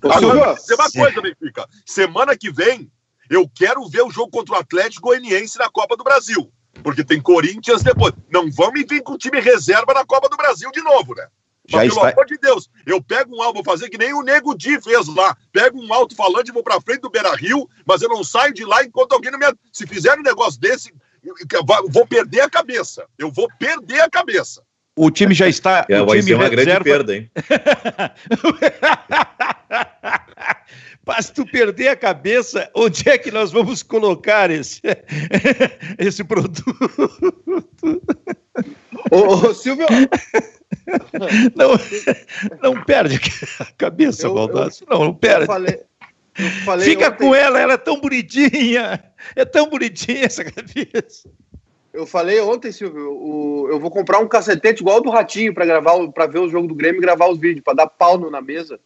Agora, 0.03 0.55
uma 0.55 0.91
coisa, 0.91 1.23
Benfica. 1.23 1.67
Semana 1.87 2.37
que 2.37 2.51
vem, 2.51 2.91
eu 3.31 3.49
quero 3.55 3.89
ver 3.89 4.03
o 4.03 4.11
jogo 4.11 4.31
contra 4.31 4.55
o 4.55 4.59
Atlético 4.59 5.09
Goianiense 5.09 5.59
na 5.59 5.69
Copa 5.69 5.97
do 5.97 6.05
Brasil. 6.05 6.53
Porque 6.83 7.05
tem 7.05 7.21
Corinthians 7.21 7.83
depois. 7.83 8.13
Não 8.31 8.51
vamos 8.51 8.85
vir 8.89 9.03
com 9.03 9.13
o 9.15 9.19
time 9.19 9.41
reserva 9.41 9.95
na 9.95 10.05
Copa 10.05 10.29
do 10.29 10.37
Brasil 10.37 10.71
de 10.73 10.81
novo, 10.83 11.15
né? 11.15 11.27
Já 11.67 11.79
Mas, 11.79 11.89
pelo 11.89 12.01
está... 12.01 12.13
amor 12.13 12.27
de 12.27 12.37
Deus, 12.37 12.69
eu 12.85 13.03
pego 13.03 13.35
um 13.35 13.43
álbum, 13.43 13.63
vou 13.63 13.73
fazer 13.73 13.89
que 13.89 13.97
nem 13.97 14.13
o 14.13 14.23
Nego 14.23 14.55
Di 14.55 14.79
fez 14.83 15.07
lá. 15.09 15.35
Pego 15.51 15.81
um 15.81 15.95
alto-falante 15.95 16.51
e 16.51 16.53
vou 16.53 16.63
pra 16.63 16.81
frente 16.81 17.01
do 17.01 17.11
Beira 17.11 17.35
Rio, 17.35 17.67
mas 17.87 18.03
eu 18.03 18.09
não 18.09 18.23
saio 18.23 18.53
de 18.53 18.65
lá 18.65 18.85
enquanto 18.85 19.13
alguém 19.13 19.31
não 19.31 19.39
me. 19.39 19.47
Se 19.73 19.87
fizer 19.87 20.19
um 20.19 20.23
negócio 20.23 20.61
desse, 20.61 20.93
eu 21.23 21.35
vou 21.89 22.07
perder 22.07 22.43
a 22.43 22.51
cabeça. 22.51 23.07
Eu 23.17 23.31
vou 23.31 23.49
perder 23.59 24.01
a 24.01 24.11
cabeça. 24.11 24.63
O 24.97 25.11
time 25.11 25.35
já 25.35 25.49
está. 25.49 25.87
É, 25.89 26.03
o 26.03 26.07
vai 26.07 26.19
time 26.19 26.29
ser 26.29 26.35
uma 26.35 26.49
reserva... 26.49 26.65
grande 26.65 26.85
perda, 26.85 27.17
hein? 27.17 27.31
Mas 31.07 31.31
tu 31.31 31.45
perder 31.45 31.89
a 31.89 31.97
cabeça, 31.97 32.71
onde 32.75 33.09
é 33.09 33.19
que 33.19 33.31
nós 33.31 33.53
vamos 33.53 33.83
colocar 33.83 34.51
esse, 34.51 34.81
esse 35.99 36.25
produto? 36.25 36.65
Ô, 39.11 39.49
ô 39.49 39.55
Silvio, 39.55 39.87
não, 41.55 41.73
não 42.63 42.83
perde 42.85 43.21
a 43.61 43.67
cabeça, 43.77 44.29
Baldasso. 44.29 44.85
Não, 44.89 45.05
não 45.05 45.15
perde. 45.15 45.43
Eu 45.43 45.47
falei, 45.47 45.83
eu 46.39 46.51
falei 46.65 46.89
Fica 46.89 47.09
ontem... 47.09 47.19
com 47.19 47.35
ela, 47.35 47.61
ela 47.61 47.75
é 47.75 47.79
tão 47.79 48.01
bonitinha. 48.01 49.05
É 49.37 49.45
tão 49.45 49.69
bonitinha 49.69 50.25
essa 50.25 50.45
cabeça. 50.45 51.29
Eu 51.93 52.07
falei 52.07 52.41
ontem, 52.41 52.73
Silvio, 52.73 53.13
o, 53.13 53.69
eu 53.71 53.79
vou 53.79 53.91
comprar 53.91 54.19
um 54.19 54.27
cacetete 54.27 54.83
igual 54.83 55.01
do 55.01 55.11
Ratinho 55.11 55.55
para 55.55 55.65
gravar, 55.65 56.09
para 56.09 56.27
ver 56.27 56.41
o 56.41 56.49
jogo 56.49 56.67
do 56.67 56.75
Grêmio 56.75 56.99
e 56.99 57.03
gravar 57.03 57.29
os 57.29 57.39
vídeos, 57.39 57.63
para 57.63 57.75
dar 57.75 57.87
pau 57.87 58.19
na 58.31 58.41
mesa. 58.41 58.81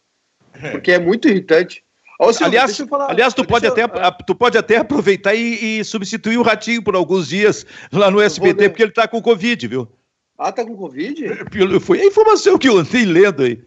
Porque 0.71 0.91
é 0.91 0.99
muito 0.99 1.27
irritante. 1.27 1.83
Ô, 2.19 2.33
Silvio, 2.33 2.47
aliás, 2.47 2.77
falar, 2.77 3.11
aliás 3.11 3.33
tu, 3.33 3.47
pode 3.47 3.65
até, 3.65 3.83
eu... 3.83 3.89
tu 4.27 4.35
pode 4.35 4.57
até 4.57 4.75
aproveitar 4.75 5.33
e, 5.33 5.79
e, 5.79 5.83
substituir 5.85 6.37
o 6.37 6.41
Ratinho 6.41 6.83
por 6.83 6.93
alguns 6.93 7.29
dias 7.29 7.65
lá 7.93 8.11
no 8.11 8.19
SBT, 8.19 8.67
porque 8.67 8.83
ele 8.83 8.91
está 8.91 9.07
com 9.07 9.21
Covid, 9.21 9.65
viu? 9.67 9.87
Ah, 10.37 10.51
tá 10.51 10.65
com 10.65 10.75
Covid? 10.75 11.25
Foi 11.79 12.01
a 12.01 12.05
informação 12.05 12.57
que 12.57 12.67
eu 12.67 12.77
andei 12.77 13.05
lendo 13.05 13.43
aí. 13.43 13.63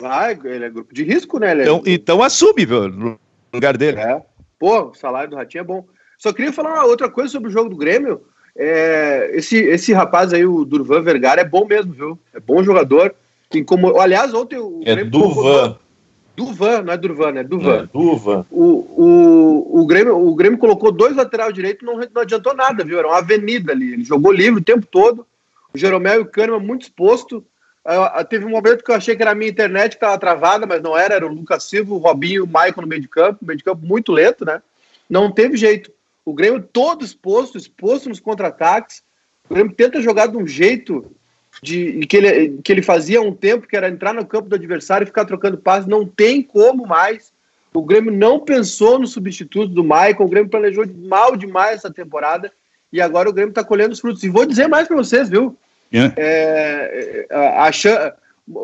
Ah, 0.00 0.30
ele 0.30 0.64
é 0.64 0.70
grupo 0.70 0.94
de 0.94 1.02
risco, 1.02 1.40
né? 1.40 1.50
É 1.50 1.62
então, 1.62 1.82
então 1.84 2.22
assume, 2.22 2.64
viu, 2.64 2.88
no 2.88 3.18
lugar 3.52 3.76
dele. 3.76 3.98
É. 3.98 4.22
Pô, 4.56 4.90
o 4.90 4.94
salário 4.94 5.30
do 5.30 5.36
Ratinho 5.36 5.62
é 5.62 5.64
bom. 5.64 5.84
Só 6.16 6.32
queria 6.32 6.52
falar 6.52 6.84
outra 6.84 7.10
coisa 7.10 7.30
sobre 7.30 7.48
o 7.48 7.52
jogo 7.52 7.70
do 7.70 7.76
Grêmio. 7.76 8.22
É, 8.56 9.32
esse, 9.34 9.56
esse 9.56 9.92
rapaz 9.92 10.32
aí, 10.32 10.46
o 10.46 10.64
Durvan 10.64 11.02
Vergara, 11.02 11.40
é 11.40 11.44
bom 11.44 11.66
mesmo, 11.66 11.92
viu? 11.92 12.18
É 12.32 12.38
bom 12.38 12.62
jogador. 12.62 13.14
Tem 13.50 13.64
como... 13.64 13.98
Aliás, 13.98 14.32
ontem 14.32 14.58
o 14.58 14.80
é 14.84 14.94
Grêmio. 14.94 15.10
Durvan. 15.10 15.76
Durvan, 16.36 16.82
não 16.82 16.92
é 16.92 16.96
Durvan, 16.96 17.32
né? 17.32 17.42
Durvan. 17.42 17.84
É, 17.84 17.88
Durvan. 17.92 18.46
O, 18.50 18.64
o, 18.64 19.80
o, 19.80 19.86
Grêmio, 19.86 20.16
o 20.16 20.34
Grêmio 20.34 20.58
colocou 20.58 20.92
dois 20.92 21.16
lateral 21.16 21.50
direito 21.50 21.84
não, 21.84 21.96
não 21.96 22.22
adiantou 22.22 22.54
nada, 22.54 22.84
viu? 22.84 22.98
Era 22.98 23.08
uma 23.08 23.18
avenida 23.18 23.72
ali. 23.72 23.94
Ele 23.94 24.04
jogou 24.04 24.30
livre 24.30 24.60
o 24.60 24.64
tempo 24.64 24.86
todo 24.86 25.26
o 25.76 25.78
Jeromel 25.78 26.20
e 26.20 26.22
o 26.22 26.26
Kahneman 26.26 26.60
muito 26.60 26.82
exposto. 26.82 27.44
Uh, 27.84 28.24
teve 28.24 28.44
um 28.44 28.50
momento 28.50 28.82
que 28.82 28.90
eu 28.90 28.96
achei 28.96 29.14
que 29.14 29.22
era 29.22 29.30
a 29.30 29.34
minha 29.34 29.50
internet 29.50 29.90
que 29.90 29.96
estava 29.96 30.18
travada, 30.18 30.66
mas 30.66 30.82
não 30.82 30.98
era, 30.98 31.14
era 31.14 31.26
o 31.26 31.32
Lucas 31.32 31.64
Silva, 31.64 31.94
o 31.94 31.98
Robinho 31.98 32.34
e 32.34 32.40
o 32.40 32.46
Maicon 32.46 32.80
no 32.80 32.86
meio 32.88 33.00
de 33.00 33.06
campo, 33.06 33.44
meio 33.44 33.58
de 33.58 33.62
campo 33.62 33.86
muito 33.86 34.10
lento, 34.10 34.44
né? 34.44 34.60
Não 35.08 35.30
teve 35.30 35.56
jeito. 35.56 35.92
O 36.24 36.34
Grêmio 36.34 36.60
todo 36.60 37.04
exposto, 37.04 37.56
exposto 37.56 38.08
nos 38.08 38.18
contra-ataques. 38.18 39.04
O 39.48 39.54
Grêmio 39.54 39.72
tenta 39.72 40.02
jogar 40.02 40.26
de 40.26 40.36
um 40.36 40.46
jeito 40.46 41.12
de, 41.62 42.06
que, 42.06 42.16
ele, 42.16 42.60
que 42.62 42.72
ele 42.72 42.82
fazia 42.82 43.18
há 43.18 43.22
um 43.22 43.32
tempo, 43.32 43.66
que 43.66 43.76
era 43.76 43.88
entrar 43.88 44.12
no 44.12 44.26
campo 44.26 44.48
do 44.48 44.54
adversário 44.54 45.04
e 45.04 45.06
ficar 45.06 45.24
trocando 45.24 45.58
passes. 45.58 45.86
Não 45.86 46.06
tem 46.06 46.42
como 46.42 46.86
mais. 46.86 47.32
O 47.72 47.82
Grêmio 47.82 48.12
não 48.12 48.40
pensou 48.40 48.98
no 48.98 49.06
substituto 49.06 49.68
do 49.68 49.84
Maicon, 49.84 50.24
o 50.24 50.28
Grêmio 50.28 50.50
planejou 50.50 50.86
mal 50.86 51.36
demais 51.36 51.76
essa 51.76 51.92
temporada 51.92 52.50
e 52.92 53.00
agora 53.00 53.28
o 53.28 53.32
Grêmio 53.32 53.50
está 53.50 53.62
colhendo 53.62 53.92
os 53.92 54.00
frutos. 54.00 54.22
E 54.22 54.28
vou 54.28 54.46
dizer 54.46 54.66
mais 54.68 54.88
para 54.88 54.96
vocês, 54.96 55.28
viu? 55.28 55.56
É. 55.92 56.12
É, 56.16 57.26
a, 57.30 57.68
a, 57.68 57.72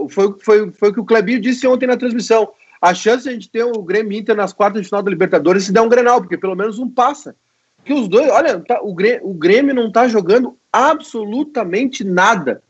foi, 0.08 0.34
foi, 0.40 0.70
foi 0.70 0.88
o 0.90 0.92
que 0.94 1.00
o 1.00 1.04
Clebinho 1.04 1.40
disse 1.40 1.66
ontem 1.66 1.86
na 1.86 1.96
transmissão. 1.96 2.52
A 2.80 2.94
chance 2.94 3.24
de 3.24 3.28
a 3.28 3.32
gente 3.32 3.50
ter 3.50 3.64
o 3.64 3.82
Grêmio 3.82 4.18
Inter 4.18 4.34
nas 4.34 4.52
quartas 4.52 4.82
de 4.82 4.88
final 4.88 5.02
da 5.02 5.10
Libertadores 5.10 5.64
se 5.64 5.72
der 5.72 5.82
um 5.82 5.88
Grenal, 5.88 6.20
porque 6.20 6.38
pelo 6.38 6.56
menos 6.56 6.78
um 6.78 6.88
passa. 6.88 7.36
Porque 7.76 7.92
os 7.92 8.08
dois, 8.08 8.30
olha, 8.30 8.60
tá, 8.60 8.80
o, 8.82 8.94
Grêmio, 8.94 9.28
o 9.28 9.34
Grêmio 9.34 9.74
não 9.74 9.88
está 9.88 10.08
jogando 10.08 10.56
absolutamente 10.72 12.02
nada. 12.02 12.62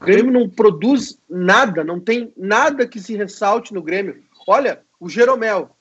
O 0.00 0.04
Grêmio 0.04 0.32
não 0.32 0.48
produz 0.48 1.18
nada, 1.28 1.84
não 1.84 2.00
tem 2.00 2.32
nada 2.34 2.86
que 2.86 2.98
se 2.98 3.14
ressalte 3.14 3.74
no 3.74 3.82
Grêmio. 3.82 4.16
Olha, 4.48 4.80
o 4.98 5.10
Jeromel, 5.10 5.76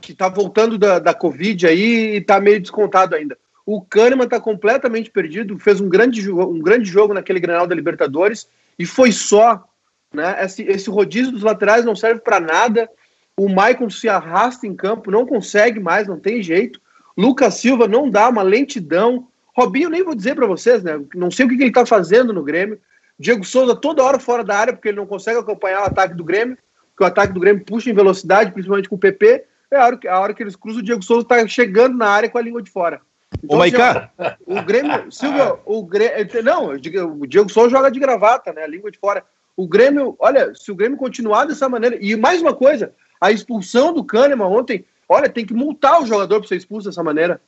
que 0.00 0.10
está 0.10 0.28
voltando 0.28 0.76
da, 0.76 0.98
da 0.98 1.14
Covid 1.14 1.64
aí 1.66 2.14
e 2.14 2.16
está 2.16 2.40
meio 2.40 2.60
descontado 2.60 3.14
ainda. 3.14 3.38
O 3.64 3.80
Kahneman 3.80 4.24
está 4.24 4.40
completamente 4.40 5.08
perdido, 5.08 5.58
fez 5.58 5.80
um 5.80 5.88
grande, 5.88 6.30
um 6.30 6.58
grande 6.58 6.90
jogo 6.90 7.14
naquele 7.14 7.38
Granal 7.38 7.66
da 7.66 7.74
Libertadores 7.76 8.48
e 8.76 8.84
foi 8.84 9.12
só. 9.12 9.64
Né? 10.12 10.36
Esse, 10.44 10.62
esse 10.64 10.90
rodízio 10.90 11.32
dos 11.32 11.42
laterais 11.42 11.84
não 11.84 11.94
serve 11.94 12.20
para 12.20 12.40
nada. 12.40 12.90
O 13.36 13.48
Maicon 13.48 13.88
se 13.88 14.08
arrasta 14.08 14.66
em 14.66 14.74
campo, 14.74 15.12
não 15.12 15.24
consegue 15.24 15.78
mais, 15.78 16.08
não 16.08 16.18
tem 16.18 16.42
jeito. 16.42 16.80
Lucas 17.16 17.54
Silva 17.54 17.86
não 17.86 18.10
dá 18.10 18.28
uma 18.28 18.42
lentidão. 18.42 19.28
Robinho, 19.56 19.88
nem 19.88 20.02
vou 20.02 20.14
dizer 20.14 20.34
para 20.34 20.46
vocês, 20.46 20.82
né? 20.82 21.00
Não 21.14 21.30
sei 21.30 21.46
o 21.46 21.48
que, 21.48 21.56
que 21.56 21.62
ele 21.62 21.72
tá 21.72 21.86
fazendo 21.86 22.32
no 22.32 22.42
Grêmio. 22.42 22.80
Diego 23.18 23.44
Souza 23.44 23.76
toda 23.76 24.02
hora 24.02 24.18
fora 24.18 24.42
da 24.42 24.56
área, 24.56 24.72
porque 24.72 24.88
ele 24.88 24.96
não 24.96 25.06
consegue 25.06 25.38
acompanhar 25.38 25.82
o 25.82 25.86
ataque 25.86 26.14
do 26.14 26.24
Grêmio, 26.24 26.58
porque 26.90 27.04
o 27.04 27.06
ataque 27.06 27.32
do 27.32 27.40
Grêmio 27.40 27.64
puxa 27.64 27.90
em 27.90 27.94
velocidade, 27.94 28.52
principalmente 28.52 28.88
com 28.88 28.96
o 28.96 28.98
PP. 28.98 29.44
É 29.70 29.76
a 29.76 29.86
hora 29.86 29.96
que, 29.96 30.08
a 30.08 30.20
hora 30.20 30.34
que 30.34 30.42
eles 30.42 30.56
cruzam, 30.56 30.80
o 30.80 30.84
Diego 30.84 31.02
Souza 31.02 31.26
tá 31.26 31.46
chegando 31.46 31.96
na 31.96 32.08
área 32.08 32.28
com 32.28 32.38
a 32.38 32.42
língua 32.42 32.62
de 32.62 32.70
fora. 32.70 33.00
Então, 33.42 33.56
Ô, 33.56 33.58
Maicá. 33.58 34.10
Assim, 34.16 34.36
o 34.46 34.62
Grêmio. 34.62 35.12
Silvio, 35.12 35.58
o 35.64 35.82
Grêmio. 35.84 36.42
Não, 36.44 36.68
o 36.68 37.26
Diego 37.26 37.50
Souza 37.50 37.70
joga 37.70 37.90
de 37.90 37.98
gravata, 37.98 38.52
né? 38.52 38.62
A 38.62 38.68
língua 38.68 38.90
de 38.90 38.98
fora. 38.98 39.24
O 39.56 39.66
Grêmio, 39.66 40.16
olha, 40.18 40.54
se 40.54 40.70
o 40.70 40.74
Grêmio 40.74 40.98
continuar 40.98 41.44
dessa 41.44 41.68
maneira. 41.68 41.98
E 42.00 42.16
mais 42.16 42.42
uma 42.42 42.54
coisa, 42.54 42.92
a 43.20 43.30
expulsão 43.30 43.92
do 43.92 44.04
Kahneman 44.04 44.46
ontem, 44.46 44.84
olha, 45.08 45.28
tem 45.28 45.46
que 45.46 45.54
multar 45.54 46.02
o 46.02 46.06
jogador 46.06 46.40
para 46.40 46.48
ser 46.48 46.56
expulso 46.56 46.88
dessa 46.88 47.02
maneira. 47.02 47.40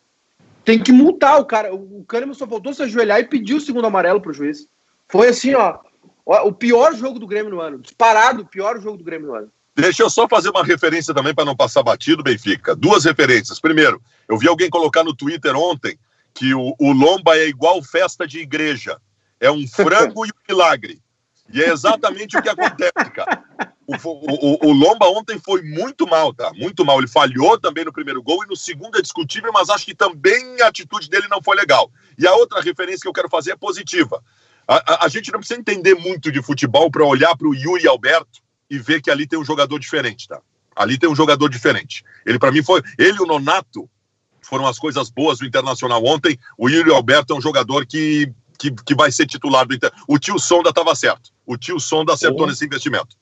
Tem 0.64 0.80
que 0.80 0.92
multar 0.92 1.40
o 1.40 1.44
cara. 1.44 1.72
O 1.74 2.04
Kahneman 2.06 2.34
só 2.34 2.46
faltou 2.46 2.74
se 2.74 2.82
ajoelhar 2.82 3.20
e 3.20 3.24
pedir 3.24 3.54
o 3.54 3.60
segundo 3.60 3.86
amarelo 3.86 4.20
pro 4.20 4.32
juiz. 4.32 4.68
Foi 5.08 5.28
assim, 5.28 5.54
ó. 5.54 5.78
O 6.24 6.52
pior 6.52 6.94
jogo 6.94 7.18
do 7.18 7.26
Grêmio 7.26 7.50
no 7.50 7.60
ano. 7.60 7.78
Disparado, 7.78 8.42
o 8.42 8.46
pior 8.46 8.80
jogo 8.80 8.98
do 8.98 9.04
Grêmio 9.04 9.28
no 9.28 9.34
ano. 9.34 9.52
Deixa 9.76 10.02
eu 10.02 10.10
só 10.10 10.26
fazer 10.26 10.48
uma 10.48 10.64
referência 10.64 11.12
também 11.12 11.34
para 11.34 11.44
não 11.44 11.54
passar 11.54 11.82
batido, 11.82 12.22
Benfica. 12.22 12.74
Duas 12.74 13.04
referências. 13.04 13.60
Primeiro, 13.60 14.00
eu 14.28 14.38
vi 14.38 14.48
alguém 14.48 14.70
colocar 14.70 15.04
no 15.04 15.14
Twitter 15.14 15.54
ontem 15.54 15.98
que 16.34 16.54
o, 16.54 16.74
o 16.80 16.92
Lomba 16.92 17.36
é 17.36 17.46
igual 17.46 17.82
festa 17.82 18.26
de 18.26 18.38
igreja. 18.40 18.98
É 19.38 19.50
um 19.50 19.66
frango 19.68 20.24
e 20.24 20.30
um 20.30 20.52
milagre. 20.52 21.00
E 21.52 21.62
é 21.62 21.70
exatamente 21.70 22.36
o 22.36 22.42
que 22.42 22.48
acontece, 22.48 23.10
cara. 23.14 23.44
O, 23.86 23.94
o, 23.94 24.68
o, 24.68 24.72
Lomba 24.72 25.06
ontem 25.06 25.38
foi 25.38 25.62
muito 25.62 26.06
mal, 26.08 26.34
tá? 26.34 26.50
Muito 26.54 26.84
mal. 26.84 26.98
Ele 26.98 27.06
falhou 27.06 27.58
também 27.58 27.84
no 27.84 27.92
primeiro 27.92 28.22
gol 28.22 28.42
e 28.42 28.48
no 28.48 28.56
segundo 28.56 28.98
é 28.98 29.02
discutível, 29.02 29.52
mas 29.52 29.70
acho 29.70 29.84
que 29.84 29.94
também 29.94 30.60
a 30.60 30.66
atitude 30.66 31.08
dele 31.08 31.28
não 31.28 31.40
foi 31.40 31.54
legal. 31.54 31.90
E 32.18 32.26
a 32.26 32.34
outra 32.34 32.60
referência 32.60 33.00
que 33.02 33.08
eu 33.08 33.12
quero 33.12 33.28
fazer 33.28 33.52
é 33.52 33.56
positiva. 33.56 34.20
A, 34.66 34.76
a, 34.76 35.04
a 35.06 35.08
gente 35.08 35.30
não 35.30 35.38
precisa 35.38 35.60
entender 35.60 35.94
muito 35.94 36.30
de 36.32 36.42
futebol 36.42 36.90
para 36.90 37.04
olhar 37.04 37.36
para 37.36 37.48
o 37.48 37.54
Yuri 37.54 37.86
Alberto 37.86 38.40
e 38.68 38.78
ver 38.78 39.00
que 39.00 39.10
ali 39.10 39.26
tem 39.26 39.38
um 39.38 39.44
jogador 39.44 39.78
diferente, 39.78 40.26
tá? 40.26 40.40
Ali 40.74 40.98
tem 40.98 41.08
um 41.08 41.14
jogador 41.16 41.48
diferente. 41.48 42.04
Ele, 42.24 42.38
para 42.38 42.52
mim, 42.52 42.62
foi. 42.62 42.82
Ele 42.98 43.16
e 43.16 43.22
o 43.22 43.26
Nonato 43.26 43.88
foram 44.42 44.66
as 44.66 44.78
coisas 44.78 45.08
boas 45.08 45.38
do 45.38 45.46
Internacional 45.46 46.04
ontem. 46.04 46.38
O 46.58 46.68
Yuri 46.68 46.90
Alberto 46.90 47.32
é 47.32 47.36
um 47.36 47.40
jogador 47.40 47.86
que, 47.86 48.30
que, 48.58 48.70
que 48.70 48.94
vai 48.94 49.10
ser 49.10 49.26
titular 49.26 49.66
do 49.66 49.74
Inter. 49.74 49.90
O 50.06 50.18
tio 50.18 50.38
Sonda 50.38 50.70
estava 50.70 50.94
certo. 50.94 51.30
O 51.46 51.56
tio 51.56 51.80
Sonda 51.80 52.12
acertou 52.12 52.42
oh. 52.42 52.46
nesse 52.46 52.64
investimento. 52.64 53.16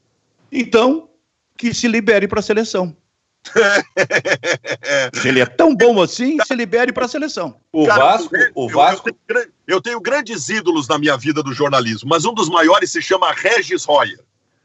Então, 0.51 1.09
que 1.57 1.73
se 1.73 1.87
libere 1.87 2.27
para 2.27 2.41
a 2.41 2.43
seleção. 2.43 2.97
se 5.21 5.29
ele 5.29 5.41
é 5.41 5.47
tão 5.47 5.75
bom 5.75 6.03
assim, 6.03 6.39
se 6.47 6.55
libere 6.55 6.93
para 6.93 7.05
a 7.05 7.09
seleção. 7.09 7.57
O 7.73 7.87
Cara, 7.87 8.17
Vasco, 8.17 8.35
o 8.55 8.69
Vasco... 8.69 9.09
Eu, 9.09 9.15
eu, 9.15 9.35
tenho, 9.35 9.53
eu 9.67 9.81
tenho 9.81 10.01
grandes 10.01 10.49
ídolos 10.49 10.89
na 10.89 10.99
minha 10.99 11.17
vida 11.17 11.43
do 11.43 11.53
jornalismo, 11.53 12.09
mas 12.09 12.25
um 12.25 12.33
dos 12.33 12.49
maiores 12.49 12.91
se 12.91 13.03
chama 13.03 13.33
Regis 13.33 13.85
Royer. 13.85 14.21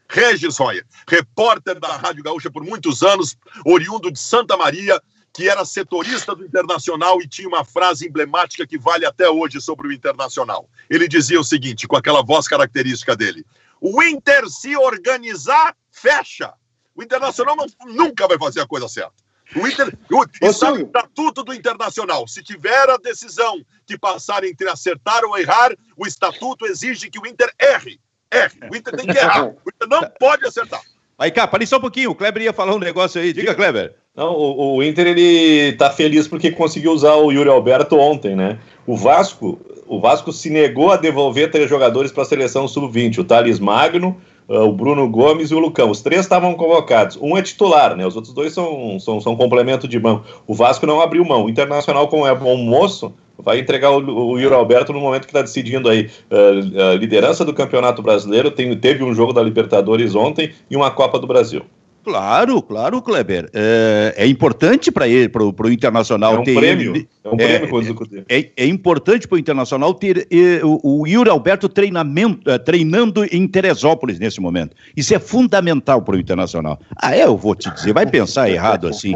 Regis 0.09 0.57
Royer, 0.57 0.85
repórter 1.07 1.79
da 1.79 1.95
Rádio 1.95 2.23
Gaúcha 2.23 2.49
por 2.49 2.63
muitos 2.63 3.03
anos, 3.03 3.37
oriundo 3.63 4.11
de 4.11 4.17
Santa 4.17 4.57
Maria, 4.57 4.99
que 5.31 5.47
era 5.47 5.63
setorista 5.63 6.35
do 6.35 6.43
Internacional 6.43 7.21
e 7.21 7.27
tinha 7.27 7.47
uma 7.47 7.63
frase 7.63 8.07
emblemática 8.07 8.65
que 8.65 8.77
vale 8.77 9.05
até 9.05 9.29
hoje 9.29 9.61
sobre 9.61 9.87
o 9.87 9.91
Internacional. 9.91 10.67
Ele 10.89 11.07
dizia 11.07 11.39
o 11.39 11.43
seguinte, 11.43 11.87
com 11.87 11.95
aquela 11.95 12.23
voz 12.23 12.47
característica 12.47 13.15
dele: 13.15 13.45
O 13.79 14.01
Inter 14.01 14.49
se 14.49 14.75
organizar, 14.75 15.75
fecha. 15.91 16.53
O 16.99 17.03
Internacional 17.03 17.55
não, 17.55 17.65
nunca 17.87 18.27
vai 18.27 18.37
fazer 18.37 18.59
a 18.59 18.67
coisa 18.67 18.89
certa. 18.89 19.13
O 19.55 19.65
Inter, 19.65 19.97
o, 20.11 20.25
está 20.45 20.71
no 20.71 20.81
estatuto 20.81 21.45
do 21.45 21.53
Internacional. 21.53 22.27
Se 22.27 22.43
tiver 22.43 22.89
a 22.89 22.97
decisão 22.97 23.61
que 23.87 23.97
passar 23.97 24.43
entre 24.43 24.67
acertar 24.67 25.23
ou 25.23 25.37
errar, 25.37 25.73
o 25.95 26.05
estatuto 26.05 26.65
exige 26.65 27.09
que 27.09 27.17
o 27.17 27.25
Inter 27.25 27.53
erre. 27.57 28.01
R. 28.29 28.51
O 28.69 28.75
Inter 28.75 28.97
tem 28.97 29.07
que 29.07 29.17
errar. 29.17 29.45
O 29.65 29.69
Inter 29.69 29.87
não 29.87 30.01
pode 30.19 30.45
acertar. 30.45 30.81
Aí, 31.17 31.31
cá, 31.31 31.47
parei 31.47 31.65
só 31.65 31.77
um 31.77 31.81
pouquinho. 31.81 32.11
O 32.11 32.15
Kleber 32.15 32.43
ia 32.43 32.51
falar 32.51 32.75
um 32.75 32.79
negócio 32.79 33.21
aí. 33.21 33.31
Diga, 33.31 33.55
Kleber. 33.55 33.95
Não, 34.13 34.33
o, 34.33 34.75
o, 34.75 34.83
Inter 34.83 35.07
ele 35.07 35.77
tá 35.77 35.89
feliz 35.89 36.27
porque 36.27 36.51
conseguiu 36.51 36.91
usar 36.91 37.13
o 37.15 37.31
Yuri 37.31 37.49
Alberto 37.49 37.97
ontem, 37.97 38.35
né? 38.35 38.59
O 38.85 38.97
Vasco, 38.97 39.57
o 39.87 40.01
Vasco 40.01 40.33
se 40.33 40.49
negou 40.49 40.91
a 40.91 40.97
devolver 40.97 41.49
três 41.49 41.69
jogadores 41.69 42.11
para 42.11 42.23
a 42.23 42.25
seleção 42.25 42.67
sub-20, 42.67 43.19
o 43.19 43.23
Thales 43.23 43.57
Magno, 43.57 44.19
o 44.49 44.71
Bruno 44.71 45.07
Gomes 45.07 45.51
e 45.51 45.55
o 45.55 45.59
Lucão. 45.59 45.91
Os 45.91 46.01
três 46.01 46.21
estavam 46.21 46.55
convocados. 46.55 47.17
Um 47.21 47.37
é 47.37 47.41
titular, 47.41 47.95
né? 47.95 48.05
Os 48.05 48.15
outros 48.15 48.33
dois 48.33 48.51
são, 48.51 48.99
são, 48.99 49.21
são 49.21 49.35
complemento 49.35 49.87
de 49.87 49.99
mão. 49.99 50.23
O 50.47 50.55
Vasco 50.55 50.87
não 50.87 50.99
abriu 50.99 51.23
mão. 51.23 51.45
O 51.45 51.49
Internacional, 51.49 52.07
como 52.07 52.25
é 52.25 52.33
bom 52.33 52.57
moço, 52.57 53.13
vai 53.37 53.59
entregar 53.59 53.91
o, 53.91 54.31
o 54.31 54.39
Yuri 54.39 54.55
Alberto 54.55 54.91
no 54.91 54.99
momento 54.99 55.21
que 55.21 55.29
está 55.29 55.41
decidindo 55.41 55.87
aí 55.87 56.09
uh, 56.31 56.91
a 56.91 56.95
liderança 56.95 57.45
do 57.45 57.53
Campeonato 57.53 58.01
Brasileiro. 58.01 58.49
Tem, 58.49 58.75
teve 58.75 59.03
um 59.03 59.13
jogo 59.13 59.31
da 59.31 59.43
Libertadores 59.43 60.15
ontem 60.15 60.51
e 60.69 60.75
uma 60.75 60.89
Copa 60.89 61.19
do 61.19 61.27
Brasil. 61.27 61.63
Claro, 62.09 62.59
claro, 62.63 63.01
Kleber. 63.03 63.51
É, 63.53 64.15
é 64.17 64.25
importante 64.25 64.91
para 64.91 65.07
ele, 65.07 65.29
para 65.29 65.43
o 65.43 65.71
Internacional 65.71 66.37
é 66.37 66.39
um 66.39 66.43
ter. 66.43 66.55
Prêmio, 66.55 66.95
ele, 66.95 67.09
é 67.23 67.29
um 67.29 67.37
prêmio, 67.37 68.25
é, 68.27 68.39
é, 68.39 68.51
é 68.57 68.65
importante 68.65 69.27
para 69.27 69.35
o 69.35 69.39
Internacional 69.39 69.93
ter 69.93 70.27
e, 70.31 70.59
o, 70.63 71.01
o 71.01 71.07
Yuri 71.07 71.29
Alberto 71.29 71.69
treinamento, 71.69 72.49
é, 72.49 72.57
treinando 72.57 73.23
em 73.25 73.47
Teresópolis 73.47 74.17
nesse 74.17 74.41
momento. 74.41 74.75
Isso 74.97 75.13
é 75.13 75.19
fundamental 75.19 76.01
para 76.01 76.15
o 76.15 76.19
Internacional. 76.19 76.79
Ah, 76.95 77.15
é, 77.15 77.25
eu 77.25 77.37
vou 77.37 77.53
te 77.53 77.69
dizer, 77.69 77.93
vai 77.93 78.07
pensar 78.07 78.49
errado 78.49 78.87
assim. 78.87 79.15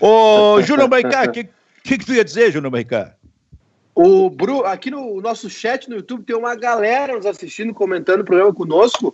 Ô, 0.00 0.62
Júnior 0.62 0.88
Maicá, 0.88 1.24
o 1.24 1.32
que, 1.32 1.48
que, 1.82 1.98
que 1.98 2.06
tu 2.06 2.14
ia 2.14 2.24
dizer, 2.24 2.52
Júnior 2.52 2.70
Maicá? 2.70 3.14
O 3.96 4.30
Bru, 4.30 4.64
aqui 4.64 4.92
no 4.92 5.20
nosso 5.20 5.50
chat 5.50 5.90
no 5.90 5.96
YouTube 5.96 6.22
tem 6.22 6.36
uma 6.36 6.54
galera 6.54 7.16
nos 7.16 7.26
assistindo, 7.26 7.74
comentando 7.74 8.20
o 8.20 8.24
programa 8.24 8.54
conosco. 8.54 9.12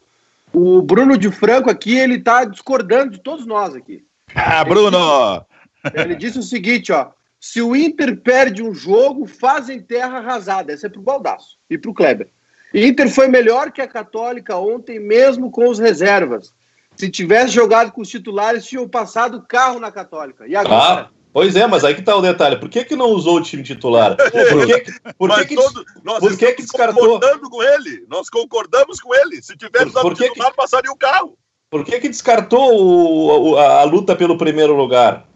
O 0.54 0.80
Bruno 0.80 1.18
de 1.18 1.32
Franco 1.32 1.68
aqui, 1.68 1.96
ele 1.96 2.20
tá 2.20 2.44
discordando 2.44 3.10
de 3.10 3.18
todos 3.20 3.44
nós 3.44 3.74
aqui. 3.74 4.04
Ah, 4.34 4.64
Bruno! 4.64 5.44
Ele 5.84 5.92
disse, 5.92 6.04
ele 6.04 6.14
disse 6.14 6.38
o 6.38 6.42
seguinte, 6.42 6.92
ó. 6.92 7.10
Se 7.40 7.60
o 7.60 7.74
Inter 7.74 8.16
perde 8.16 8.62
um 8.62 8.72
jogo, 8.72 9.26
fazem 9.26 9.82
terra 9.82 10.18
arrasada. 10.18 10.72
Essa 10.72 10.86
é 10.86 10.90
pro 10.90 11.02
Baldaço 11.02 11.58
e 11.68 11.76
pro 11.76 11.92
Kleber. 11.92 12.28
Inter 12.72 13.10
foi 13.10 13.28
melhor 13.28 13.70
que 13.70 13.82
a 13.82 13.88
Católica 13.88 14.56
ontem, 14.56 14.98
mesmo 14.98 15.50
com 15.50 15.68
os 15.68 15.78
reservas. 15.78 16.54
Se 16.96 17.10
tivesse 17.10 17.50
jogado 17.50 17.92
com 17.92 18.00
os 18.00 18.08
titulares, 18.08 18.64
tinham 18.64 18.88
passado 18.88 19.42
carro 19.42 19.80
na 19.80 19.90
Católica. 19.90 20.46
E 20.46 20.54
agora? 20.54 21.10
Pois 21.34 21.56
é, 21.56 21.66
mas 21.66 21.82
aí 21.82 21.96
que 21.96 22.02
tá 22.02 22.14
o 22.14 22.22
detalhe. 22.22 22.60
Por 22.60 22.68
que, 22.68 22.84
que 22.84 22.94
não 22.94 23.06
usou 23.06 23.38
o 23.38 23.42
time 23.42 23.64
titular? 23.64 24.14
Por 24.22 24.66
que, 24.66 25.14
por 25.18 25.34
que, 25.34 25.46
que, 25.46 25.54
todo, 25.56 25.84
nós 26.04 26.20
por 26.20 26.38
que, 26.38 26.52
que 26.52 26.62
descartou? 26.62 27.18
concordando 27.18 27.50
com 27.50 27.60
ele. 27.60 28.06
Nós 28.08 28.30
concordamos 28.30 29.00
com 29.00 29.12
ele. 29.12 29.42
Se 29.42 29.56
tivesse 29.56 29.90
por, 29.90 30.02
por 30.02 30.14
titular, 30.14 30.52
que, 30.52 30.56
passaria 30.56 30.92
o 30.92 30.96
carro. 30.96 31.36
Por 31.68 31.84
que, 31.84 31.98
que 31.98 32.08
descartou 32.08 33.50
o, 33.50 33.58
a, 33.58 33.80
a, 33.80 33.82
luta 33.82 34.14
pelo 34.14 34.38
primeiro 34.38 34.76
lugar? 34.76 35.26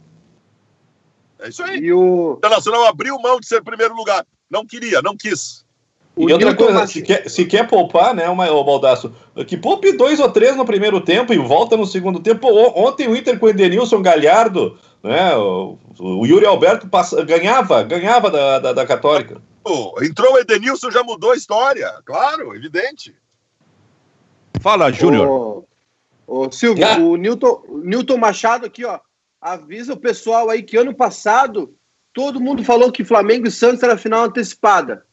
É 1.41 1.49
isso 1.49 1.65
aí. 1.65 1.81
E 1.81 1.93
o 1.93 2.35
Internacional 2.39 2.85
abriu 2.85 3.19
mão 3.19 3.41
de 3.41 3.49
ser 3.49 3.61
primeiro 3.65 3.97
lugar. 3.97 4.25
Não 4.49 4.65
queria, 4.65 5.03
não 5.03 5.17
quis. 5.17 5.67
E 6.19 6.33
outra 6.33 6.55
coisa, 6.55 6.87
se 6.87 7.01
quer, 7.01 7.31
se 7.31 7.45
quer 7.45 7.69
poupar, 7.69 8.13
né, 8.13 8.29
o 8.29 8.65
Baldaço, 8.65 9.15
que 9.47 9.57
poupe 9.57 9.93
dois 9.93 10.19
ou 10.19 10.29
três 10.31 10.57
no 10.57 10.65
primeiro 10.65 11.01
tempo 11.01 11.33
e 11.33 11.39
volta 11.39 11.77
no 11.77 11.87
segundo 11.87 12.19
tempo. 12.19 12.49
Ontem 12.75 13.07
o 13.07 13.17
Inter 13.17 13.39
com 13.39 13.47
o 13.47 13.49
Edenilson 13.49 14.03
Galhardo, 14.03 14.77
né, 15.03 15.37
o, 15.37 15.79
o 15.99 16.27
Yuri 16.27 16.45
Alberto 16.45 16.89
passa, 16.89 17.25
ganhava, 17.25 17.85
ganhava 17.85 18.31
da, 18.31 18.59
da, 18.59 18.73
da 18.73 18.87
Católica. 18.87 19.41
entrou 20.03 20.35
o 20.35 20.39
Edenilson, 20.39 20.91
já 20.91 21.05
mudou 21.05 21.31
a 21.31 21.37
história, 21.37 21.89
claro, 22.05 22.55
evidente. 22.57 23.15
Fala, 24.61 24.91
Júnior. 24.91 25.65
Ô, 26.27 26.51
Silvio, 26.51 26.85
ah. 26.85 26.99
o 26.99 27.17
Newton, 27.17 27.63
Newton 27.85 28.19
Machado 28.19 28.67
aqui, 28.67 28.85
ó, 28.85 28.99
avisa 29.41 29.95
o 29.95 29.97
pessoal 29.97 30.51
aí 30.51 30.63
que 30.63 30.77
ano 30.77 30.93
passado 30.93 31.73
todo 32.13 32.41
mundo 32.41 32.65
falou 32.65 32.91
que 32.91 33.05
Flamengo 33.05 33.47
e 33.47 33.51
Santos 33.51 33.83
era 33.83 33.97
final 33.97 34.25
antecipada. 34.25 35.07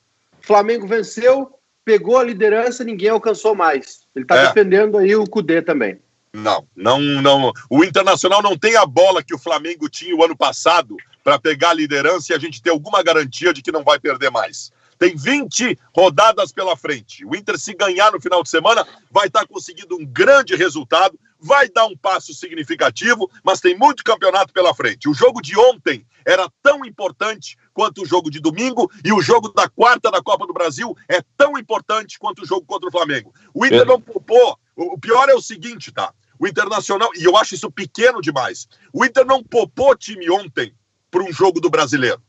Flamengo 0.46 0.88
venceu, 0.88 1.52
pegou 1.84 2.18
a 2.18 2.24
liderança, 2.24 2.84
ninguém 2.84 3.10
alcançou 3.10 3.56
mais. 3.56 4.02
Ele 4.16 4.24
está 4.24 4.36
é. 4.36 4.48
defendendo 4.48 4.98
aí 4.98 5.16
o 5.16 5.26
Cudê 5.28 5.62
também. 5.62 6.00
Não, 6.32 6.68
não, 6.76 7.00
não. 7.00 7.52
O 7.70 7.84
Internacional 7.84 8.42
não 8.42 8.58
tem 8.58 8.76
a 8.76 8.86
bola 8.86 9.24
que 9.24 9.34
o 9.34 9.40
Flamengo 9.40 9.90
tinha 9.90 10.16
o 10.16 10.24
ano 10.24 10.36
passado 10.36 10.98
para 11.24 11.40
pegar 11.40 11.70
a 11.70 11.74
liderança 11.74 12.32
e 12.32 12.36
a 12.36 12.40
gente 12.40 12.62
ter 12.62 12.70
alguma 12.70 13.02
garantia 13.02 13.54
de 13.54 13.62
que 13.62 13.72
não 13.72 13.84
vai 13.84 14.00
perder 14.00 14.30
mais. 14.30 14.72
Tem 15.00 15.16
20 15.16 15.78
rodadas 15.96 16.52
pela 16.52 16.78
frente. 16.78 17.26
O 17.26 17.36
Inter, 17.36 17.58
se 17.58 17.74
ganhar 17.74 18.12
no 18.12 18.22
final 18.22 18.44
de 18.44 18.50
semana, 18.50 18.86
vai 19.10 19.28
estar 19.28 19.42
tá 19.42 19.48
conseguindo 19.48 19.96
um 19.96 20.06
grande 20.06 20.56
resultado, 20.56 21.20
vai 21.40 21.70
dar 21.70 21.86
um 21.86 21.98
passo 21.98 22.34
significativo, 22.34 23.30
mas 23.44 23.60
tem 23.60 23.78
muito 23.78 24.04
campeonato 24.04 24.54
pela 24.54 24.74
frente. 24.74 25.10
O 25.10 25.14
jogo 25.14 25.42
de 25.42 25.58
ontem 25.58 26.06
era 26.26 26.50
tão 26.62 26.86
importante 26.86 27.58
quanto 27.76 28.02
o 28.02 28.06
jogo 28.06 28.32
de 28.32 28.40
domingo 28.40 28.90
e 29.04 29.12
o 29.12 29.22
jogo 29.22 29.50
da 29.50 29.68
quarta 29.68 30.10
da 30.10 30.24
Copa 30.24 30.48
do 30.48 30.54
Brasil 30.54 30.96
é 31.10 31.22
tão 31.36 31.58
importante 31.58 32.18
quanto 32.18 32.42
o 32.42 32.46
jogo 32.46 32.66
contra 32.66 32.88
o 32.88 32.92
Flamengo. 32.92 33.34
O 33.54 33.66
Inter 33.66 33.82
é. 33.82 33.86
não 33.86 34.00
poupou. 34.00 34.58
O 34.78 34.98
pior 34.98 35.28
é 35.30 35.36
o 35.36 35.42
seguinte, 35.42 35.92
tá? 35.92 36.14
O 36.40 36.48
Internacional, 36.48 37.10
e 37.16 37.26
eu 37.26 37.36
acho 37.36 37.54
isso 37.54 37.70
pequeno 37.70 38.22
demais. 38.22 38.68
O 38.94 39.06
Inter 39.06 39.26
não 39.26 39.44
poupou 39.44 39.96
time 39.96 40.30
ontem 40.30 40.74
para 41.12 41.22
um 41.22 41.32
jogo 41.34 41.60
do 41.60 41.70
brasileiro. 41.70 42.22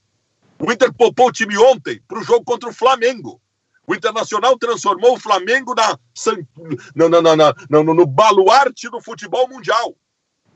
O 0.58 0.72
Inter 0.72 0.92
poupou 0.92 1.28
o 1.28 1.32
time 1.32 1.56
ontem 1.56 2.02
para 2.08 2.18
o 2.18 2.24
jogo 2.24 2.44
contra 2.44 2.68
o 2.68 2.74
Flamengo. 2.74 3.40
O 3.86 3.94
Internacional 3.94 4.58
transformou 4.58 5.14
o 5.14 5.20
Flamengo 5.20 5.74
na, 5.76 5.96
na, 6.96 7.22
na, 7.22 7.36
na 7.36 7.54
no, 7.70 7.94
no 7.94 8.04
baluarte 8.04 8.90
do 8.90 9.00
futebol 9.00 9.48
mundial. 9.48 9.94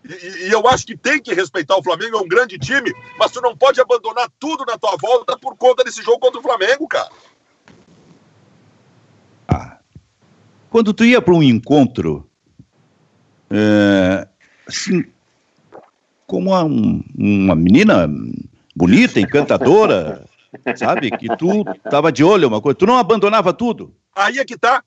E, 0.05 0.47
e, 0.49 0.53
eu 0.53 0.67
acho 0.69 0.87
que 0.87 0.97
tem 0.97 1.21
que 1.21 1.35
respeitar 1.35 1.77
o 1.77 1.83
Flamengo, 1.83 2.17
é 2.17 2.21
um 2.21 2.29
grande 2.29 2.59
time, 2.59 2.93
mas 3.19 3.31
tu 3.31 3.41
não 3.41 3.57
pode 3.57 3.81
abandonar 3.81 4.29
tudo 4.39 4.65
na 4.65 4.79
tua 4.79 4.97
volta 4.97 5.39
por 5.39 5.57
conta 5.57 5.85
desse 5.85 6.03
jogo 6.03 6.19
contra 6.19 6.41
o 6.41 6.43
Flamengo, 6.43 6.89
cara. 6.89 7.11
Ah, 9.47 9.79
quando 10.71 10.95
tu 10.95 11.05
ia 11.05 11.21
para 11.21 11.35
um 11.35 11.43
encontro, 11.43 12.29
é, 13.51 14.27
assim, 14.67 15.05
como 16.27 16.51
uma, 16.51 16.63
uma 16.63 17.55
menina 17.55 18.09
bonita, 18.75 19.21
encantadora, 19.21 20.25
sabe? 20.77 21.11
Que 21.11 21.27
tu 21.37 21.65
tava 21.91 22.11
de 22.11 22.25
olho 22.25 22.49
uma 22.49 22.61
coisa, 22.61 22.79
tu 22.79 22.87
não 22.87 22.97
abandonava 22.97 23.53
tudo. 23.53 23.95
Aí 24.15 24.39
é 24.39 24.45
que 24.45 24.57
tá. 24.57 24.83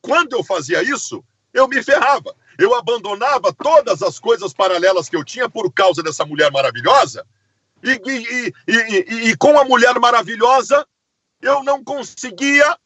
Quando 0.00 0.34
eu 0.34 0.42
fazia 0.42 0.82
isso, 0.82 1.22
eu 1.52 1.68
me 1.68 1.82
ferrava. 1.82 2.34
Eu 2.58 2.74
abandonava 2.74 3.52
todas 3.52 4.02
as 4.02 4.18
coisas 4.18 4.52
paralelas 4.52 5.08
que 5.08 5.16
eu 5.16 5.24
tinha 5.24 5.48
por 5.48 5.72
causa 5.72 6.02
dessa 6.02 6.24
mulher 6.24 6.50
maravilhosa. 6.50 7.26
E, 7.82 8.00
e, 8.06 8.52
e, 8.66 9.30
e, 9.30 9.36
com 9.36 9.58
a 9.58 9.64
mulher 9.64 9.98
maravilhosa, 10.00 10.86
eu 11.40 11.62
não 11.62 11.84
conseguia 11.84 12.76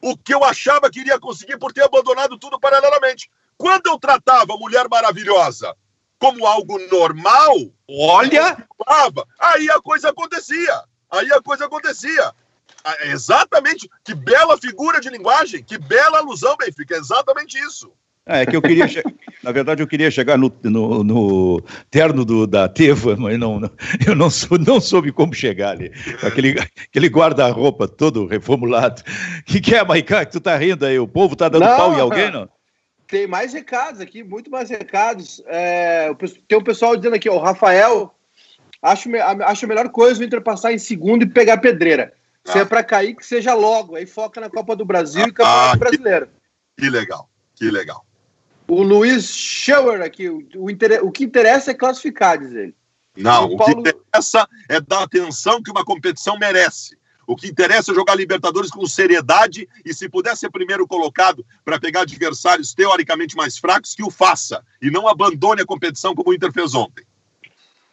o 0.00 0.16
que 0.16 0.34
eu 0.34 0.44
achava 0.44 0.90
que 0.90 1.00
iria 1.00 1.18
conseguir 1.18 1.58
por 1.58 1.72
ter 1.72 1.82
abandonado 1.82 2.36
tudo 2.36 2.58
paralelamente. 2.58 3.30
Quando 3.56 3.86
eu 3.86 3.98
tratava 3.98 4.54
a 4.54 4.58
mulher 4.58 4.88
maravilhosa 4.88 5.74
como 6.18 6.46
algo 6.46 6.78
normal, 6.90 7.54
olha, 7.88 8.66
aí 9.38 9.70
a 9.70 9.80
coisa 9.80 10.10
acontecia. 10.10 10.82
Aí 11.10 11.32
a 11.32 11.40
coisa 11.40 11.66
acontecia. 11.66 12.32
Ah, 12.84 12.96
é 13.00 13.08
exatamente, 13.08 13.88
que 14.04 14.14
bela 14.14 14.58
figura 14.58 15.00
de 15.00 15.08
linguagem, 15.08 15.62
que 15.62 15.78
bela 15.78 16.18
alusão, 16.18 16.56
Benfica, 16.56 16.94
é 16.94 16.98
exatamente 16.98 17.58
isso. 17.58 17.92
É, 18.26 18.42
é 18.42 18.46
que 18.46 18.54
eu 18.54 18.62
queria, 18.62 18.86
na 19.42 19.50
verdade, 19.50 19.82
eu 19.82 19.86
queria 19.86 20.10
chegar 20.10 20.38
no, 20.38 20.52
no, 20.62 21.02
no 21.04 21.62
terno 21.90 22.24
do, 22.24 22.46
da 22.46 22.68
Teva, 22.68 23.16
mas 23.16 23.38
não, 23.38 23.58
não, 23.60 23.70
eu 24.06 24.14
não, 24.14 24.30
sou, 24.30 24.58
não 24.58 24.80
soube 24.80 25.12
como 25.12 25.34
chegar 25.34 25.70
ali. 25.70 25.92
Aquele, 26.22 26.54
aquele 26.88 27.08
guarda-roupa 27.08 27.88
todo 27.88 28.26
reformulado. 28.26 29.02
O 29.40 29.44
que, 29.44 29.60
que 29.60 29.74
é, 29.74 29.84
Maicá, 29.84 30.24
que 30.24 30.32
tu 30.32 30.40
tá 30.40 30.56
rindo 30.56 30.86
aí? 30.86 30.98
O 30.98 31.08
povo 31.08 31.34
tá 31.34 31.48
dando 31.48 31.66
não, 31.66 31.76
pau 31.76 31.94
em 31.94 32.00
alguém, 32.00 32.30
não? 32.30 32.48
Tem 33.06 33.26
mais 33.26 33.52
recados 33.52 34.00
aqui, 34.00 34.22
muito 34.22 34.50
mais 34.50 34.70
recados. 34.70 35.42
É, 35.46 36.10
tem 36.48 36.58
um 36.58 36.62
pessoal 36.62 36.96
dizendo 36.96 37.16
aqui, 37.16 37.28
ó, 37.28 37.34
o 37.34 37.38
Rafael 37.38 38.14
Acho, 38.82 39.08
acho 39.44 39.64
a 39.64 39.68
melhor 39.68 39.88
coisa 39.90 40.20
o 40.20 40.24
Inter 40.24 40.42
passar 40.42 40.72
em 40.72 40.78
segundo 40.78 41.22
e 41.22 41.28
pegar 41.28 41.58
pedreira. 41.58 42.12
Se 42.44 42.58
é 42.58 42.60
ah. 42.60 42.64
é 42.64 42.64
para 42.64 42.82
cair, 42.82 43.14
que 43.14 43.24
seja 43.24 43.54
logo. 43.54 43.94
Aí 43.94 44.06
foca 44.06 44.40
na 44.40 44.50
Copa 44.50 44.74
do 44.74 44.84
Brasil 44.84 45.22
ah, 45.24 45.28
e 45.28 45.32
Campeonato 45.32 45.74
ah, 45.74 45.76
Brasileiro. 45.76 46.26
Que, 46.76 46.82
que, 46.82 46.90
legal, 46.90 47.30
que 47.54 47.70
legal. 47.70 48.04
O 48.72 48.82
Luiz 48.82 49.26
Schauer 49.26 50.00
aqui, 50.00 50.30
o, 50.30 50.38
o, 50.56 51.06
o 51.06 51.12
que 51.12 51.24
interessa 51.24 51.72
é 51.72 51.74
classificar, 51.74 52.38
diz 52.38 52.54
ele. 52.54 52.74
Não, 53.14 53.52
o, 53.52 53.56
Paulo... 53.58 53.82
que 53.82 53.90
interessa 53.90 54.48
é 54.66 54.80
dar 54.80 55.02
atenção 55.02 55.62
que 55.62 55.70
uma 55.70 55.84
competição 55.84 56.38
merece. 56.38 56.96
O 57.26 57.36
que 57.36 57.48
interessa 57.48 57.92
é 57.92 57.94
jogar 57.94 58.14
Libertadores 58.14 58.70
com 58.70 58.86
seriedade 58.86 59.68
e, 59.84 59.92
se 59.92 60.08
puder 60.08 60.34
ser 60.38 60.50
primeiro 60.50 60.86
colocado 60.86 61.44
para 61.62 61.78
pegar 61.78 62.00
adversários 62.00 62.72
teoricamente 62.72 63.36
mais 63.36 63.58
fracos, 63.58 63.94
que 63.94 64.02
o 64.02 64.10
faça. 64.10 64.64
E 64.80 64.90
não 64.90 65.06
abandone 65.06 65.60
a 65.60 65.66
competição 65.66 66.14
como 66.14 66.30
o 66.30 66.34
Inter 66.34 66.50
fez 66.50 66.74
ontem. 66.74 67.04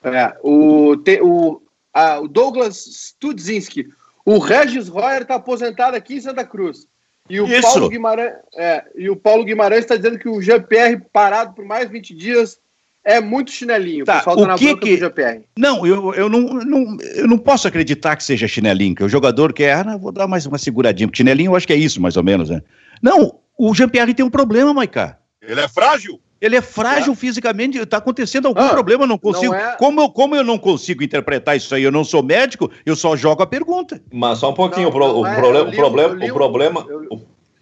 É, 0.01 0.37
o, 0.41 0.95
te, 0.95 1.19
o, 1.21 1.61
a, 1.93 2.21
o 2.21 2.27
Douglas 2.29 2.77
Studzinski. 2.77 3.89
O 4.23 4.37
Regis 4.37 4.87
Royer 4.87 5.23
está 5.23 5.35
aposentado 5.35 5.97
aqui 5.97 6.15
em 6.15 6.21
Santa 6.21 6.45
Cruz. 6.45 6.87
E 7.29 7.39
o 7.39 7.47
Isso. 7.47 7.61
Paulo 7.61 7.89
Guimarães, 7.89 8.33
é, 8.55 8.83
e 8.95 9.09
o 9.09 9.15
Paulo 9.15 9.45
Guimarães 9.45 9.81
está 9.81 9.95
dizendo 9.95 10.17
que 10.17 10.27
o 10.27 10.41
GPR 10.41 10.99
parado 11.13 11.53
por 11.53 11.63
mais 11.63 11.89
20 11.89 12.15
dias 12.15 12.59
é 13.03 13.21
muito 13.21 13.51
chinelinho. 13.51 14.03
Tá, 14.03 14.15
o 14.15 14.17
pessoal 14.17 14.37
tá 14.37 14.47
na 14.47 14.55
que 14.55 14.75
que... 14.75 14.97
GPR. 14.97 15.43
Não, 15.57 15.85
eu, 15.85 16.13
eu 16.13 16.29
não, 16.29 16.41
não, 16.41 16.97
eu 17.15 17.27
não 17.27 17.37
posso 17.37 17.67
acreditar 17.67 18.15
que 18.15 18.23
seja 18.23 18.47
chinelinho, 18.47 18.95
que 18.95 19.03
o 19.03 19.09
jogador 19.09 19.53
quer, 19.53 19.87
ah, 19.87 19.97
vou 19.97 20.11
dar 20.11 20.27
mais 20.27 20.45
uma 20.45 20.57
seguradinha, 20.57 21.07
porque 21.07 21.17
chinelinho 21.17 21.51
eu 21.51 21.55
acho 21.55 21.67
que 21.67 21.73
é 21.73 21.77
isso, 21.77 22.01
mais 22.01 22.17
ou 22.17 22.23
menos, 22.23 22.49
né? 22.49 22.61
Não, 23.01 23.39
o 23.57 23.73
GPR 23.73 24.13
tem 24.13 24.25
um 24.25 24.29
problema, 24.29 24.73
Maicá. 24.73 25.17
Ele 25.41 25.61
é 25.61 25.67
frágil? 25.67 26.19
Ele 26.41 26.55
é 26.55 26.61
frágil 26.61 27.13
é. 27.13 27.15
fisicamente, 27.15 27.77
está 27.77 27.97
acontecendo 27.97 28.47
algum 28.47 28.61
ah, 28.61 28.69
problema, 28.69 29.05
não 29.05 29.17
consigo. 29.17 29.51
Não 29.51 29.59
é... 29.59 29.75
como, 29.75 30.01
eu, 30.01 30.09
como 30.09 30.35
eu 30.35 30.43
não 30.43 30.57
consigo 30.57 31.03
interpretar 31.03 31.57
isso 31.57 31.75
aí, 31.75 31.83
eu 31.83 31.91
não 31.91 32.03
sou 32.03 32.23
médico, 32.23 32.71
eu 32.85 32.95
só 32.95 33.15
jogo 33.15 33.43
a 33.43 33.47
pergunta. 33.47 34.01
Mas 34.11 34.39
só 34.39 34.51
um 34.51 34.53
pouquinho, 34.53 34.89
não, 34.89 34.99
o, 34.99 35.21
o, 35.21 35.27
é, 35.27 35.35
problema, 35.35 35.69
li, 35.69 35.75
o 35.75 35.79
problema, 35.79 36.13
o 36.13 36.33
problema, 36.33 36.85
eu, 36.87 37.03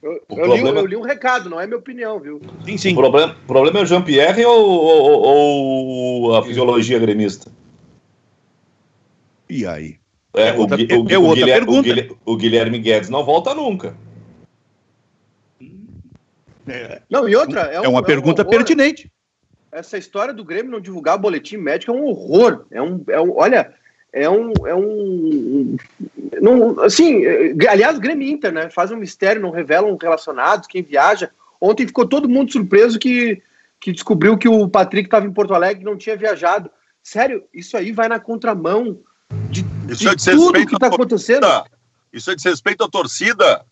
eu, 0.04 0.22
o 0.30 0.36
problema... 0.36 0.72
Li, 0.72 0.78
eu, 0.78 0.86
li, 0.86 0.96
um 0.96 1.02
recado, 1.02 1.50
não 1.50 1.60
é 1.60 1.66
minha 1.66 1.80
opinião, 1.80 2.20
viu? 2.20 2.40
Sim, 2.64 2.78
sim. 2.78 2.94
O 2.94 2.98
problema, 2.98 3.36
o 3.44 3.48
problema 3.48 3.80
é 3.80 3.82
o 3.82 3.86
Jean-Pierre 3.86 4.46
ou, 4.46 4.70
ou, 4.70 5.22
ou, 5.24 6.36
a 6.36 6.44
fisiologia 6.44 7.00
gremista? 7.00 7.52
E 9.50 9.66
aí? 9.66 9.96
É, 10.36 10.50
é 10.50 10.54
outra, 10.54 10.78
o, 10.78 10.82
é, 10.82 11.14
é 11.14 11.18
outra 11.18 11.36
Guilherme, 11.36 11.66
pergunta. 11.66 12.16
O 12.26 12.38
Guilherme 12.38 12.78
Guedes 12.78 13.10
não 13.10 13.24
volta 13.24 13.56
nunca. 13.56 13.96
É. 16.68 17.02
Não, 17.10 17.28
e 17.28 17.36
outra. 17.36 17.62
É, 17.62 17.80
um, 17.80 17.86
é 17.86 17.88
uma 17.88 18.04
pergunta 18.04 18.44
um 18.44 18.50
pertinente. 18.50 19.12
Essa 19.72 19.98
história 19.98 20.34
do 20.34 20.44
Grêmio 20.44 20.72
não 20.72 20.80
divulgar 20.80 21.18
boletim 21.18 21.58
médico 21.58 21.92
é 21.92 21.96
um 21.96 22.06
horror. 22.06 22.66
É 22.72 22.82
um. 22.82 23.04
É 23.08 23.22
um 23.22 23.38
olha, 23.38 23.74
é 24.12 24.30
um. 24.30 24.54
É 24.66 24.76
um 24.76 25.78
não, 26.42 26.80
assim, 26.82 27.24
aliás, 27.70 27.98
Grêmio 28.00 28.28
Inter, 28.28 28.52
né? 28.52 28.70
Faz 28.70 28.92
um 28.92 28.98
mistério, 28.98 29.42
não 29.42 29.52
revelam 29.52 29.96
relacionados, 30.00 30.68
quem 30.68 30.82
viaja. 30.82 31.32
Ontem 31.60 31.88
ficou 31.88 32.08
todo 32.08 32.30
mundo 32.30 32.52
surpreso 32.52 33.00
que, 33.00 33.42
que 33.80 33.92
descobriu 33.92 34.38
que 34.38 34.48
o 34.48 34.68
Patrick 34.68 35.08
estava 35.08 35.26
em 35.26 35.34
Porto 35.34 35.54
Alegre 35.54 35.82
e 35.82 35.86
não 35.86 35.98
tinha 35.98 36.16
viajado. 36.16 36.70
Sério, 37.02 37.44
isso 37.54 37.76
aí 37.78 37.92
vai 37.92 38.08
na 38.08 38.20
contramão 38.20 39.00
de, 39.50 39.62
de, 39.62 40.08
é 40.08 40.16
de 40.16 40.32
tudo 40.32 40.66
que 40.66 40.76
está 40.76 40.88
acontecendo. 40.88 41.48
Isso 42.12 42.32
é 42.32 42.36
desrespeito 42.36 42.84
à 42.84 42.90
torcida. 42.90 43.66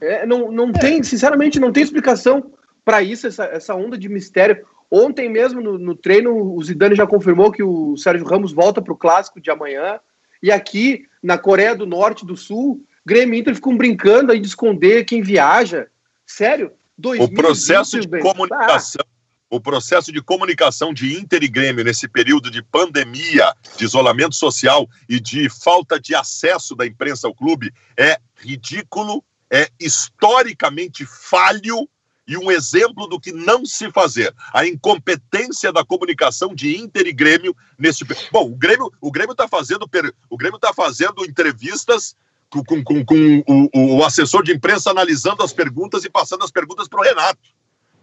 É, 0.00 0.26
não, 0.26 0.50
não 0.50 0.72
tem, 0.72 1.02
sinceramente, 1.02 1.58
não 1.58 1.72
tem 1.72 1.82
explicação 1.82 2.52
para 2.84 3.02
isso, 3.02 3.26
essa, 3.26 3.44
essa 3.44 3.74
onda 3.74 3.98
de 3.98 4.08
mistério. 4.08 4.64
Ontem 4.90 5.28
mesmo, 5.28 5.60
no, 5.60 5.78
no, 5.78 5.94
treino, 5.94 6.54
o 6.54 6.62
Zidane 6.62 6.94
já 6.94 7.06
confirmou 7.06 7.52
que 7.52 7.62
o 7.62 7.96
Sérgio 7.96 8.26
Ramos 8.26 8.52
volta 8.52 8.80
para 8.80 8.92
o 8.92 8.96
clássico 8.96 9.40
de 9.40 9.50
amanhã. 9.50 10.00
E 10.42 10.50
aqui, 10.50 11.06
na 11.22 11.36
Coreia 11.36 11.74
do 11.74 11.84
Norte 11.84 12.22
e 12.24 12.26
do 12.26 12.36
Sul, 12.36 12.82
Grêmio 13.04 13.34
e 13.34 13.40
Inter 13.40 13.54
ficam 13.54 13.76
brincando 13.76 14.32
aí 14.32 14.40
de 14.40 14.46
esconder 14.46 15.04
quem 15.04 15.20
viaja. 15.20 15.88
Sério? 16.26 16.72
2020, 16.96 17.32
o 17.32 17.42
processo 17.42 18.00
de 18.00 18.08
bem. 18.08 18.22
comunicação. 18.22 19.02
Ah. 19.04 19.18
O 19.50 19.60
processo 19.60 20.12
de 20.12 20.20
comunicação 20.20 20.92
de 20.92 21.18
Inter 21.18 21.42
e 21.42 21.48
Grêmio 21.48 21.82
nesse 21.82 22.06
período 22.06 22.50
de 22.50 22.62
pandemia, 22.62 23.54
de 23.78 23.84
isolamento 23.84 24.34
social 24.34 24.86
e 25.08 25.18
de 25.18 25.48
falta 25.48 25.98
de 25.98 26.14
acesso 26.14 26.74
da 26.74 26.86
imprensa 26.86 27.26
ao 27.26 27.34
clube 27.34 27.72
é 27.96 28.18
ridículo 28.36 29.24
é 29.50 29.70
historicamente 29.78 31.04
falho 31.04 31.88
e 32.26 32.36
um 32.36 32.50
exemplo 32.50 33.06
do 33.06 33.18
que 33.18 33.32
não 33.32 33.64
se 33.64 33.90
fazer. 33.90 34.34
A 34.52 34.66
incompetência 34.66 35.72
da 35.72 35.82
comunicação 35.82 36.54
de 36.54 36.76
Inter 36.76 37.06
e 37.06 37.12
Grêmio 37.12 37.56
nesse. 37.78 38.04
Bom, 38.30 38.50
o 38.50 38.54
Grêmio 38.54 38.92
o 39.00 39.10
Grêmio 39.10 39.32
está 39.32 39.48
fazendo 39.48 39.88
o 40.28 40.36
Grêmio 40.36 40.56
está 40.56 40.74
fazendo 40.74 41.24
entrevistas 41.24 42.14
com, 42.50 42.62
com, 42.62 42.84
com, 42.84 43.04
com 43.04 43.44
o, 43.46 43.96
o, 43.96 44.04
assessor 44.04 44.42
de 44.42 44.52
imprensa 44.52 44.90
analisando 44.90 45.42
as 45.42 45.52
perguntas 45.52 46.04
e 46.04 46.10
passando 46.10 46.44
as 46.44 46.50
perguntas 46.50 46.88
para 46.88 47.00
o 47.00 47.02
Renato. 47.02 47.50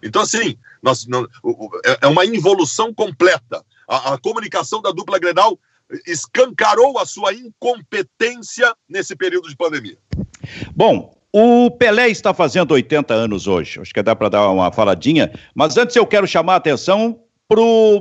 Então, 0.02 0.22
assim, 0.22 0.58
nós, 0.82 1.08
é, 1.84 2.00
é 2.02 2.08
uma 2.08 2.26
involução 2.26 2.94
completa. 2.94 3.66
A, 3.88 4.14
a 4.14 4.18
comunicação 4.20 4.82
da 4.82 4.92
dupla 4.92 5.18
Grenal 5.18 5.60
escancarou 6.06 7.00
a 7.00 7.06
sua 7.06 7.34
incompetência 7.34 8.76
nesse 8.88 9.16
período 9.16 9.50
de 9.50 9.56
pandemia. 9.56 9.98
Bom, 10.76 11.16
o 11.38 11.70
Pelé 11.70 12.08
está 12.08 12.34
fazendo 12.34 12.72
80 12.72 13.14
anos 13.14 13.46
hoje, 13.46 13.82
acho 13.82 13.94
que 13.94 14.02
dá 14.02 14.16
para 14.16 14.30
dar 14.30 14.50
uma 14.50 14.72
faladinha, 14.72 15.30
mas 15.54 15.76
antes 15.76 15.94
eu 15.94 16.08
quero 16.08 16.26
chamar 16.26 16.54
a 16.54 16.56
atenção 16.56 17.20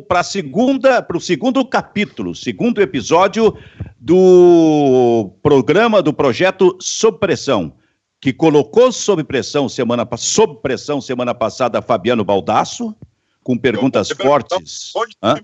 para 0.06 0.22
segunda, 0.22 1.02
para 1.02 1.16
o 1.16 1.20
segundo 1.20 1.64
capítulo, 1.66 2.32
segundo 2.32 2.80
episódio 2.80 3.58
do 3.98 5.32
programa 5.42 6.00
do 6.00 6.12
projeto 6.12 6.78
Sob 6.80 7.18
Pressão, 7.18 7.74
que 8.20 8.32
colocou 8.32 8.92
sob 8.92 9.24
pressão 9.24 9.68
semana 9.68 10.08
sob 10.16 10.60
pressão 10.62 11.00
semana 11.00 11.34
passada 11.34 11.82
Fabiano 11.82 12.24
Baldasso, 12.24 12.94
com 13.42 13.58
perguntas 13.58 14.10
fortes. 14.10 14.92
Um 15.20 15.34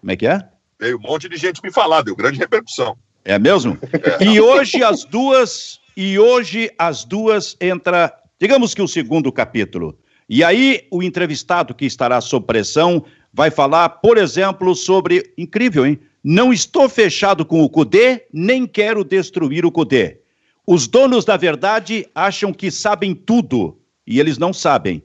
Como 0.00 0.12
é 0.12 0.16
que 0.16 0.26
é? 0.26 0.48
Veio 0.80 0.96
um 0.96 1.02
monte 1.02 1.28
de 1.28 1.36
gente 1.36 1.60
me 1.62 1.70
falar, 1.70 2.00
deu 2.00 2.16
grande 2.16 2.38
repercussão. 2.38 2.96
É 3.22 3.38
mesmo? 3.38 3.76
É. 4.18 4.24
E 4.24 4.40
hoje 4.40 4.82
as 4.82 5.04
duas 5.04 5.78
e 5.96 6.18
hoje, 6.18 6.70
às 6.78 7.04
duas, 7.04 7.56
entra, 7.60 8.12
digamos 8.38 8.74
que 8.74 8.82
o 8.82 8.88
segundo 8.88 9.32
capítulo. 9.32 9.98
E 10.28 10.44
aí, 10.44 10.86
o 10.90 11.02
entrevistado 11.02 11.74
que 11.74 11.86
estará 11.86 12.20
sob 12.20 12.46
pressão 12.46 13.04
vai 13.32 13.50
falar, 13.50 13.88
por 13.88 14.18
exemplo, 14.18 14.74
sobre. 14.74 15.32
Incrível, 15.38 15.86
hein? 15.86 15.98
Não 16.22 16.52
estou 16.52 16.88
fechado 16.88 17.46
com 17.46 17.62
o 17.62 17.68
Cudê, 17.68 18.26
nem 18.32 18.66
quero 18.66 19.04
destruir 19.04 19.64
o 19.64 19.70
Cudê. 19.70 20.18
Os 20.66 20.88
donos 20.88 21.24
da 21.24 21.36
verdade 21.36 22.08
acham 22.12 22.52
que 22.52 22.70
sabem 22.70 23.14
tudo 23.14 23.78
e 24.04 24.18
eles 24.18 24.36
não 24.36 24.52
sabem. 24.52 25.02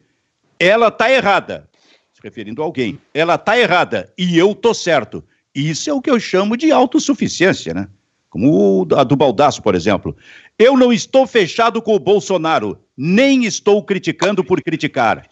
Ela 0.59 0.87
está 0.87 1.11
errada, 1.11 1.69
se 2.11 2.21
referindo 2.23 2.63
a 2.63 2.65
alguém. 2.65 2.99
Ela 3.13 3.35
está 3.35 3.59
errada 3.59 4.11
e 4.17 4.35
eu 4.37 4.55
tô 4.55 4.73
certo. 4.73 5.23
Isso 5.53 5.89
é 5.89 5.93
o 5.93 6.01
que 6.01 6.09
eu 6.09 6.19
chamo 6.19 6.57
de 6.57 6.71
autossuficiência, 6.71 7.73
né? 7.73 7.87
Como 8.29 8.87
a 8.95 9.03
do 9.03 9.15
Baldaço, 9.15 9.61
por 9.61 9.75
exemplo. 9.75 10.15
Eu 10.62 10.78
não 10.78 10.93
estou 10.93 11.26
fechado 11.26 11.82
com 11.82 11.95
o 11.95 11.99
Bolsonaro, 11.99 12.78
nem 12.95 13.45
estou 13.45 13.84
criticando 13.84 14.43
por 14.43 14.62
criticar. 14.62 15.28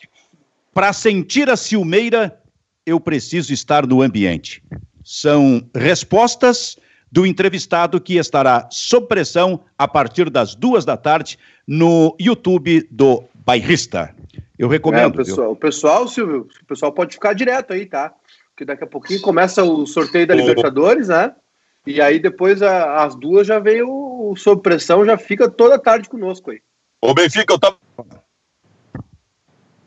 Para 0.74 0.92
sentir 0.92 1.52
a 1.52 1.56
ciumeira, 1.56 2.42
eu 2.84 3.00
preciso 3.00 3.54
estar 3.54 3.86
no 3.86 4.02
ambiente. 4.02 4.64
São 5.04 5.64
respostas 5.76 6.80
do 7.12 7.28
entrevistado 7.28 8.02
que 8.02 8.18
estará 8.18 8.68
sob 8.72 9.06
pressão 9.06 9.60
a 9.78 9.88
partir 9.88 10.32
das 10.32 10.56
duas 10.56 10.84
da 10.84 10.98
tarde 10.98 11.38
no 11.68 12.16
YouTube 12.20 12.88
do 12.90 13.24
Bairrista. 13.46 14.16
Eu 14.58 14.68
recomendo. 14.68 15.20
É, 15.20 15.22
o, 15.22 15.26
pessoal, 15.26 15.52
o 15.52 15.56
pessoal, 15.56 16.08
Silvio, 16.08 16.48
o 16.60 16.66
pessoal 16.66 16.92
pode 16.92 17.14
ficar 17.14 17.34
direto 17.34 17.72
aí, 17.72 17.86
tá? 17.86 18.16
Porque 18.50 18.66
daqui 18.66 18.84
a 18.84 18.88
pouquinho 18.88 19.22
começa 19.22 19.64
o 19.64 19.86
sorteio 19.86 20.26
da 20.26 20.34
Libertadores, 20.34 21.10
né? 21.10 21.36
E 21.86 22.02
aí 22.02 22.18
depois 22.18 22.64
a, 22.64 23.04
as 23.04 23.16
duas 23.16 23.46
já 23.46 23.60
vem 23.60 23.84
o, 24.20 24.36
sob 24.36 24.62
pressão, 24.62 25.06
já 25.06 25.18
fica 25.18 25.50
toda 25.50 25.80
tarde 25.80 26.10
conosco 26.10 26.52
aí. 26.52 26.62
Ô 27.02 27.14
Benfica, 27.14 27.54
eu 27.54 27.60
tava. 27.60 27.78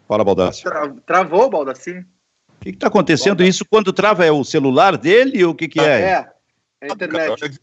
Fala, 0.08 0.24
Baldassi. 0.24 0.62
Tra, 0.62 0.94
travou, 1.06 1.50
Baldassi. 1.50 1.98
O 1.98 2.64
que 2.64 2.70
está 2.70 2.86
acontecendo? 2.86 3.42
Isso 3.42 3.64
quando 3.64 3.92
trava 3.92 4.24
é 4.24 4.30
o 4.30 4.44
celular 4.44 4.96
dele 4.96 5.44
ou 5.44 5.52
o 5.52 5.54
que, 5.54 5.68
que 5.68 5.80
é? 5.80 6.00
É, 6.00 6.30
é 6.80 6.90
a 6.90 6.94
internet. 6.94 7.60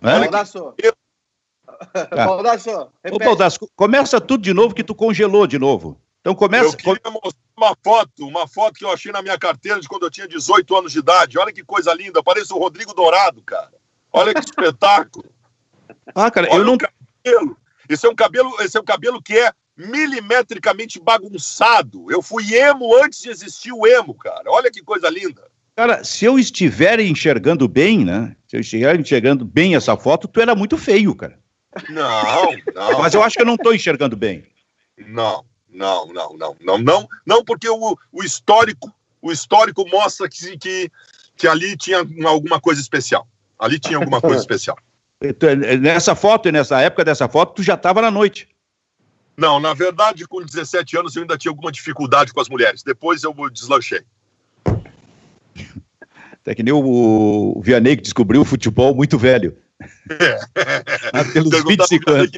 Baldasso. 0.00 0.74
Baldasso, 2.10 2.90
Ô, 3.10 3.18
Baldasso, 3.18 3.70
começa 3.76 4.20
tudo 4.20 4.42
de 4.42 4.52
novo 4.52 4.74
que 4.74 4.84
tu 4.84 4.94
congelou 4.94 5.46
de 5.46 5.58
novo. 5.58 6.00
Então 6.20 6.34
começa. 6.34 6.66
Eu 6.66 6.76
queria 6.76 7.10
mostrar 7.10 7.40
uma 7.56 7.76
foto, 7.82 8.26
uma 8.26 8.46
foto 8.48 8.74
que 8.74 8.84
eu 8.84 8.92
achei 8.92 9.10
na 9.10 9.22
minha 9.22 9.38
carteira 9.38 9.80
de 9.80 9.88
quando 9.88 10.04
eu 10.04 10.10
tinha 10.10 10.28
18 10.28 10.76
anos 10.76 10.92
de 10.92 10.98
idade. 10.98 11.38
Olha 11.38 11.52
que 11.52 11.64
coisa 11.64 11.94
linda, 11.94 12.22
parece 12.22 12.52
o 12.52 12.58
Rodrigo 12.58 12.94
Dourado, 12.94 13.42
cara. 13.42 13.72
Olha 14.12 14.34
que 14.34 14.40
espetáculo. 14.40 15.24
Ah, 16.14 16.30
cara, 16.30 16.48
Olha 16.50 16.60
eu 16.60 16.64
não. 16.64 16.78
Cabelo. 16.78 17.56
Esse 17.88 18.06
é 18.06 18.10
um 18.10 18.14
cabelo, 18.14 18.54
esse 18.60 18.76
é 18.76 18.80
um 18.80 18.84
cabelo 18.84 19.22
que 19.22 19.36
é 19.36 19.52
milimetricamente 19.76 21.00
bagunçado. 21.00 22.10
Eu 22.10 22.20
fui 22.20 22.54
emo 22.54 22.94
antes 22.96 23.20
de 23.20 23.30
existir 23.30 23.72
o 23.72 23.86
emo, 23.86 24.14
cara. 24.14 24.44
Olha 24.48 24.70
que 24.70 24.82
coisa 24.82 25.08
linda. 25.08 25.48
Cara, 25.76 26.02
se 26.02 26.24
eu 26.24 26.38
estiver 26.38 26.98
enxergando 26.98 27.68
bem, 27.68 28.04
né? 28.04 28.34
Se 28.48 28.56
eu 28.56 28.60
estiver 28.60 28.98
enxergando 28.98 29.44
bem 29.44 29.76
essa 29.76 29.96
foto, 29.96 30.26
tu 30.26 30.40
era 30.40 30.54
muito 30.54 30.76
feio, 30.76 31.14
cara. 31.14 31.38
Não, 31.88 32.50
não. 32.74 32.98
Mas 32.98 33.14
eu 33.14 33.22
acho 33.22 33.36
que 33.36 33.42
eu 33.42 33.46
não 33.46 33.54
estou 33.54 33.72
enxergando 33.72 34.16
bem. 34.16 34.44
Não, 35.06 35.44
não, 35.68 36.06
não, 36.08 36.36
não, 36.36 36.56
não, 36.60 36.78
não, 36.78 37.08
não, 37.24 37.44
porque 37.44 37.68
o, 37.68 37.96
o 38.12 38.24
histórico, 38.24 38.92
o 39.22 39.30
histórico 39.30 39.88
mostra 39.88 40.28
que, 40.28 40.58
que, 40.58 40.90
que 41.36 41.46
ali 41.46 41.76
tinha 41.76 41.98
alguma 42.26 42.60
coisa 42.60 42.80
especial. 42.80 43.28
Ali 43.56 43.78
tinha 43.78 43.98
alguma 43.98 44.20
coisa 44.20 44.38
especial. 44.40 44.76
Nessa 45.80 46.14
foto 46.14 46.48
e 46.48 46.52
nessa 46.52 46.80
época 46.80 47.04
dessa 47.04 47.28
foto, 47.28 47.54
tu 47.54 47.62
já 47.62 47.74
estava 47.74 48.00
na 48.00 48.10
noite. 48.10 48.48
Não, 49.36 49.58
na 49.60 49.74
verdade, 49.74 50.26
com 50.26 50.42
17 50.42 50.96
anos 50.96 51.14
eu 51.14 51.22
ainda 51.22 51.38
tinha 51.38 51.50
alguma 51.50 51.70
dificuldade 51.72 52.32
com 52.32 52.40
as 52.40 52.48
mulheres. 52.48 52.82
Depois 52.82 53.22
eu 53.22 53.34
deslanchei. 53.50 54.02
Até 56.32 56.54
que 56.56 56.62
nem 56.62 56.72
o, 56.72 57.56
o 57.56 57.62
Vianney 57.62 57.96
que 57.96 58.02
descobriu 58.02 58.40
o 58.40 58.44
futebol 58.44 58.94
muito 58.94 59.18
velho. 59.18 59.56
É. 60.10 60.38
Pelos 61.32 61.64
25 61.64 62.10
anos 62.10 62.30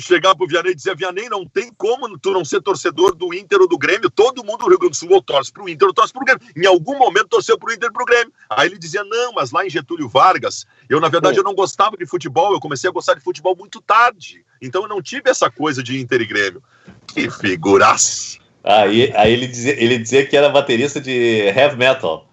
chegar 0.00 0.34
pro 0.34 0.46
Vianney 0.46 0.72
e 0.72 0.74
dizer, 0.74 0.96
Vianney, 0.96 1.28
não 1.28 1.46
tem 1.46 1.72
como 1.76 2.18
tu 2.18 2.32
não 2.32 2.44
ser 2.44 2.60
torcedor 2.60 3.14
do 3.14 3.32
Inter 3.34 3.60
ou 3.60 3.68
do 3.68 3.78
Grêmio, 3.78 4.10
todo 4.10 4.44
mundo 4.44 4.58
do 4.58 4.68
Rio 4.68 4.78
Grande 4.78 4.92
do 4.92 4.96
Sul 4.96 5.12
ou 5.12 5.22
torce 5.22 5.52
pro 5.52 5.68
Inter 5.68 5.88
ou 5.88 5.94
torce 5.94 6.12
pro 6.12 6.24
Grêmio. 6.24 6.42
Em 6.56 6.66
algum 6.66 6.98
momento 6.98 7.28
torceu 7.28 7.58
pro 7.58 7.72
Inter 7.72 7.88
e 7.90 7.92
pro 7.92 8.04
Grêmio. 8.04 8.32
Aí 8.50 8.68
ele 8.68 8.78
dizia, 8.78 9.04
não, 9.04 9.32
mas 9.32 9.50
lá 9.50 9.66
em 9.66 9.70
Getúlio 9.70 10.08
Vargas, 10.08 10.66
eu 10.88 11.00
na 11.00 11.08
verdade 11.08 11.38
eu 11.38 11.44
não 11.44 11.54
gostava 11.54 11.96
de 11.96 12.06
futebol, 12.06 12.52
eu 12.52 12.60
comecei 12.60 12.88
a 12.88 12.92
gostar 12.92 13.14
de 13.14 13.20
futebol 13.20 13.56
muito 13.56 13.80
tarde. 13.80 14.44
Então 14.60 14.82
eu 14.82 14.88
não 14.88 15.00
tive 15.00 15.30
essa 15.30 15.50
coisa 15.50 15.82
de 15.82 16.00
Inter 16.00 16.20
e 16.20 16.26
Grêmio. 16.26 16.62
Que 17.06 17.30
figuraça! 17.30 18.38
Aí, 18.62 19.12
aí 19.16 19.32
ele, 19.32 19.46
dizia, 19.46 19.82
ele 19.82 19.98
dizia 19.98 20.26
que 20.26 20.36
era 20.36 20.48
baterista 20.48 21.00
de 21.00 21.10
heavy 21.10 21.76
metal. 21.76 22.27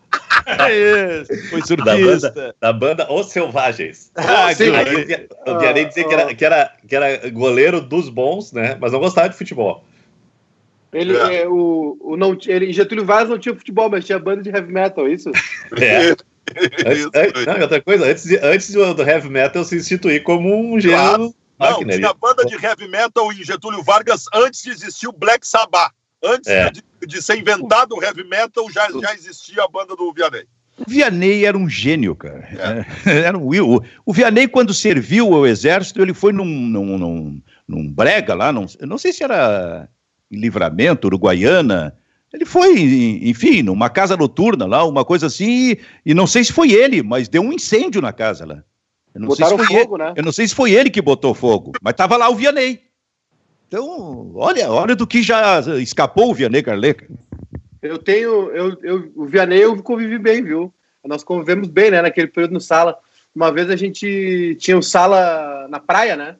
É 0.46 1.24
foi 1.50 1.62
surpresa. 1.62 2.30
Da 2.30 2.36
banda, 2.36 2.56
da 2.62 2.74
banda 2.74 3.14
Os 3.14 3.28
Selvagens. 3.28 4.12
Ah, 4.16 4.48
Aí, 4.48 4.56
eu 5.46 5.58
queria 5.58 5.74
nem 5.74 5.88
dizer 5.88 6.04
que 6.06 6.14
era, 6.14 6.36
que, 6.36 6.46
era, 6.46 6.74
que 6.88 6.96
era 6.96 7.30
goleiro 7.30 7.82
dos 7.82 8.10
bons, 8.10 8.52
né? 8.52 8.78
Mas 8.80 8.92
não 8.92 9.00
gostava 9.00 9.30
de 9.30 9.38
futebol. 9.38 9.84
Ele, 10.94 11.18
é. 11.18 11.42
É, 11.42 11.48
o, 11.48 11.98
o 12.00 12.16
não, 12.16 12.38
ele, 12.46 12.72
Getúlio 12.72 13.06
Vargas 13.06 13.30
não 13.30 13.38
tinha 13.38 13.56
futebol, 13.56 13.90
mas 13.90 14.06
tinha 14.06 14.18
banda 14.18 14.42
de 14.42 14.50
heavy 14.50 14.72
metal, 14.72 15.08
é 15.08 15.12
isso? 15.12 15.32
É. 15.78 16.16
antes, 16.86 17.10
antes, 17.16 17.46
não, 17.46 17.60
outra 17.60 17.82
coisa, 17.82 18.06
antes, 18.06 18.24
de, 18.24 18.38
antes 18.38 18.72
do 18.72 19.02
heavy 19.02 19.30
metal 19.30 19.64
se 19.64 19.76
instituir 19.76 20.22
como 20.22 20.56
um 20.56 20.80
gênero. 20.80 21.02
Claro. 21.02 21.34
Não, 21.60 21.80
tinha 21.80 22.14
banda 22.14 22.46
de 22.46 22.54
heavy 22.54 22.88
metal 22.88 23.34
em 23.34 23.44
Getúlio 23.44 23.82
Vargas 23.82 24.26
antes 24.34 24.62
de 24.62 24.70
existir 24.70 25.08
o 25.08 25.12
Black 25.12 25.46
Sabbath. 25.48 25.92
Antes 26.24 26.48
é. 26.48 26.72
de, 26.72 26.84
de, 27.08 27.22
ser 27.22 27.38
inventado 27.38 27.96
o 27.96 28.04
heavy 28.04 28.24
metal, 28.24 28.70
já, 28.72 28.88
já 29.02 29.14
existia 29.14 29.64
a 29.64 29.68
banda 29.68 29.96
do 29.96 30.12
Vianney. 30.12 30.46
O 30.78 30.90
Vianney 30.90 31.46
era 31.46 31.58
um 31.58 31.70
gênio, 31.70 32.16
cara. 32.16 32.86
É. 33.06 33.26
Era 33.26 33.38
um, 33.38 33.48
o, 33.48 33.82
o 34.06 34.14
Vianney, 34.14 34.48
quando 34.48 34.74
serviu 34.74 35.34
ao 35.34 35.48
exército, 35.48 36.02
ele 36.02 36.14
foi 36.14 36.34
num, 36.34 36.46
num, 36.46 36.98
num, 36.98 37.42
num 37.68 37.94
brega 37.94 38.34
lá, 38.34 38.52
num, 38.52 38.66
não 38.82 38.98
sei 38.98 39.14
se 39.14 39.24
era 39.24 39.88
em 40.30 40.38
Livramento, 40.38 41.08
Uruguaiana. 41.08 41.96
Ele 42.34 42.46
foi, 42.46 42.74
enfim, 43.24 43.64
numa 43.64 43.90
casa 43.90 44.18
noturna 44.18 44.66
lá, 44.66 44.84
uma 44.84 45.06
coisa 45.06 45.28
assim, 45.28 45.72
e, 45.72 45.80
e 46.08 46.14
não 46.14 46.28
sei 46.28 46.44
se 46.44 46.52
foi 46.52 46.74
ele, 46.74 47.02
mas 47.02 47.30
deu 47.30 47.42
um 47.42 47.54
incêndio 47.54 48.02
na 48.02 48.12
casa 48.12 48.46
lá. 48.46 48.64
Eu 49.14 49.22
não, 49.22 49.32
sei 49.32 49.46
se 49.46 49.56
foi 49.56 49.66
fogo, 49.66 49.96
ele, 49.96 50.04
né? 50.04 50.14
eu 50.18 50.24
não 50.24 50.32
sei 50.34 50.48
se 50.48 50.54
foi 50.54 50.72
ele 50.74 50.90
que 50.90 51.02
botou 51.02 51.34
fogo, 51.34 51.72
mas 51.82 51.94
estava 51.94 52.18
lá 52.18 52.30
o 52.30 52.36
Vianney. 52.36 52.82
Então, 53.68 54.32
olha, 54.36 54.70
olha 54.70 54.96
do 54.96 55.08
que 55.08 55.24
já 55.24 55.60
escapou 55.80 56.30
o 56.30 56.34
Vianney 56.34 56.62
Carleca. 56.62 57.08
Eu 57.82 57.98
tenho, 57.98 58.52
eu, 58.52 58.78
eu, 58.82 59.12
o 59.16 59.26
Vianney 59.26 59.62
eu 59.62 59.82
convivi 59.82 60.18
bem, 60.18 60.44
viu? 60.44 60.74
Nós 61.04 61.24
convivemos 61.24 61.68
bem, 61.68 61.92
né, 61.92 62.02
naquele 62.02 62.28
período 62.28 62.54
no 62.54 62.62
sala. 62.62 62.98
Uma 63.36 63.52
vez 63.52 63.70
a 63.70 63.76
gente 63.76 64.56
tinha 64.60 64.78
um 64.78 64.82
sala 64.82 65.68
na 65.70 65.80
praia, 65.80 66.16
né? 66.16 66.36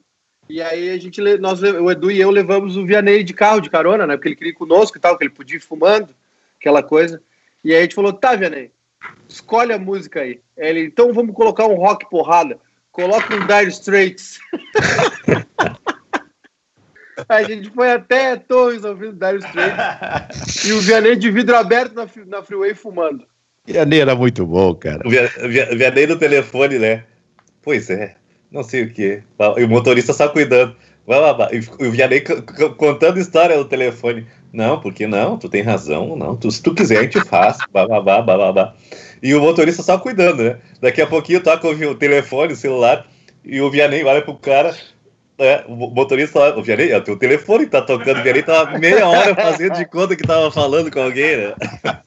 E 0.48 0.62
aí 0.62 0.90
a 0.90 0.98
gente, 0.98 1.20
nós, 1.38 1.62
o 1.62 1.90
Edu 1.90 2.10
e 2.10 2.20
eu 2.20 2.30
levamos 2.30 2.76
o 2.76 2.86
Vianney 2.86 3.22
de 3.22 3.34
carro, 3.34 3.60
de 3.60 3.70
carona, 3.70 4.06
né? 4.06 4.16
Porque 4.16 4.28
ele 4.28 4.36
queria 4.36 4.52
ir 4.52 4.56
conosco 4.56 4.96
e 4.96 5.00
tal, 5.00 5.16
que 5.16 5.24
ele 5.24 5.32
podia 5.32 5.56
ir 5.56 5.60
fumando, 5.60 6.14
aquela 6.58 6.82
coisa. 6.82 7.22
E 7.64 7.72
aí 7.72 7.80
a 7.80 7.82
gente 7.82 7.94
falou, 7.94 8.12
tá, 8.12 8.34
Vianney, 8.34 8.70
escolhe 9.28 9.72
a 9.72 9.78
música 9.78 10.20
aí. 10.20 10.40
Ele, 10.56 10.84
então 10.84 11.12
vamos 11.12 11.34
colocar 11.34 11.66
um 11.66 11.74
rock 11.74 12.08
porrada. 12.08 12.58
Coloca 12.92 13.34
um 13.34 13.46
Dire 13.46 13.68
Straits. 13.68 14.38
A 17.28 17.42
gente 17.42 17.70
foi 17.70 17.90
até 17.92 18.36
Torres 18.36 18.84
ouvindo 18.84 19.12
Dire 19.12 19.38
Straits 19.38 20.64
e 20.64 20.72
o 20.72 20.80
Vianney 20.80 21.16
de 21.16 21.30
vidro 21.30 21.56
aberto 21.56 21.94
na, 21.94 22.06
na 22.26 22.42
freeway 22.42 22.74
fumando. 22.74 23.26
Vianney 23.66 24.00
era 24.00 24.14
muito 24.14 24.46
bom, 24.46 24.74
cara. 24.74 25.02
O 25.06 25.10
Vianney 25.10 26.06
no 26.06 26.16
telefone, 26.16 26.78
né? 26.78 27.04
Pois 27.62 27.90
é, 27.90 28.16
não 28.50 28.62
sei 28.62 28.84
o 28.84 28.90
que. 28.92 29.22
E 29.56 29.64
o 29.64 29.68
motorista 29.68 30.12
só 30.12 30.28
cuidando. 30.28 30.76
E 31.52 31.86
o 31.86 31.90
Vianney 31.90 32.22
contando 32.76 33.18
história 33.18 33.56
no 33.56 33.64
telefone. 33.64 34.26
Não, 34.52 34.80
porque 34.80 35.06
não, 35.06 35.36
tu 35.36 35.48
tem 35.48 35.62
razão, 35.62 36.16
não. 36.16 36.36
Tu, 36.36 36.50
se 36.50 36.62
tu 36.62 36.74
quiser, 36.74 36.98
a 36.98 37.02
gente 37.02 37.20
faz. 37.24 37.58
Babá, 37.72 38.22
babá, 38.22 38.74
E 39.22 39.34
o 39.34 39.40
motorista 39.40 39.82
só 39.82 39.98
cuidando, 39.98 40.42
né? 40.42 40.58
Daqui 40.80 41.02
a 41.02 41.06
pouquinho 41.06 41.42
toca 41.42 41.68
o 41.68 41.94
telefone, 41.94 42.52
o 42.52 42.56
celular, 42.56 43.06
e 43.44 43.60
o 43.60 43.70
Vianney 43.70 44.04
olha 44.04 44.22
pro 44.22 44.34
cara. 44.34 44.74
É, 45.38 45.64
o 45.68 45.74
motorista 45.74 46.56
o 46.56 46.60
o 46.60 47.16
telefone 47.16 47.66
tá 47.66 47.82
tocando, 47.82 48.20
o 48.20 48.22
Vianney 48.22 48.42
tava 48.42 48.78
meia 48.78 49.06
hora 49.06 49.34
fazendo 49.34 49.74
de 49.74 49.84
conta 49.84 50.16
que 50.16 50.26
tava 50.26 50.50
falando 50.50 50.90
com 50.90 51.00
alguém, 51.00 51.36
né? 51.36 51.54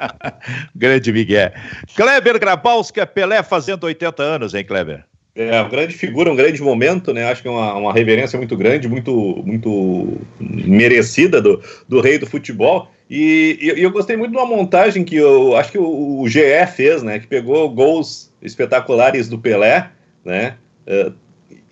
Grande 0.75 1.13
Miguel. 1.13 1.51
Kleber 1.95 2.39
Grabowski, 2.39 3.05
Pelé 3.05 3.43
fazendo 3.43 3.83
80 3.83 4.23
anos, 4.23 4.53
hein, 4.55 4.65
Kleber? 4.65 5.05
É, 5.35 5.61
uma 5.61 5.69
grande 5.69 5.93
figura, 5.93 6.31
um 6.31 6.35
grande 6.35 6.61
momento, 6.61 7.13
né? 7.13 7.31
Acho 7.31 7.43
que 7.43 7.47
é 7.47 7.51
uma, 7.51 7.73
uma 7.75 7.93
reverência 7.93 8.37
muito 8.37 8.57
grande, 8.57 8.89
muito, 8.89 9.43
muito 9.45 10.19
merecida 10.39 11.39
do, 11.39 11.61
do 11.87 12.01
rei 12.01 12.17
do 12.17 12.25
futebol. 12.25 12.91
E, 13.09 13.57
e, 13.61 13.81
eu 13.81 13.91
gostei 13.91 14.17
muito 14.17 14.31
de 14.31 14.37
uma 14.37 14.45
montagem 14.45 15.03
que 15.05 15.15
eu 15.15 15.55
acho 15.55 15.71
que 15.71 15.77
o, 15.77 16.21
o 16.21 16.27
GE 16.27 16.41
fez, 16.75 17.03
né? 17.03 17.19
Que 17.19 17.27
pegou 17.27 17.69
gols 17.69 18.33
espetaculares 18.41 19.29
do 19.29 19.37
Pelé, 19.37 19.91
né? 20.25 20.55
Uh, 20.87 21.13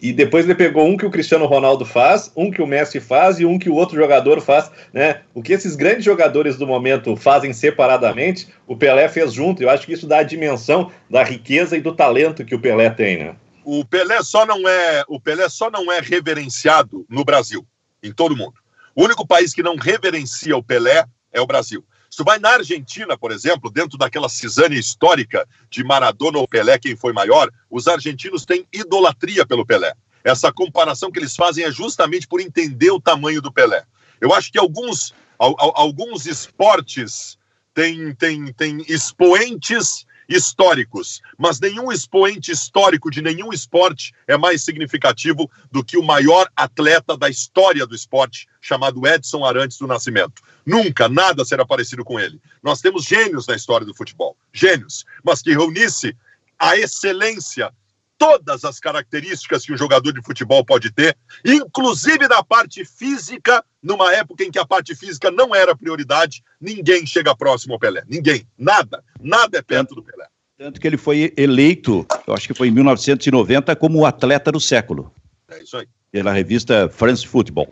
e 0.02 0.14
depois 0.14 0.45
ele 0.45 0.56
pegou 0.56 0.86
um 0.86 0.95
que 0.95 1.06
o 1.06 1.10
Cristiano 1.10 1.45
Ronaldo 1.45 1.84
faz, 1.86 2.32
um 2.36 2.52
que 2.52 2.62
o 2.62 2.68
Messi 2.68 3.00
faz 3.00 3.39
e 3.39 3.45
um 3.45 3.58
que 3.58 3.70
o 3.70 3.74
outro 3.74 3.95
jogador 3.95 4.39
faz, 4.41 4.70
né? 4.93 5.22
O 5.34 5.41
que 5.41 5.54
esses 5.54 5.76
grandes 5.76 6.06
jogadores 6.06 6.56
do 6.56 6.68
momento 6.68 7.16
fazem 7.16 7.52
separadamente, 7.52 8.48
o 8.68 8.76
Pelé 8.76 9.10
fez 9.10 9.34
junto. 9.34 9.64
Eu 9.64 9.70
acho 9.70 9.86
que 9.86 9.93
isso 9.93 10.08
dá 10.08 10.20
a 10.20 10.24
dimensão 10.24 10.91
da 11.10 11.24
riqueza 11.24 11.76
e 11.76 11.82
do 11.82 11.95
talento 11.95 12.45
que 12.45 12.56
o 12.56 12.60
Pelé 12.60 12.89
tem, 12.89 13.18
né? 13.18 13.36
O 13.64 13.84
Pelé 13.84 14.22
só 14.22 14.45
não 14.45 14.68
é, 14.68 15.04
o 15.08 15.20
Pelé 15.20 15.50
só 15.50 15.70
não 15.70 15.91
é 15.91 16.00
reverenciado 16.00 17.06
no 17.10 17.26
Brasil, 17.26 17.66
em 18.02 18.14
todo 18.14 18.38
mundo. 18.38 18.54
O 18.95 19.04
único 19.04 19.28
país 19.28 19.54
que 19.54 19.64
não 19.64 19.76
reverencia 19.76 20.56
o 20.56 20.64
Pelé 20.64 21.06
é 21.34 21.41
o 21.41 21.48
Brasil. 21.48 21.84
Se 22.18 22.24
vai 22.24 22.39
na 22.39 22.49
Argentina, 22.49 23.15
por 23.15 23.32
exemplo, 23.32 23.70
dentro 23.70 23.95
daquela 23.95 24.28
cisânia 24.28 24.80
histórica 24.80 25.47
de 25.70 25.84
Maradona 25.84 26.39
ou 26.39 26.47
Pelé, 26.47 26.80
quem 26.80 26.95
foi 26.95 27.13
maior, 27.13 27.47
os 27.70 27.88
argentinos 27.88 28.43
têm 28.43 28.65
idolatria 28.74 29.45
pelo 29.45 29.63
Pelé. 29.63 29.93
Essa 30.24 30.51
comparação 30.51 31.11
que 31.11 31.20
eles 31.20 31.36
fazem 31.36 31.63
é 31.63 31.72
justamente 31.72 32.28
por 32.28 32.41
entender 32.41 32.89
o 32.89 32.99
tamanho 32.99 33.39
do 33.39 33.53
Pelé. 33.53 33.84
Eu 34.20 34.34
acho 34.34 34.51
que 34.51 34.57
alguns, 34.57 35.13
alguns 35.38 36.26
esportes 36.26 37.38
têm, 37.72 38.15
têm, 38.15 38.51
têm 38.51 38.84
expoentes 38.89 40.07
históricos, 40.28 41.21
mas 41.38 41.59
nenhum 41.59 41.91
expoente 41.91 42.51
histórico 42.51 43.09
de 43.09 43.21
nenhum 43.21 43.53
esporte 43.53 44.13
é 44.28 44.38
mais 44.38 44.63
significativo 44.63 45.49
do 45.71 45.84
que 45.84 45.97
o 45.97 46.03
maior 46.03 46.49
atleta 46.55 47.17
da 47.17 47.30
história 47.30 47.86
do 47.86 47.95
esporte, 47.95 48.47
chamado 48.59 49.07
Edson 49.07 49.45
Arantes 49.45 49.78
do 49.78 49.88
Nascimento. 49.88 50.41
Nunca, 50.65 51.07
nada 51.07 51.45
será 51.45 51.65
parecido 51.65 52.03
com 52.03 52.19
ele. 52.19 52.41
Nós 52.61 52.82
temos 52.82 53.05
gênios 53.05 53.47
na 53.47 53.55
história 53.55 53.86
do 53.86 53.95
futebol, 53.95 54.36
gênios, 54.51 55.05
mas 55.23 55.41
que 55.41 55.51
reunisse 55.51 56.15
a 56.59 56.75
excelência, 56.75 57.71
todas 58.18 58.65
as 58.65 58.80
características 58.80 59.65
que 59.65 59.74
um 59.74 59.78
jogador 59.78 60.11
de 60.11 60.22
futebol 60.22 60.65
pode 60.65 60.91
ter, 60.91 61.15
inclusive 61.45 62.28
na 62.28 62.43
parte 62.43 62.84
física, 62.84 63.63
numa 63.82 64.13
época 64.13 64.43
em 64.43 64.51
que 64.51 64.59
a 64.59 64.65
parte 64.65 64.95
física 64.95 65.30
não 65.30 65.53
era 65.53 65.76
prioridade, 65.76 66.43
ninguém 66.59 67.05
chega 67.05 67.36
próximo 67.36 67.74
ao 67.74 67.80
Pelé. 67.80 68.03
Ninguém, 68.07 68.47
nada, 68.57 69.03
nada 69.22 69.57
é 69.57 69.61
perto 69.61 69.95
do 69.95 70.03
Pelé. 70.03 70.28
Tanto 70.57 70.82
que 70.82 70.88
ele 70.88 70.97
foi 70.97 71.32
eleito, 71.38 72.05
eu 72.26 72.34
acho 72.34 72.47
que 72.47 72.53
foi 72.53 72.70
em 72.70 72.72
1990, 72.72 73.76
como 73.76 73.99
o 73.99 74.05
atleta 74.05 74.51
do 74.51 74.59
século. 74.59 75.13
É 75.49 75.61
isso 75.61 75.78
aí. 75.78 75.88
Pela 76.11 76.32
revista 76.32 76.89
France 76.89 77.28
Football 77.28 77.72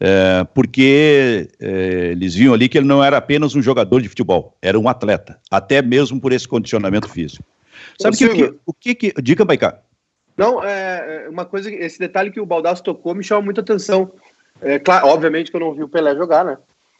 é, 0.00 0.44
porque 0.52 1.48
é, 1.60 2.10
eles 2.12 2.34
viam 2.34 2.52
ali 2.52 2.68
que 2.68 2.76
ele 2.76 2.86
não 2.86 3.02
era 3.02 3.16
apenas 3.16 3.54
um 3.54 3.62
jogador 3.62 4.02
de 4.02 4.08
futebol, 4.08 4.56
era 4.60 4.78
um 4.78 4.88
atleta, 4.88 5.40
até 5.50 5.80
mesmo 5.80 6.20
por 6.20 6.32
esse 6.32 6.46
condicionamento 6.46 7.08
físico. 7.08 7.44
Sabe 8.00 8.16
que, 8.16 8.26
o 8.26 8.34
que, 8.34 8.54
o 8.66 8.74
que, 8.74 8.94
que 8.94 9.22
Diga, 9.22 9.44
Baicá. 9.44 9.78
Não, 10.36 10.62
é, 10.64 11.24
é 11.26 11.28
uma 11.28 11.44
coisa, 11.44 11.70
esse 11.70 11.98
detalhe 11.98 12.30
que 12.30 12.40
o 12.40 12.46
Baldasso 12.46 12.82
tocou 12.82 13.14
me 13.14 13.22
chama 13.22 13.42
muita 13.42 13.60
atenção. 13.60 14.12
É, 14.60 14.78
claro, 14.78 15.08
obviamente 15.08 15.50
que 15.50 15.56
eu 15.56 15.60
não 15.60 15.74
vi 15.74 15.82
o 15.82 15.88
Pelé 15.88 16.14
jogar, 16.14 16.44
né? 16.44 16.58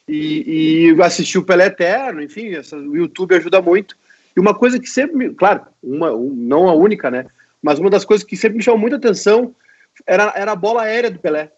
E, 0.09 0.93
e 0.95 1.03
assisti 1.03 1.39
o 1.39 1.45
Pelé 1.45 1.67
eterno, 1.67 2.23
enfim, 2.23 2.55
essa, 2.55 2.77
o 2.77 2.97
YouTube 2.97 3.35
ajuda 3.35 3.61
muito. 3.61 3.97
E 4.37 4.41
uma 4.41 4.55
coisa 4.55 4.79
que 4.79 4.89
sempre, 4.89 5.17
me, 5.17 5.35
claro, 5.35 5.63
uma, 5.83 6.13
um, 6.13 6.33
não 6.35 6.69
a 6.69 6.75
única, 6.75 7.11
né? 7.11 7.27
Mas 7.63 7.79
uma 7.79 7.91
das 7.91 8.05
coisas 8.05 8.25
que 8.25 8.37
sempre 8.37 8.59
me 8.59 8.63
chamou 8.63 8.79
muita 8.79 8.97
atenção 8.97 9.55
era, 10.07 10.33
era 10.37 10.53
a 10.53 10.57
bola 10.57 10.83
aérea 10.83 11.11
do 11.11 11.19
Pelé 11.19 11.51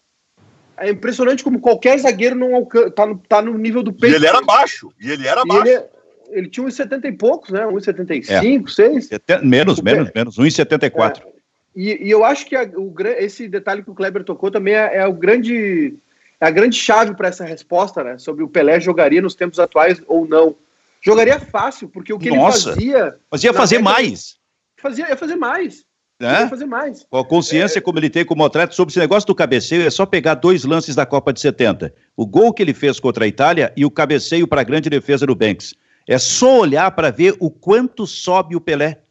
é 0.78 0.91
impressionante 0.91 1.43
como 1.43 1.59
qualquer 1.59 1.99
zagueiro 1.99 2.37
não 2.37 2.55
alcança, 2.55 2.91
tá, 2.91 3.07
no, 3.07 3.18
tá 3.18 3.43
no 3.43 3.57
nível 3.57 3.82
do 3.82 3.93
peito. 3.93 4.14
E 4.14 4.16
ele 4.16 4.26
era 4.26 4.41
baixo, 4.43 4.93
e 5.01 5.11
ele 5.11 5.26
era 5.26 5.45
baixo. 5.45 5.66
Ele, 5.66 5.82
ele, 6.31 6.49
tinha 6.49 6.66
uns 6.66 6.74
70 6.74 7.09
e 7.09 7.12
poucos, 7.12 7.51
né? 7.51 7.66
Uns 7.66 7.85
75, 7.85 8.68
é. 8.68 8.72
6. 8.72 9.11
Menos, 9.43 9.81
menos, 9.81 10.11
menos, 10.14 10.37
1,74. 10.39 11.22
É. 11.22 11.37
E, 11.74 12.07
e 12.07 12.11
eu 12.11 12.24
acho 12.24 12.47
que 12.47 12.57
a, 12.57 12.64
o, 12.64 12.95
esse 13.18 13.49
detalhe 13.49 13.83
que 13.83 13.91
o 13.91 13.95
Kleber 13.95 14.24
tocou 14.24 14.51
também 14.51 14.74
é, 14.74 14.97
é 14.97 15.07
o 15.07 15.12
grande, 15.12 15.95
é 16.41 16.47
a 16.47 16.51
grande 16.51 16.77
chave 16.77 17.14
para 17.14 17.29
essa 17.29 17.45
resposta, 17.45 18.03
né? 18.03 18.18
Sobre 18.18 18.43
o 18.43 18.49
Pelé 18.49 18.81
jogaria 18.81 19.20
nos 19.20 19.35
tempos 19.35 19.59
atuais 19.59 20.01
ou 20.07 20.27
não. 20.27 20.55
Jogaria 21.03 21.39
fácil, 21.39 21.89
porque 21.89 22.12
o 22.12 22.18
que 22.18 22.31
Nossa, 22.31 22.70
ele 22.70 22.74
fazia. 22.74 23.16
Fazia 23.31 23.53
fazer 23.53 23.79
mais. 23.79 24.37
Fazia, 24.81 25.09
ia 25.09 25.16
fazer 25.16 25.37
mais. 25.37 25.85
Né? 26.18 26.49
fazer 26.49 26.64
mais. 26.64 27.07
Com 27.11 27.18
a 27.18 27.24
consciência 27.24 27.79
é... 27.79 27.83
como 27.83 27.99
ele 27.99 28.09
tem 28.09 28.24
como 28.24 28.45
atleta 28.45 28.72
sobre 28.72 28.91
esse 28.91 28.99
negócio 28.99 29.27
do 29.27 29.35
cabeceio, 29.35 29.87
é 29.87 29.91
só 29.91 30.07
pegar 30.07 30.35
dois 30.35 30.64
lances 30.64 30.95
da 30.95 31.05
Copa 31.05 31.33
de 31.33 31.41
70. 31.41 31.95
O 32.16 32.27
gol 32.27 32.55
que 32.55 32.62
ele 32.62 32.72
fez 32.72 32.99
contra 32.99 33.24
a 33.24 33.29
Itália 33.29 33.72
e 33.77 33.85
o 33.85 33.91
cabeceio 33.91 34.49
para 34.49 34.62
a 34.62 34.64
grande 34.64 34.89
defesa 34.89 35.27
do 35.27 35.35
Banks. 35.35 35.74
É 36.07 36.19
só 36.19 36.61
olhar 36.61 36.91
para 36.93 37.11
ver 37.11 37.37
o 37.41 37.51
quanto 37.51 38.07
sobe 38.07 38.55
o 38.55 38.61
Pelé, 38.61 39.03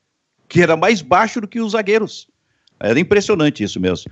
que 0.48 0.62
era 0.62 0.78
mais 0.78 1.02
baixo 1.02 1.41
do 1.41 1.48
que 1.48 1.60
os 1.60 1.74
zagueiros. 1.74 2.28
Era 2.80 3.00
impressionante 3.00 3.64
isso 3.64 3.80
mesmo. 3.80 4.12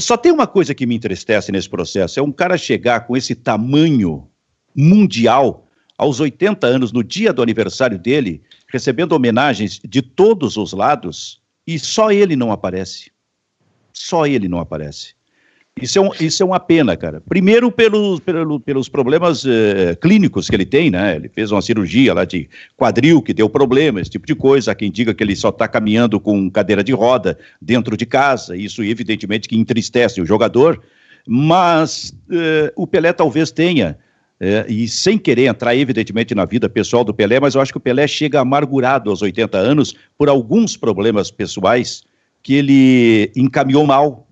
Só 0.00 0.16
tem 0.16 0.32
uma 0.32 0.46
coisa 0.46 0.74
que 0.74 0.86
me 0.86 0.94
entristece 0.94 1.50
nesse 1.50 1.68
processo: 1.68 2.18
é 2.18 2.22
um 2.22 2.32
cara 2.32 2.58
chegar 2.58 3.06
com 3.06 3.16
esse 3.16 3.34
tamanho 3.34 4.28
mundial 4.74 5.66
aos 5.96 6.18
80 6.18 6.66
anos, 6.66 6.92
no 6.92 7.04
dia 7.04 7.32
do 7.32 7.42
aniversário 7.42 7.98
dele, 7.98 8.42
recebendo 8.72 9.12
homenagens 9.12 9.80
de 9.86 10.00
todos 10.00 10.56
os 10.56 10.72
lados 10.72 11.42
e 11.66 11.78
só 11.78 12.10
ele 12.10 12.36
não 12.36 12.50
aparece. 12.50 13.12
Só 13.92 14.26
ele 14.26 14.48
não 14.48 14.60
aparece. 14.60 15.14
Isso 15.82 15.98
é, 15.98 16.02
um, 16.02 16.10
isso 16.20 16.42
é 16.42 16.46
uma 16.46 16.60
pena, 16.60 16.96
cara. 16.96 17.20
Primeiro, 17.28 17.70
pelos, 17.70 18.20
pelo, 18.20 18.60
pelos 18.60 18.88
problemas 18.88 19.44
eh, 19.46 19.96
clínicos 20.00 20.48
que 20.48 20.54
ele 20.54 20.66
tem, 20.66 20.90
né? 20.90 21.16
Ele 21.16 21.28
fez 21.28 21.50
uma 21.50 21.62
cirurgia 21.62 22.12
lá 22.12 22.24
de 22.24 22.48
quadril 22.76 23.22
que 23.22 23.32
deu 23.32 23.48
problema, 23.48 24.00
esse 24.00 24.10
tipo 24.10 24.26
de 24.26 24.34
coisa. 24.34 24.72
Há 24.72 24.74
quem 24.74 24.90
diga 24.90 25.14
que 25.14 25.22
ele 25.22 25.34
só 25.36 25.48
está 25.48 25.66
caminhando 25.66 26.20
com 26.20 26.50
cadeira 26.50 26.84
de 26.84 26.92
roda 26.92 27.38
dentro 27.60 27.96
de 27.96 28.06
casa. 28.06 28.56
Isso, 28.56 28.82
evidentemente, 28.82 29.48
que 29.48 29.56
entristece 29.56 30.20
o 30.20 30.26
jogador. 30.26 30.82
Mas 31.26 32.14
eh, 32.30 32.72
o 32.76 32.86
Pelé 32.86 33.12
talvez 33.12 33.50
tenha, 33.50 33.98
eh, 34.40 34.64
e 34.68 34.88
sem 34.88 35.18
querer 35.18 35.46
entrar, 35.46 35.76
evidentemente, 35.76 36.34
na 36.34 36.44
vida 36.44 36.68
pessoal 36.68 37.04
do 37.04 37.14
Pelé, 37.14 37.38
mas 37.38 37.54
eu 37.54 37.60
acho 37.60 37.72
que 37.72 37.78
o 37.78 37.80
Pelé 37.80 38.06
chega 38.06 38.40
amargurado 38.40 39.10
aos 39.10 39.22
80 39.22 39.58
anos 39.58 39.94
por 40.16 40.28
alguns 40.28 40.76
problemas 40.76 41.30
pessoais 41.30 42.02
que 42.42 42.54
ele 42.54 43.30
encaminhou 43.36 43.86
mal 43.86 44.26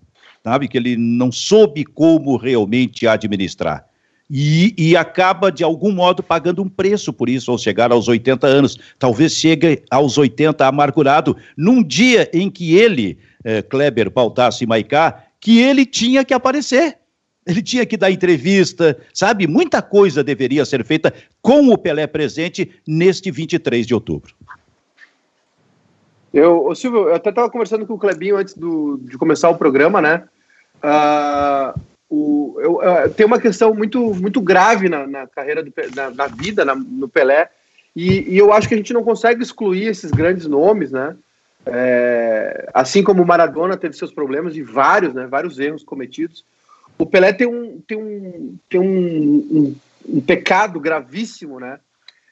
sabe? 0.49 0.68
Que 0.68 0.78
ele 0.78 0.96
não 0.96 1.30
soube 1.30 1.84
como 1.84 2.36
realmente 2.36 3.07
administrar. 3.07 3.84
E, 4.30 4.74
e, 4.76 4.96
acaba, 4.96 5.51
de 5.51 5.64
algum 5.64 5.90
modo, 5.90 6.22
pagando 6.22 6.62
um 6.62 6.68
preço 6.68 7.12
por 7.12 7.30
isso, 7.30 7.51
ao 7.51 7.57
chegar 7.57 7.90
aos 7.90 8.09
80 8.09 8.46
anos. 8.46 8.78
Talvez 8.99 9.32
chegue 9.32 9.82
aos 9.90 10.18
80 10.18 10.66
amargurado, 10.66 11.36
num 11.57 11.82
dia 11.82 12.28
em 12.32 12.51
que 12.51 12.76
ele, 12.76 13.18
eh, 13.42 13.62
Kleber, 13.62 14.11
Baltassi 14.11 14.64
e 14.64 14.66
Maicá, 14.66 15.24
que 15.40 15.61
ele 15.61 15.86
tinha 15.86 16.24
que 16.24 16.34
aparecer. 16.34 16.99
Ele 17.46 17.62
tinha 17.62 17.86
que 17.86 17.96
dar 17.96 18.11
entrevista, 18.11 18.99
sabe? 19.14 19.46
Muita 19.46 19.80
coisa 19.80 20.22
deveria 20.22 20.66
ser 20.66 20.84
feita 20.84 21.14
com 21.40 21.70
o 21.70 21.78
Pelé 21.78 22.07
presente 22.07 22.70
neste 22.86 23.30
23 23.30 23.86
de 23.86 23.94
outubro. 23.94 24.34
Eu, 26.34 26.74
Silvio, 26.74 27.09
eu 27.09 27.14
até 27.14 27.30
estava 27.30 27.49
conversando 27.49 27.86
com 27.86 27.94
o 27.94 27.99
Clebinho 27.99 28.36
antes 28.36 28.53
do, 28.53 28.99
de 28.99 29.16
começar 29.16 29.49
o 29.49 29.57
programa, 29.57 30.03
né? 30.03 30.24
Uh, 30.82 31.80
o, 32.08 32.56
eu, 32.60 33.10
tem 33.14 33.26
uma 33.26 33.40
questão 33.40 33.74
muito, 33.74 34.14
muito 34.14 34.40
grave 34.40 34.88
na, 34.88 35.06
na 35.06 35.26
carreira, 35.26 35.62
do, 35.62 35.72
na, 35.94 36.10
na 36.10 36.26
vida, 36.26 36.64
na, 36.64 36.74
no 36.74 37.08
Pelé, 37.08 37.50
e, 37.94 38.34
e, 38.34 38.38
eu 38.38 38.52
acho 38.52 38.68
que 38.68 38.74
a 38.74 38.76
gente 38.76 38.92
não 38.92 39.02
consegue 39.02 39.42
excluir 39.42 39.88
esses 39.88 40.10
grandes 40.10 40.46
nomes, 40.46 40.92
né? 40.92 41.16
É, 41.66 42.70
assim 42.72 43.02
como 43.02 43.22
o 43.22 43.26
Maradona 43.26 43.76
teve 43.76 43.96
seus 43.96 44.12
problemas 44.12 44.56
e 44.56 44.62
vários, 44.62 45.12
né? 45.12 45.26
Vários 45.26 45.58
erros 45.58 45.82
cometidos. 45.82 46.44
O 46.96 47.04
Pelé 47.04 47.32
tem 47.32 47.46
um, 47.46 47.80
tem 47.86 47.98
um, 47.98 48.56
tem 48.68 48.80
um, 48.80 48.86
um, 48.86 49.76
um 50.16 50.20
pecado 50.20 50.80
gravíssimo, 50.80 51.58
né? 51.58 51.78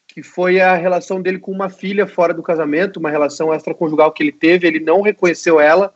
Que 0.07 0.22
foi 0.22 0.61
a 0.61 0.74
relação 0.74 1.20
dele 1.20 1.38
com 1.38 1.51
uma 1.51 1.68
filha 1.68 2.07
fora 2.07 2.32
do 2.32 2.42
casamento, 2.42 2.99
uma 2.99 3.11
relação 3.11 3.53
extraconjugal 3.53 4.12
que 4.12 4.22
ele 4.22 4.32
teve, 4.32 4.66
ele 4.66 4.80
não 4.80 5.03
reconheceu 5.03 5.61
ela, 5.61 5.92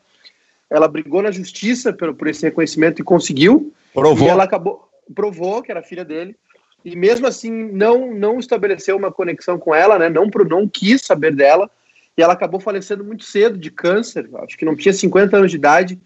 ela 0.70 0.86
brigou 0.86 1.22
na 1.22 1.30
justiça 1.30 1.92
por, 1.92 2.14
por 2.14 2.28
esse 2.28 2.42
reconhecimento 2.42 3.00
e 3.00 3.04
conseguiu. 3.04 3.72
Provou. 3.92 4.26
E 4.26 4.30
ela 4.30 4.44
acabou, 4.44 4.88
provou 5.14 5.62
que 5.62 5.70
era 5.70 5.82
filha 5.82 6.04
dele. 6.04 6.36
E 6.84 6.96
mesmo 6.96 7.26
assim 7.26 7.50
não 7.50 8.14
não 8.14 8.38
estabeleceu 8.38 8.96
uma 8.96 9.12
conexão 9.12 9.58
com 9.58 9.74
ela, 9.74 9.98
né? 9.98 10.08
Não 10.08 10.30
não 10.48 10.68
quis 10.68 11.02
saber 11.02 11.34
dela. 11.34 11.70
E 12.16 12.22
ela 12.22 12.32
acabou 12.32 12.60
falecendo 12.60 13.04
muito 13.04 13.24
cedo 13.24 13.58
de 13.58 13.70
câncer. 13.70 14.28
Acho 14.36 14.56
que 14.56 14.64
não 14.64 14.76
tinha 14.76 14.92
50 14.92 15.36
anos 15.36 15.50
de 15.50 15.56
idade. 15.56 16.00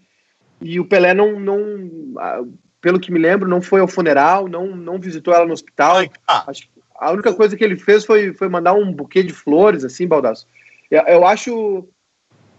E 0.61 0.79
o 0.79 0.85
Pelé 0.85 1.13
não 1.13 1.39
não 1.39 2.13
pelo 2.81 2.99
que 2.99 3.11
me 3.11 3.17
lembro, 3.17 3.49
não 3.49 3.63
foi 3.63 3.79
ao 3.79 3.87
funeral, 3.87 4.47
não, 4.47 4.75
não 4.75 4.99
visitou 4.99 5.33
ela 5.33 5.45
no 5.45 5.53
hospital. 5.53 6.05
Acho, 6.27 6.69
a 6.99 7.11
única 7.11 7.33
coisa 7.33 7.57
que 7.57 7.63
ele 7.63 7.75
fez 7.75 8.05
foi, 8.05 8.31
foi 8.33 8.47
mandar 8.47 8.73
um 8.73 8.93
buquê 8.93 9.23
de 9.23 9.33
flores, 9.33 9.83
assim, 9.83 10.07
Baldaço. 10.07 10.45
Eu, 10.91 11.01
eu 11.01 11.25
acho 11.25 11.87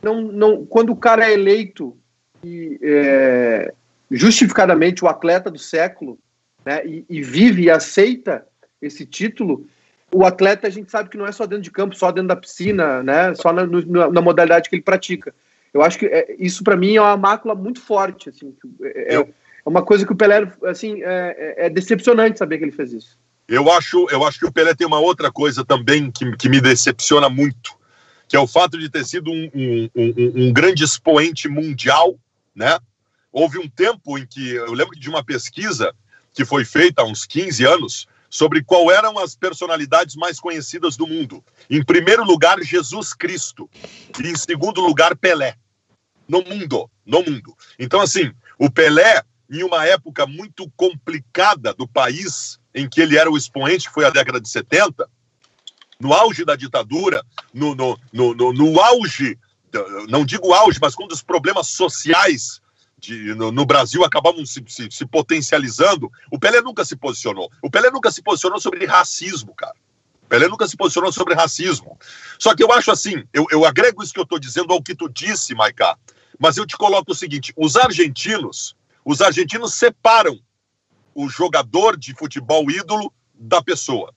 não, 0.06 0.22
não, 0.22 0.64
quando 0.64 0.90
o 0.90 0.96
cara 0.96 1.28
é 1.28 1.32
eleito 1.32 1.98
e, 2.44 2.78
é, 2.80 3.74
justificadamente 4.08 5.04
o 5.04 5.08
atleta 5.08 5.50
do 5.50 5.58
século 5.58 6.16
né, 6.64 6.86
e, 6.86 7.04
e, 7.10 7.22
vive 7.22 7.62
e 7.62 7.70
aceita 7.70 8.46
esse 8.80 9.04
título, 9.04 9.66
o 10.14 10.24
atleta 10.24 10.68
a 10.68 10.70
gente 10.70 10.92
sabe 10.92 11.08
que 11.08 11.16
não 11.16 11.26
é 11.26 11.32
só 11.32 11.44
dentro 11.44 11.64
de 11.64 11.72
campo, 11.72 11.96
só 11.96 12.12
dentro 12.12 12.28
da 12.28 12.36
piscina, 12.36 13.02
né, 13.02 13.34
só 13.34 13.52
na, 13.52 13.66
no, 13.66 14.12
na 14.12 14.20
modalidade 14.20 14.68
que 14.68 14.76
ele 14.76 14.82
pratica. 14.82 15.34
Eu 15.74 15.82
acho 15.82 15.98
que 15.98 16.06
é, 16.06 16.36
isso 16.38 16.62
para 16.62 16.76
mim 16.76 16.94
é 16.94 17.00
uma 17.00 17.16
mácula 17.16 17.54
muito 17.56 17.80
forte, 17.80 18.28
assim. 18.28 18.54
É, 18.82 19.16
é, 19.16 19.20
é 19.20 19.26
uma 19.68 19.82
coisa 19.82 20.06
que 20.06 20.12
o 20.12 20.16
Pelé, 20.16 20.50
assim, 20.64 21.02
é, 21.02 21.56
é, 21.58 21.66
é, 21.66 21.70
decepcionante 21.70 22.38
saber 22.38 22.58
que 22.58 22.64
ele 22.64 22.70
fez 22.70 22.92
isso. 22.92 23.18
Eu 23.48 23.70
acho, 23.72 24.06
eu 24.10 24.24
acho 24.24 24.38
que 24.38 24.46
o 24.46 24.52
Pelé 24.52 24.72
tem 24.74 24.86
uma 24.86 25.00
outra 25.00 25.32
coisa 25.32 25.64
também 25.64 26.12
que, 26.12 26.36
que 26.36 26.48
me 26.48 26.60
decepciona 26.60 27.28
muito, 27.28 27.72
que 28.28 28.36
é 28.36 28.40
o 28.40 28.46
fato 28.46 28.78
de 28.78 28.88
ter 28.88 29.04
sido 29.04 29.30
um, 29.30 29.50
um, 29.54 29.90
um, 29.94 30.46
um 30.46 30.52
grande 30.52 30.84
expoente 30.84 31.48
mundial, 31.48 32.18
né? 32.54 32.78
Houve 33.32 33.58
um 33.58 33.68
tempo 33.68 34.18
em 34.18 34.26
que 34.26 34.52
eu 34.52 34.72
lembro 34.72 34.98
de 34.98 35.08
uma 35.08 35.22
pesquisa 35.22 35.94
que 36.32 36.44
foi 36.44 36.64
feita 36.64 37.02
há 37.02 37.04
uns 37.04 37.24
15 37.26 37.64
anos 37.64 38.08
sobre 38.28 38.62
qual 38.62 38.90
eram 38.90 39.18
as 39.18 39.34
personalidades 39.34 40.16
mais 40.16 40.40
conhecidas 40.40 40.96
do 40.96 41.06
mundo. 41.06 41.44
Em 41.70 41.84
primeiro 41.84 42.24
lugar, 42.24 42.60
Jesus 42.62 43.14
Cristo. 43.14 43.68
E 44.22 44.28
em 44.28 44.36
segundo 44.36 44.80
lugar, 44.80 45.16
Pelé. 45.16 45.54
No 46.28 46.42
mundo, 46.42 46.90
no 47.04 47.22
mundo. 47.22 47.56
Então, 47.78 48.00
assim, 48.00 48.32
o 48.58 48.70
Pelé, 48.70 49.22
em 49.50 49.62
uma 49.62 49.86
época 49.86 50.26
muito 50.26 50.70
complicada 50.76 51.72
do 51.72 51.86
país, 51.86 52.58
em 52.74 52.88
que 52.88 53.00
ele 53.00 53.16
era 53.16 53.30
o 53.30 53.36
expoente, 53.36 53.88
que 53.88 53.94
foi 53.94 54.04
a 54.04 54.10
década 54.10 54.40
de 54.40 54.48
70, 54.48 55.08
no 55.98 56.12
auge 56.12 56.44
da 56.44 56.56
ditadura, 56.56 57.24
no, 57.52 57.74
no, 57.74 57.98
no, 58.12 58.34
no, 58.34 58.52
no 58.52 58.80
auge, 58.80 59.38
não 60.08 60.24
digo 60.24 60.52
auge, 60.52 60.78
mas 60.80 60.94
quando 60.94 61.12
os 61.12 61.22
problemas 61.22 61.68
sociais 61.68 62.60
de, 62.98 63.34
no, 63.34 63.52
no, 63.52 63.66
Brasil 63.66 64.04
acabavam 64.04 64.44
se, 64.46 64.62
se, 64.66 64.88
se, 64.90 65.06
potencializando, 65.06 66.10
o 66.30 66.38
Pelé 66.38 66.60
nunca 66.60 66.84
se 66.84 66.96
posicionou. 66.96 67.50
O 67.62 67.70
Pelé 67.70 67.90
nunca 67.90 68.10
se 68.10 68.22
posicionou 68.22 68.60
sobre 68.60 68.86
racismo, 68.86 69.54
cara. 69.54 69.74
O 70.22 70.26
Pelé 70.26 70.48
nunca 70.48 70.66
se 70.66 70.76
posicionou 70.76 71.12
sobre 71.12 71.34
racismo. 71.34 71.98
Só 72.38 72.54
que 72.54 72.62
eu 72.62 72.72
acho 72.72 72.90
assim, 72.90 73.24
eu, 73.32 73.46
eu 73.50 73.64
agrego 73.64 74.02
isso 74.02 74.12
que 74.12 74.20
eu 74.20 74.24
estou 74.24 74.38
dizendo 74.38 74.72
ao 74.72 74.82
que 74.82 74.94
tu 74.94 75.08
disse, 75.08 75.54
Maiká, 75.54 75.96
mas 76.38 76.56
eu 76.56 76.66
te 76.66 76.76
coloco 76.76 77.12
o 77.12 77.14
seguinte: 77.14 77.52
os 77.56 77.76
argentinos, 77.76 78.74
os 79.04 79.20
argentinos 79.20 79.74
separam 79.74 80.38
o 81.14 81.28
jogador 81.28 81.96
de 81.96 82.14
futebol 82.14 82.70
ídolo 82.70 83.12
da 83.34 83.62
pessoa. 83.62 84.12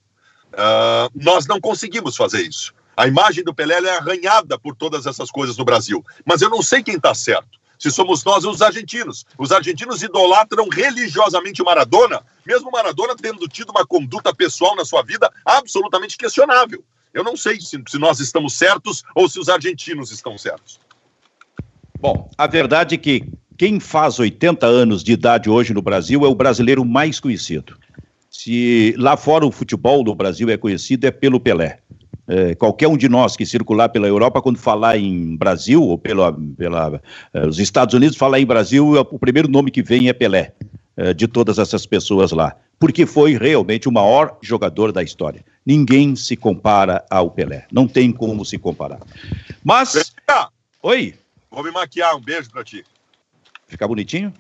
Uh, 0.54 1.10
nós 1.16 1.46
não 1.46 1.60
conseguimos 1.60 2.16
fazer 2.16 2.42
isso. 2.42 2.74
A 2.96 3.08
imagem 3.08 3.44
do 3.44 3.54
Pelé 3.54 3.80
é 3.80 3.98
arranhada 3.98 4.60
por 4.60 4.76
todas 4.76 5.06
essas 5.06 5.32
coisas 5.32 5.58
no 5.58 5.64
Brasil. 5.64 6.04
Mas 6.26 6.42
eu 6.42 6.50
não 6.50 6.62
sei 6.62 6.84
quem 6.84 6.96
está 6.96 7.14
certo 7.14 7.60
se 7.80 7.90
somos 7.90 8.26
nós 8.26 8.44
os 8.44 8.62
argentinos. 8.62 9.26
Os 9.38 9.54
argentinos 9.54 10.04
idolatram 10.04 10.68
religiosamente 10.68 11.62
o 11.62 11.66
Maradona, 11.66 12.22
mesmo 12.46 12.70
Maradona 12.70 13.16
tendo 13.16 13.48
tido 13.48 13.70
uma 13.70 13.88
conduta 13.88 14.36
pessoal 14.36 14.76
na 14.76 14.84
sua 14.84 15.02
vida 15.02 15.32
absolutamente 15.46 16.18
questionável. 16.18 16.84
Eu 17.14 17.24
não 17.24 17.38
sei 17.38 17.60
se, 17.62 17.82
se 17.88 17.98
nós 17.98 18.20
estamos 18.20 18.54
certos 18.54 19.02
ou 19.16 19.30
se 19.30 19.40
os 19.40 19.48
argentinos 19.48 20.12
estão 20.12 20.38
certos. 20.38 20.78
Bom, 21.98 22.30
a 22.38 22.46
verdade 22.46 22.96
é 22.96 22.98
que 22.98 23.24
quem 23.58 23.80
faz 23.80 24.20
80 24.20 24.66
anos 24.66 25.04
de 25.04 25.14
idade 25.14 25.50
hoje 25.50 25.74
no 25.74 25.82
Brasil 25.82 26.26
é 26.26 26.28
o 26.28 26.36
brasileiro 26.36 26.84
mais 26.84 27.20
conhecido. 27.20 27.78
Se 28.30 28.94
lá 28.98 29.18
fora 29.18 29.46
o 29.46 29.52
futebol 29.52 30.04
do 30.04 30.14
Brasil 30.14 30.50
é 30.50 30.58
conhecido, 30.58 31.06
é 31.06 31.12
pelo 31.12 31.40
Pelé. 31.40 31.80
É, 32.28 32.54
qualquer 32.54 32.88
um 32.88 32.96
de 32.96 33.10
nós 33.10 33.36
que 33.36 33.44
circular 33.44 33.90
pela 33.90 34.08
Europa, 34.08 34.40
quando 34.40 34.60
falar 34.60 34.98
em 34.98 35.36
Brasil, 35.36 35.82
ou 35.82 35.98
pela, 35.98 36.32
pela, 36.56 37.02
é, 37.34 37.48
os 37.48 37.58
Estados 37.58 37.96
Unidos, 37.96 38.16
falar 38.16 38.40
em 38.40 38.46
Brasil, 38.46 38.96
é, 38.96 39.00
o 39.00 39.18
primeiro 39.18 39.50
nome 39.50 39.72
que 39.72 39.82
vem 39.82 40.10
é 40.10 40.14
Pelé, 40.14 40.54
é, 40.96 41.12
de 41.12 41.28
todas 41.28 41.58
essas 41.58 41.88
pessoas 41.88 42.32
lá. 42.32 42.56
Porque 42.80 43.08
foi 43.08 43.36
realmente 43.36 43.90
o 43.90 43.92
maior 43.92 44.38
jogador 44.42 44.92
da 44.92 45.02
história. 45.02 45.44
Ninguém 45.66 46.16
se 46.16 46.38
compara 46.38 47.04
ao 47.10 47.32
Pelé. 47.32 47.66
Não 47.72 47.88
tem 47.88 48.12
como 48.12 48.46
se 48.46 48.60
comparar. 48.60 49.00
Mas. 49.64 50.14
Oi. 50.84 51.16
Vou 51.52 51.64
me 51.64 51.72
maquiar, 51.72 52.16
um 52.16 52.22
beijo 52.22 52.50
pra 52.52 52.64
ti. 52.64 52.86
Ficar 53.68 53.88
bonitinho? 53.88 54.32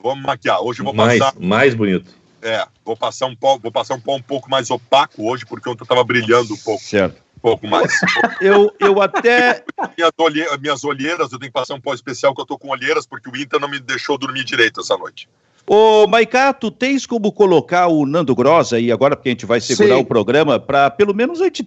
Vou 0.00 0.16
me 0.16 0.22
maquiar. 0.22 0.60
Hoje 0.60 0.80
eu 0.80 0.84
vou 0.84 0.92
mais, 0.92 1.18
passar. 1.18 1.40
Mais 1.40 1.74
bonito. 1.74 2.12
É, 2.46 2.66
vou 2.84 2.96
passar 2.96 3.26
um 3.26 3.34
pó, 3.34 3.58
vou 3.58 3.72
passar 3.72 3.94
um 3.94 4.00
pó 4.00 4.14
um 4.14 4.22
pouco 4.22 4.48
mais 4.48 4.70
opaco 4.70 5.28
hoje, 5.28 5.44
porque 5.44 5.68
ontem 5.68 5.82
eu 5.82 5.86
tava 5.86 6.04
brilhando 6.04 6.54
um 6.54 6.58
pouco. 6.58 6.82
Certo 6.82 7.26
pouco 7.46 7.68
mais. 7.68 7.92
eu, 8.40 8.72
eu 8.80 9.00
até. 9.00 9.62
Minhas, 9.96 10.12
olhe... 10.18 10.58
Minhas 10.60 10.82
olheiras, 10.82 11.30
eu 11.30 11.38
tenho 11.38 11.50
que 11.50 11.58
passar 11.58 11.74
um 11.74 11.80
pó 11.80 11.94
especial 11.94 12.34
que 12.34 12.40
eu 12.40 12.46
tô 12.46 12.58
com 12.58 12.70
olheiras, 12.70 13.06
porque 13.06 13.30
o 13.30 13.36
Inter 13.36 13.60
não 13.60 13.68
me 13.68 13.78
deixou 13.78 14.18
dormir 14.18 14.44
direito 14.44 14.80
essa 14.80 14.96
noite. 14.96 15.28
Ô, 15.64 16.06
Maiká, 16.06 16.52
tu 16.52 16.70
tens 16.70 17.06
como 17.06 17.32
colocar 17.32 17.88
o 17.88 18.06
Nando 18.06 18.34
Grossa 18.34 18.76
aí 18.76 18.90
agora, 18.90 19.16
porque 19.16 19.28
a 19.28 19.32
gente 19.32 19.46
vai 19.46 19.60
segurar 19.60 19.96
Sim. 19.96 20.02
o 20.02 20.04
programa, 20.04 20.58
para 20.58 20.90
pelo 20.90 21.14
menos 21.14 21.40
a 21.40 21.44
gente 21.44 21.64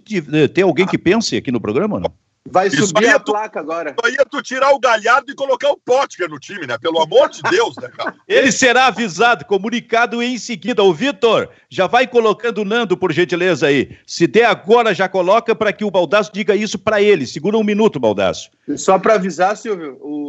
ter 0.48 0.62
alguém 0.62 0.86
que 0.86 0.98
pense 0.98 1.36
aqui 1.36 1.52
no 1.52 1.60
programa, 1.60 2.00
não? 2.00 2.12
Vai 2.48 2.68
Isso 2.68 2.86
subir 2.86 3.08
a 3.08 3.18
tu, 3.18 3.32
placa 3.32 3.60
agora. 3.60 3.90
Isso 3.90 4.06
aí 4.06 4.16
é 4.18 4.24
tu 4.24 4.40
tirar 4.40 4.72
o 4.72 4.80
Galhardo 4.80 5.30
e 5.30 5.34
colocar 5.34 5.70
o 5.70 5.76
Potker 5.76 6.28
no 6.28 6.38
time, 6.38 6.66
né? 6.66 6.78
Pelo 6.78 7.00
amor 7.00 7.28
de 7.28 7.42
Deus, 7.42 7.76
né, 7.76 7.88
cara? 7.88 8.14
Ele 8.26 8.50
será 8.50 8.86
avisado, 8.86 9.44
comunicado 9.44 10.22
em 10.22 10.38
seguida. 10.38 10.82
O 10.82 10.92
Vitor, 10.92 11.50
já 11.68 11.86
vai 11.86 12.06
colocando 12.06 12.62
o 12.62 12.64
Nando, 12.64 12.96
por 12.96 13.12
gentileza 13.12 13.66
aí. 13.66 13.96
Se 14.06 14.26
der 14.26 14.46
agora, 14.46 14.94
já 14.94 15.06
coloca 15.06 15.54
para 15.54 15.72
que 15.72 15.84
o 15.84 15.90
Baldaço 15.90 16.32
diga 16.32 16.56
isso 16.56 16.78
para 16.78 17.02
ele. 17.02 17.26
Segura 17.26 17.58
um 17.58 17.64
minuto, 17.64 18.00
Baldaço. 18.00 18.50
Só 18.76 18.98
para 18.98 19.14
avisar, 19.14 19.54
Silvio, 19.56 19.98
o, 20.00 20.28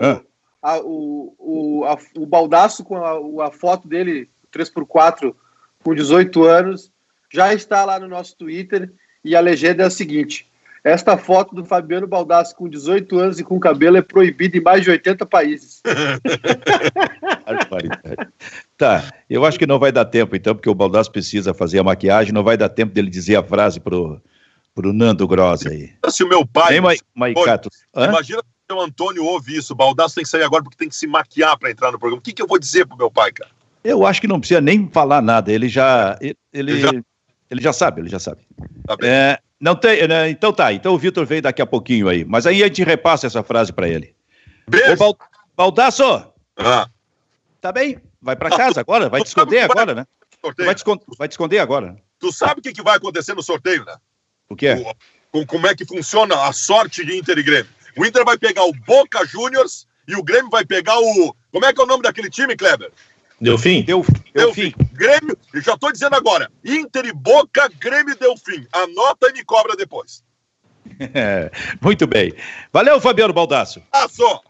a, 0.62 0.80
o, 0.80 1.34
o, 1.40 1.86
a, 1.86 1.98
o 2.18 2.26
Baldaço 2.26 2.84
com 2.84 2.98
a, 2.98 3.48
a 3.48 3.52
foto 3.52 3.88
dele, 3.88 4.30
3x4, 4.54 5.34
com 5.82 5.96
18 5.96 6.44
anos, 6.44 6.92
já 7.34 7.54
está 7.54 7.86
lá 7.86 7.98
no 7.98 8.10
nosso 8.10 8.36
Twitter 8.36 8.92
e 9.24 9.34
a 9.34 9.40
legenda 9.40 9.84
é 9.84 9.86
a 9.86 9.90
seguinte 9.90 10.51
esta 10.84 11.16
foto 11.18 11.54
do 11.54 11.64
Fabiano 11.64 12.08
Baldassi 12.08 12.56
com 12.56 12.68
18 12.68 13.20
anos 13.20 13.40
e 13.40 13.44
com 13.44 13.60
cabelo 13.60 13.98
é 13.98 14.02
proibida 14.02 14.58
em 14.58 14.62
mais 14.62 14.84
de 14.84 14.90
80 14.90 15.26
países. 15.28 15.82
tá, 18.78 19.12
eu 19.30 19.46
acho 19.46 19.60
que 19.60 19.68
não 19.68 19.78
vai 19.78 19.92
dar 19.92 20.06
tempo 20.06 20.36
então, 20.36 20.56
porque 20.56 20.70
o 20.70 20.76
Baldassi 20.76 21.12
precisa 21.12 21.54
fazer 21.54 21.78
a 21.80 21.84
maquiagem, 21.84 22.34
não 22.34 22.44
vai 22.44 22.58
dar 22.58 22.70
tempo 22.70 22.94
dele 22.94 23.12
dizer 23.12 23.36
a 23.36 23.44
frase 23.44 23.80
pro, 23.80 24.20
pro 24.74 24.92
Nando 24.92 25.28
Gross 25.28 25.68
aí. 25.68 25.92
Se 26.10 26.24
o 26.24 26.28
meu 26.28 26.46
pai... 26.48 26.76
Ei, 26.76 26.82
Maicato, 27.16 27.70
imagina 27.96 28.42
se 28.42 28.76
o 28.76 28.82
Antônio 28.82 29.24
ouve 29.24 29.58
isso, 29.58 29.74
o 29.74 29.76
Baldassi 29.76 30.16
tem 30.16 30.24
que 30.24 30.30
sair 30.30 30.44
agora 30.44 30.64
porque 30.64 30.78
tem 30.78 30.90
que 30.90 30.96
se 30.96 31.06
maquiar 31.06 31.60
para 31.60 31.70
entrar 31.70 31.92
no 31.92 32.00
programa. 32.00 32.20
O 32.20 32.24
que, 32.24 32.34
que 32.34 32.42
eu 32.42 32.48
vou 32.48 32.58
dizer 32.58 32.88
pro 32.88 32.98
meu 32.98 33.12
pai, 33.12 33.32
cara? 33.32 33.52
Eu 33.84 34.06
acho 34.06 34.20
que 34.20 34.28
não 34.28 34.40
precisa 34.40 34.62
nem 34.62 34.90
falar 34.90 35.22
nada, 35.22 35.52
ele 35.52 35.70
já... 35.70 36.18
Ele, 36.20 36.36
ele, 36.52 36.80
já... 36.80 36.90
ele 37.52 37.62
já 37.62 37.74
sabe, 37.74 38.02
ele 38.02 38.10
já 38.10 38.20
sabe. 38.20 38.42
Tá 38.88 38.96
é, 39.04 39.40
não 39.62 39.76
tem, 39.76 40.08
né? 40.08 40.28
Então 40.28 40.52
tá, 40.52 40.74
então 40.74 40.96
o 40.96 40.98
Vitor 40.98 41.24
veio 41.24 41.44
daqui 41.44 41.62
a 41.62 41.68
pouquinho 41.68 42.10
aí. 42.10 42.26
Mas 42.26 42.48
aí 42.48 42.64
a 42.64 42.68
gente 42.68 42.84
repassa 42.84 43.28
essa 43.28 43.44
frase 43.44 43.72
para 43.72 43.88
ele. 43.88 44.16
Beijo. 44.68 44.94
Ô, 44.94 44.96
Bal 44.98 45.18
Baldaço! 45.56 46.04
Ah. 46.58 46.90
Tá 47.62 47.72
bem? 47.72 48.00
Vai 48.20 48.36
para 48.36 48.50
casa 48.50 48.80
agora? 48.80 49.08
Vai 49.08 49.22
te 49.22 49.28
esconder 49.30 49.60
agora, 49.60 49.94
né? 49.94 50.08
Vai 50.42 50.74
te, 50.74 50.84
vai 51.16 51.28
te 51.28 51.32
esconder 51.34 51.60
agora. 51.60 51.96
Tu 52.18 52.32
sabe 52.34 52.60
o 52.60 52.64
que, 52.64 52.74
que 52.74 52.82
vai 52.82 52.98
acontecer 52.98 53.36
no 53.36 53.44
sorteio, 53.44 53.86
né? 53.86 53.96
O 54.50 54.56
que 54.56 54.66
é? 54.66 54.84
O, 55.32 55.46
como 55.46 55.68
é 55.68 55.76
que 55.76 55.86
funciona 55.86 56.48
a 56.48 56.52
sorte 56.52 57.06
de 57.06 57.16
Inter 57.16 57.38
e 57.38 57.44
Grêmio. 57.44 57.72
O 57.96 58.04
Inter 58.04 58.26
vai 58.26 58.40
pegar 58.40 58.64
o 58.66 58.74
Boca 58.74 59.24
Juniors 59.28 59.88
e 60.08 60.16
o 60.16 60.24
Grêmio 60.24 60.50
vai 60.50 60.66
pegar 60.66 60.98
o. 61.00 61.36
Como 61.52 61.66
é 61.66 61.72
que 61.72 61.80
é 61.80 61.84
o 61.84 61.88
nome 61.88 62.02
daquele 62.02 62.32
time, 62.32 62.56
Kleber? 62.56 62.92
Delfim? 63.42 63.82
Deu, 63.82 64.06
deu 64.34 64.54
fim. 64.54 64.72
Grêmio, 64.94 65.36
eu 65.52 65.62
já 65.62 65.74
estou 65.74 65.92
dizendo 65.92 66.16
agora, 66.16 66.52
Inter 66.64 67.06
e 67.06 67.14
Boca, 67.14 67.70
Grêmio 67.80 68.16
deu 68.16 68.38
fim. 68.38 68.68
Anota 68.72 69.30
e 69.30 69.34
me 69.34 69.44
cobra 69.44 69.76
depois. 69.76 70.24
muito 71.82 72.06
bem. 72.06 72.34
Valeu, 72.72 73.02
Fabiano 73.02 73.34
Baldasso. 73.34 73.82
Ah, 73.92 74.08
só. 74.08 74.42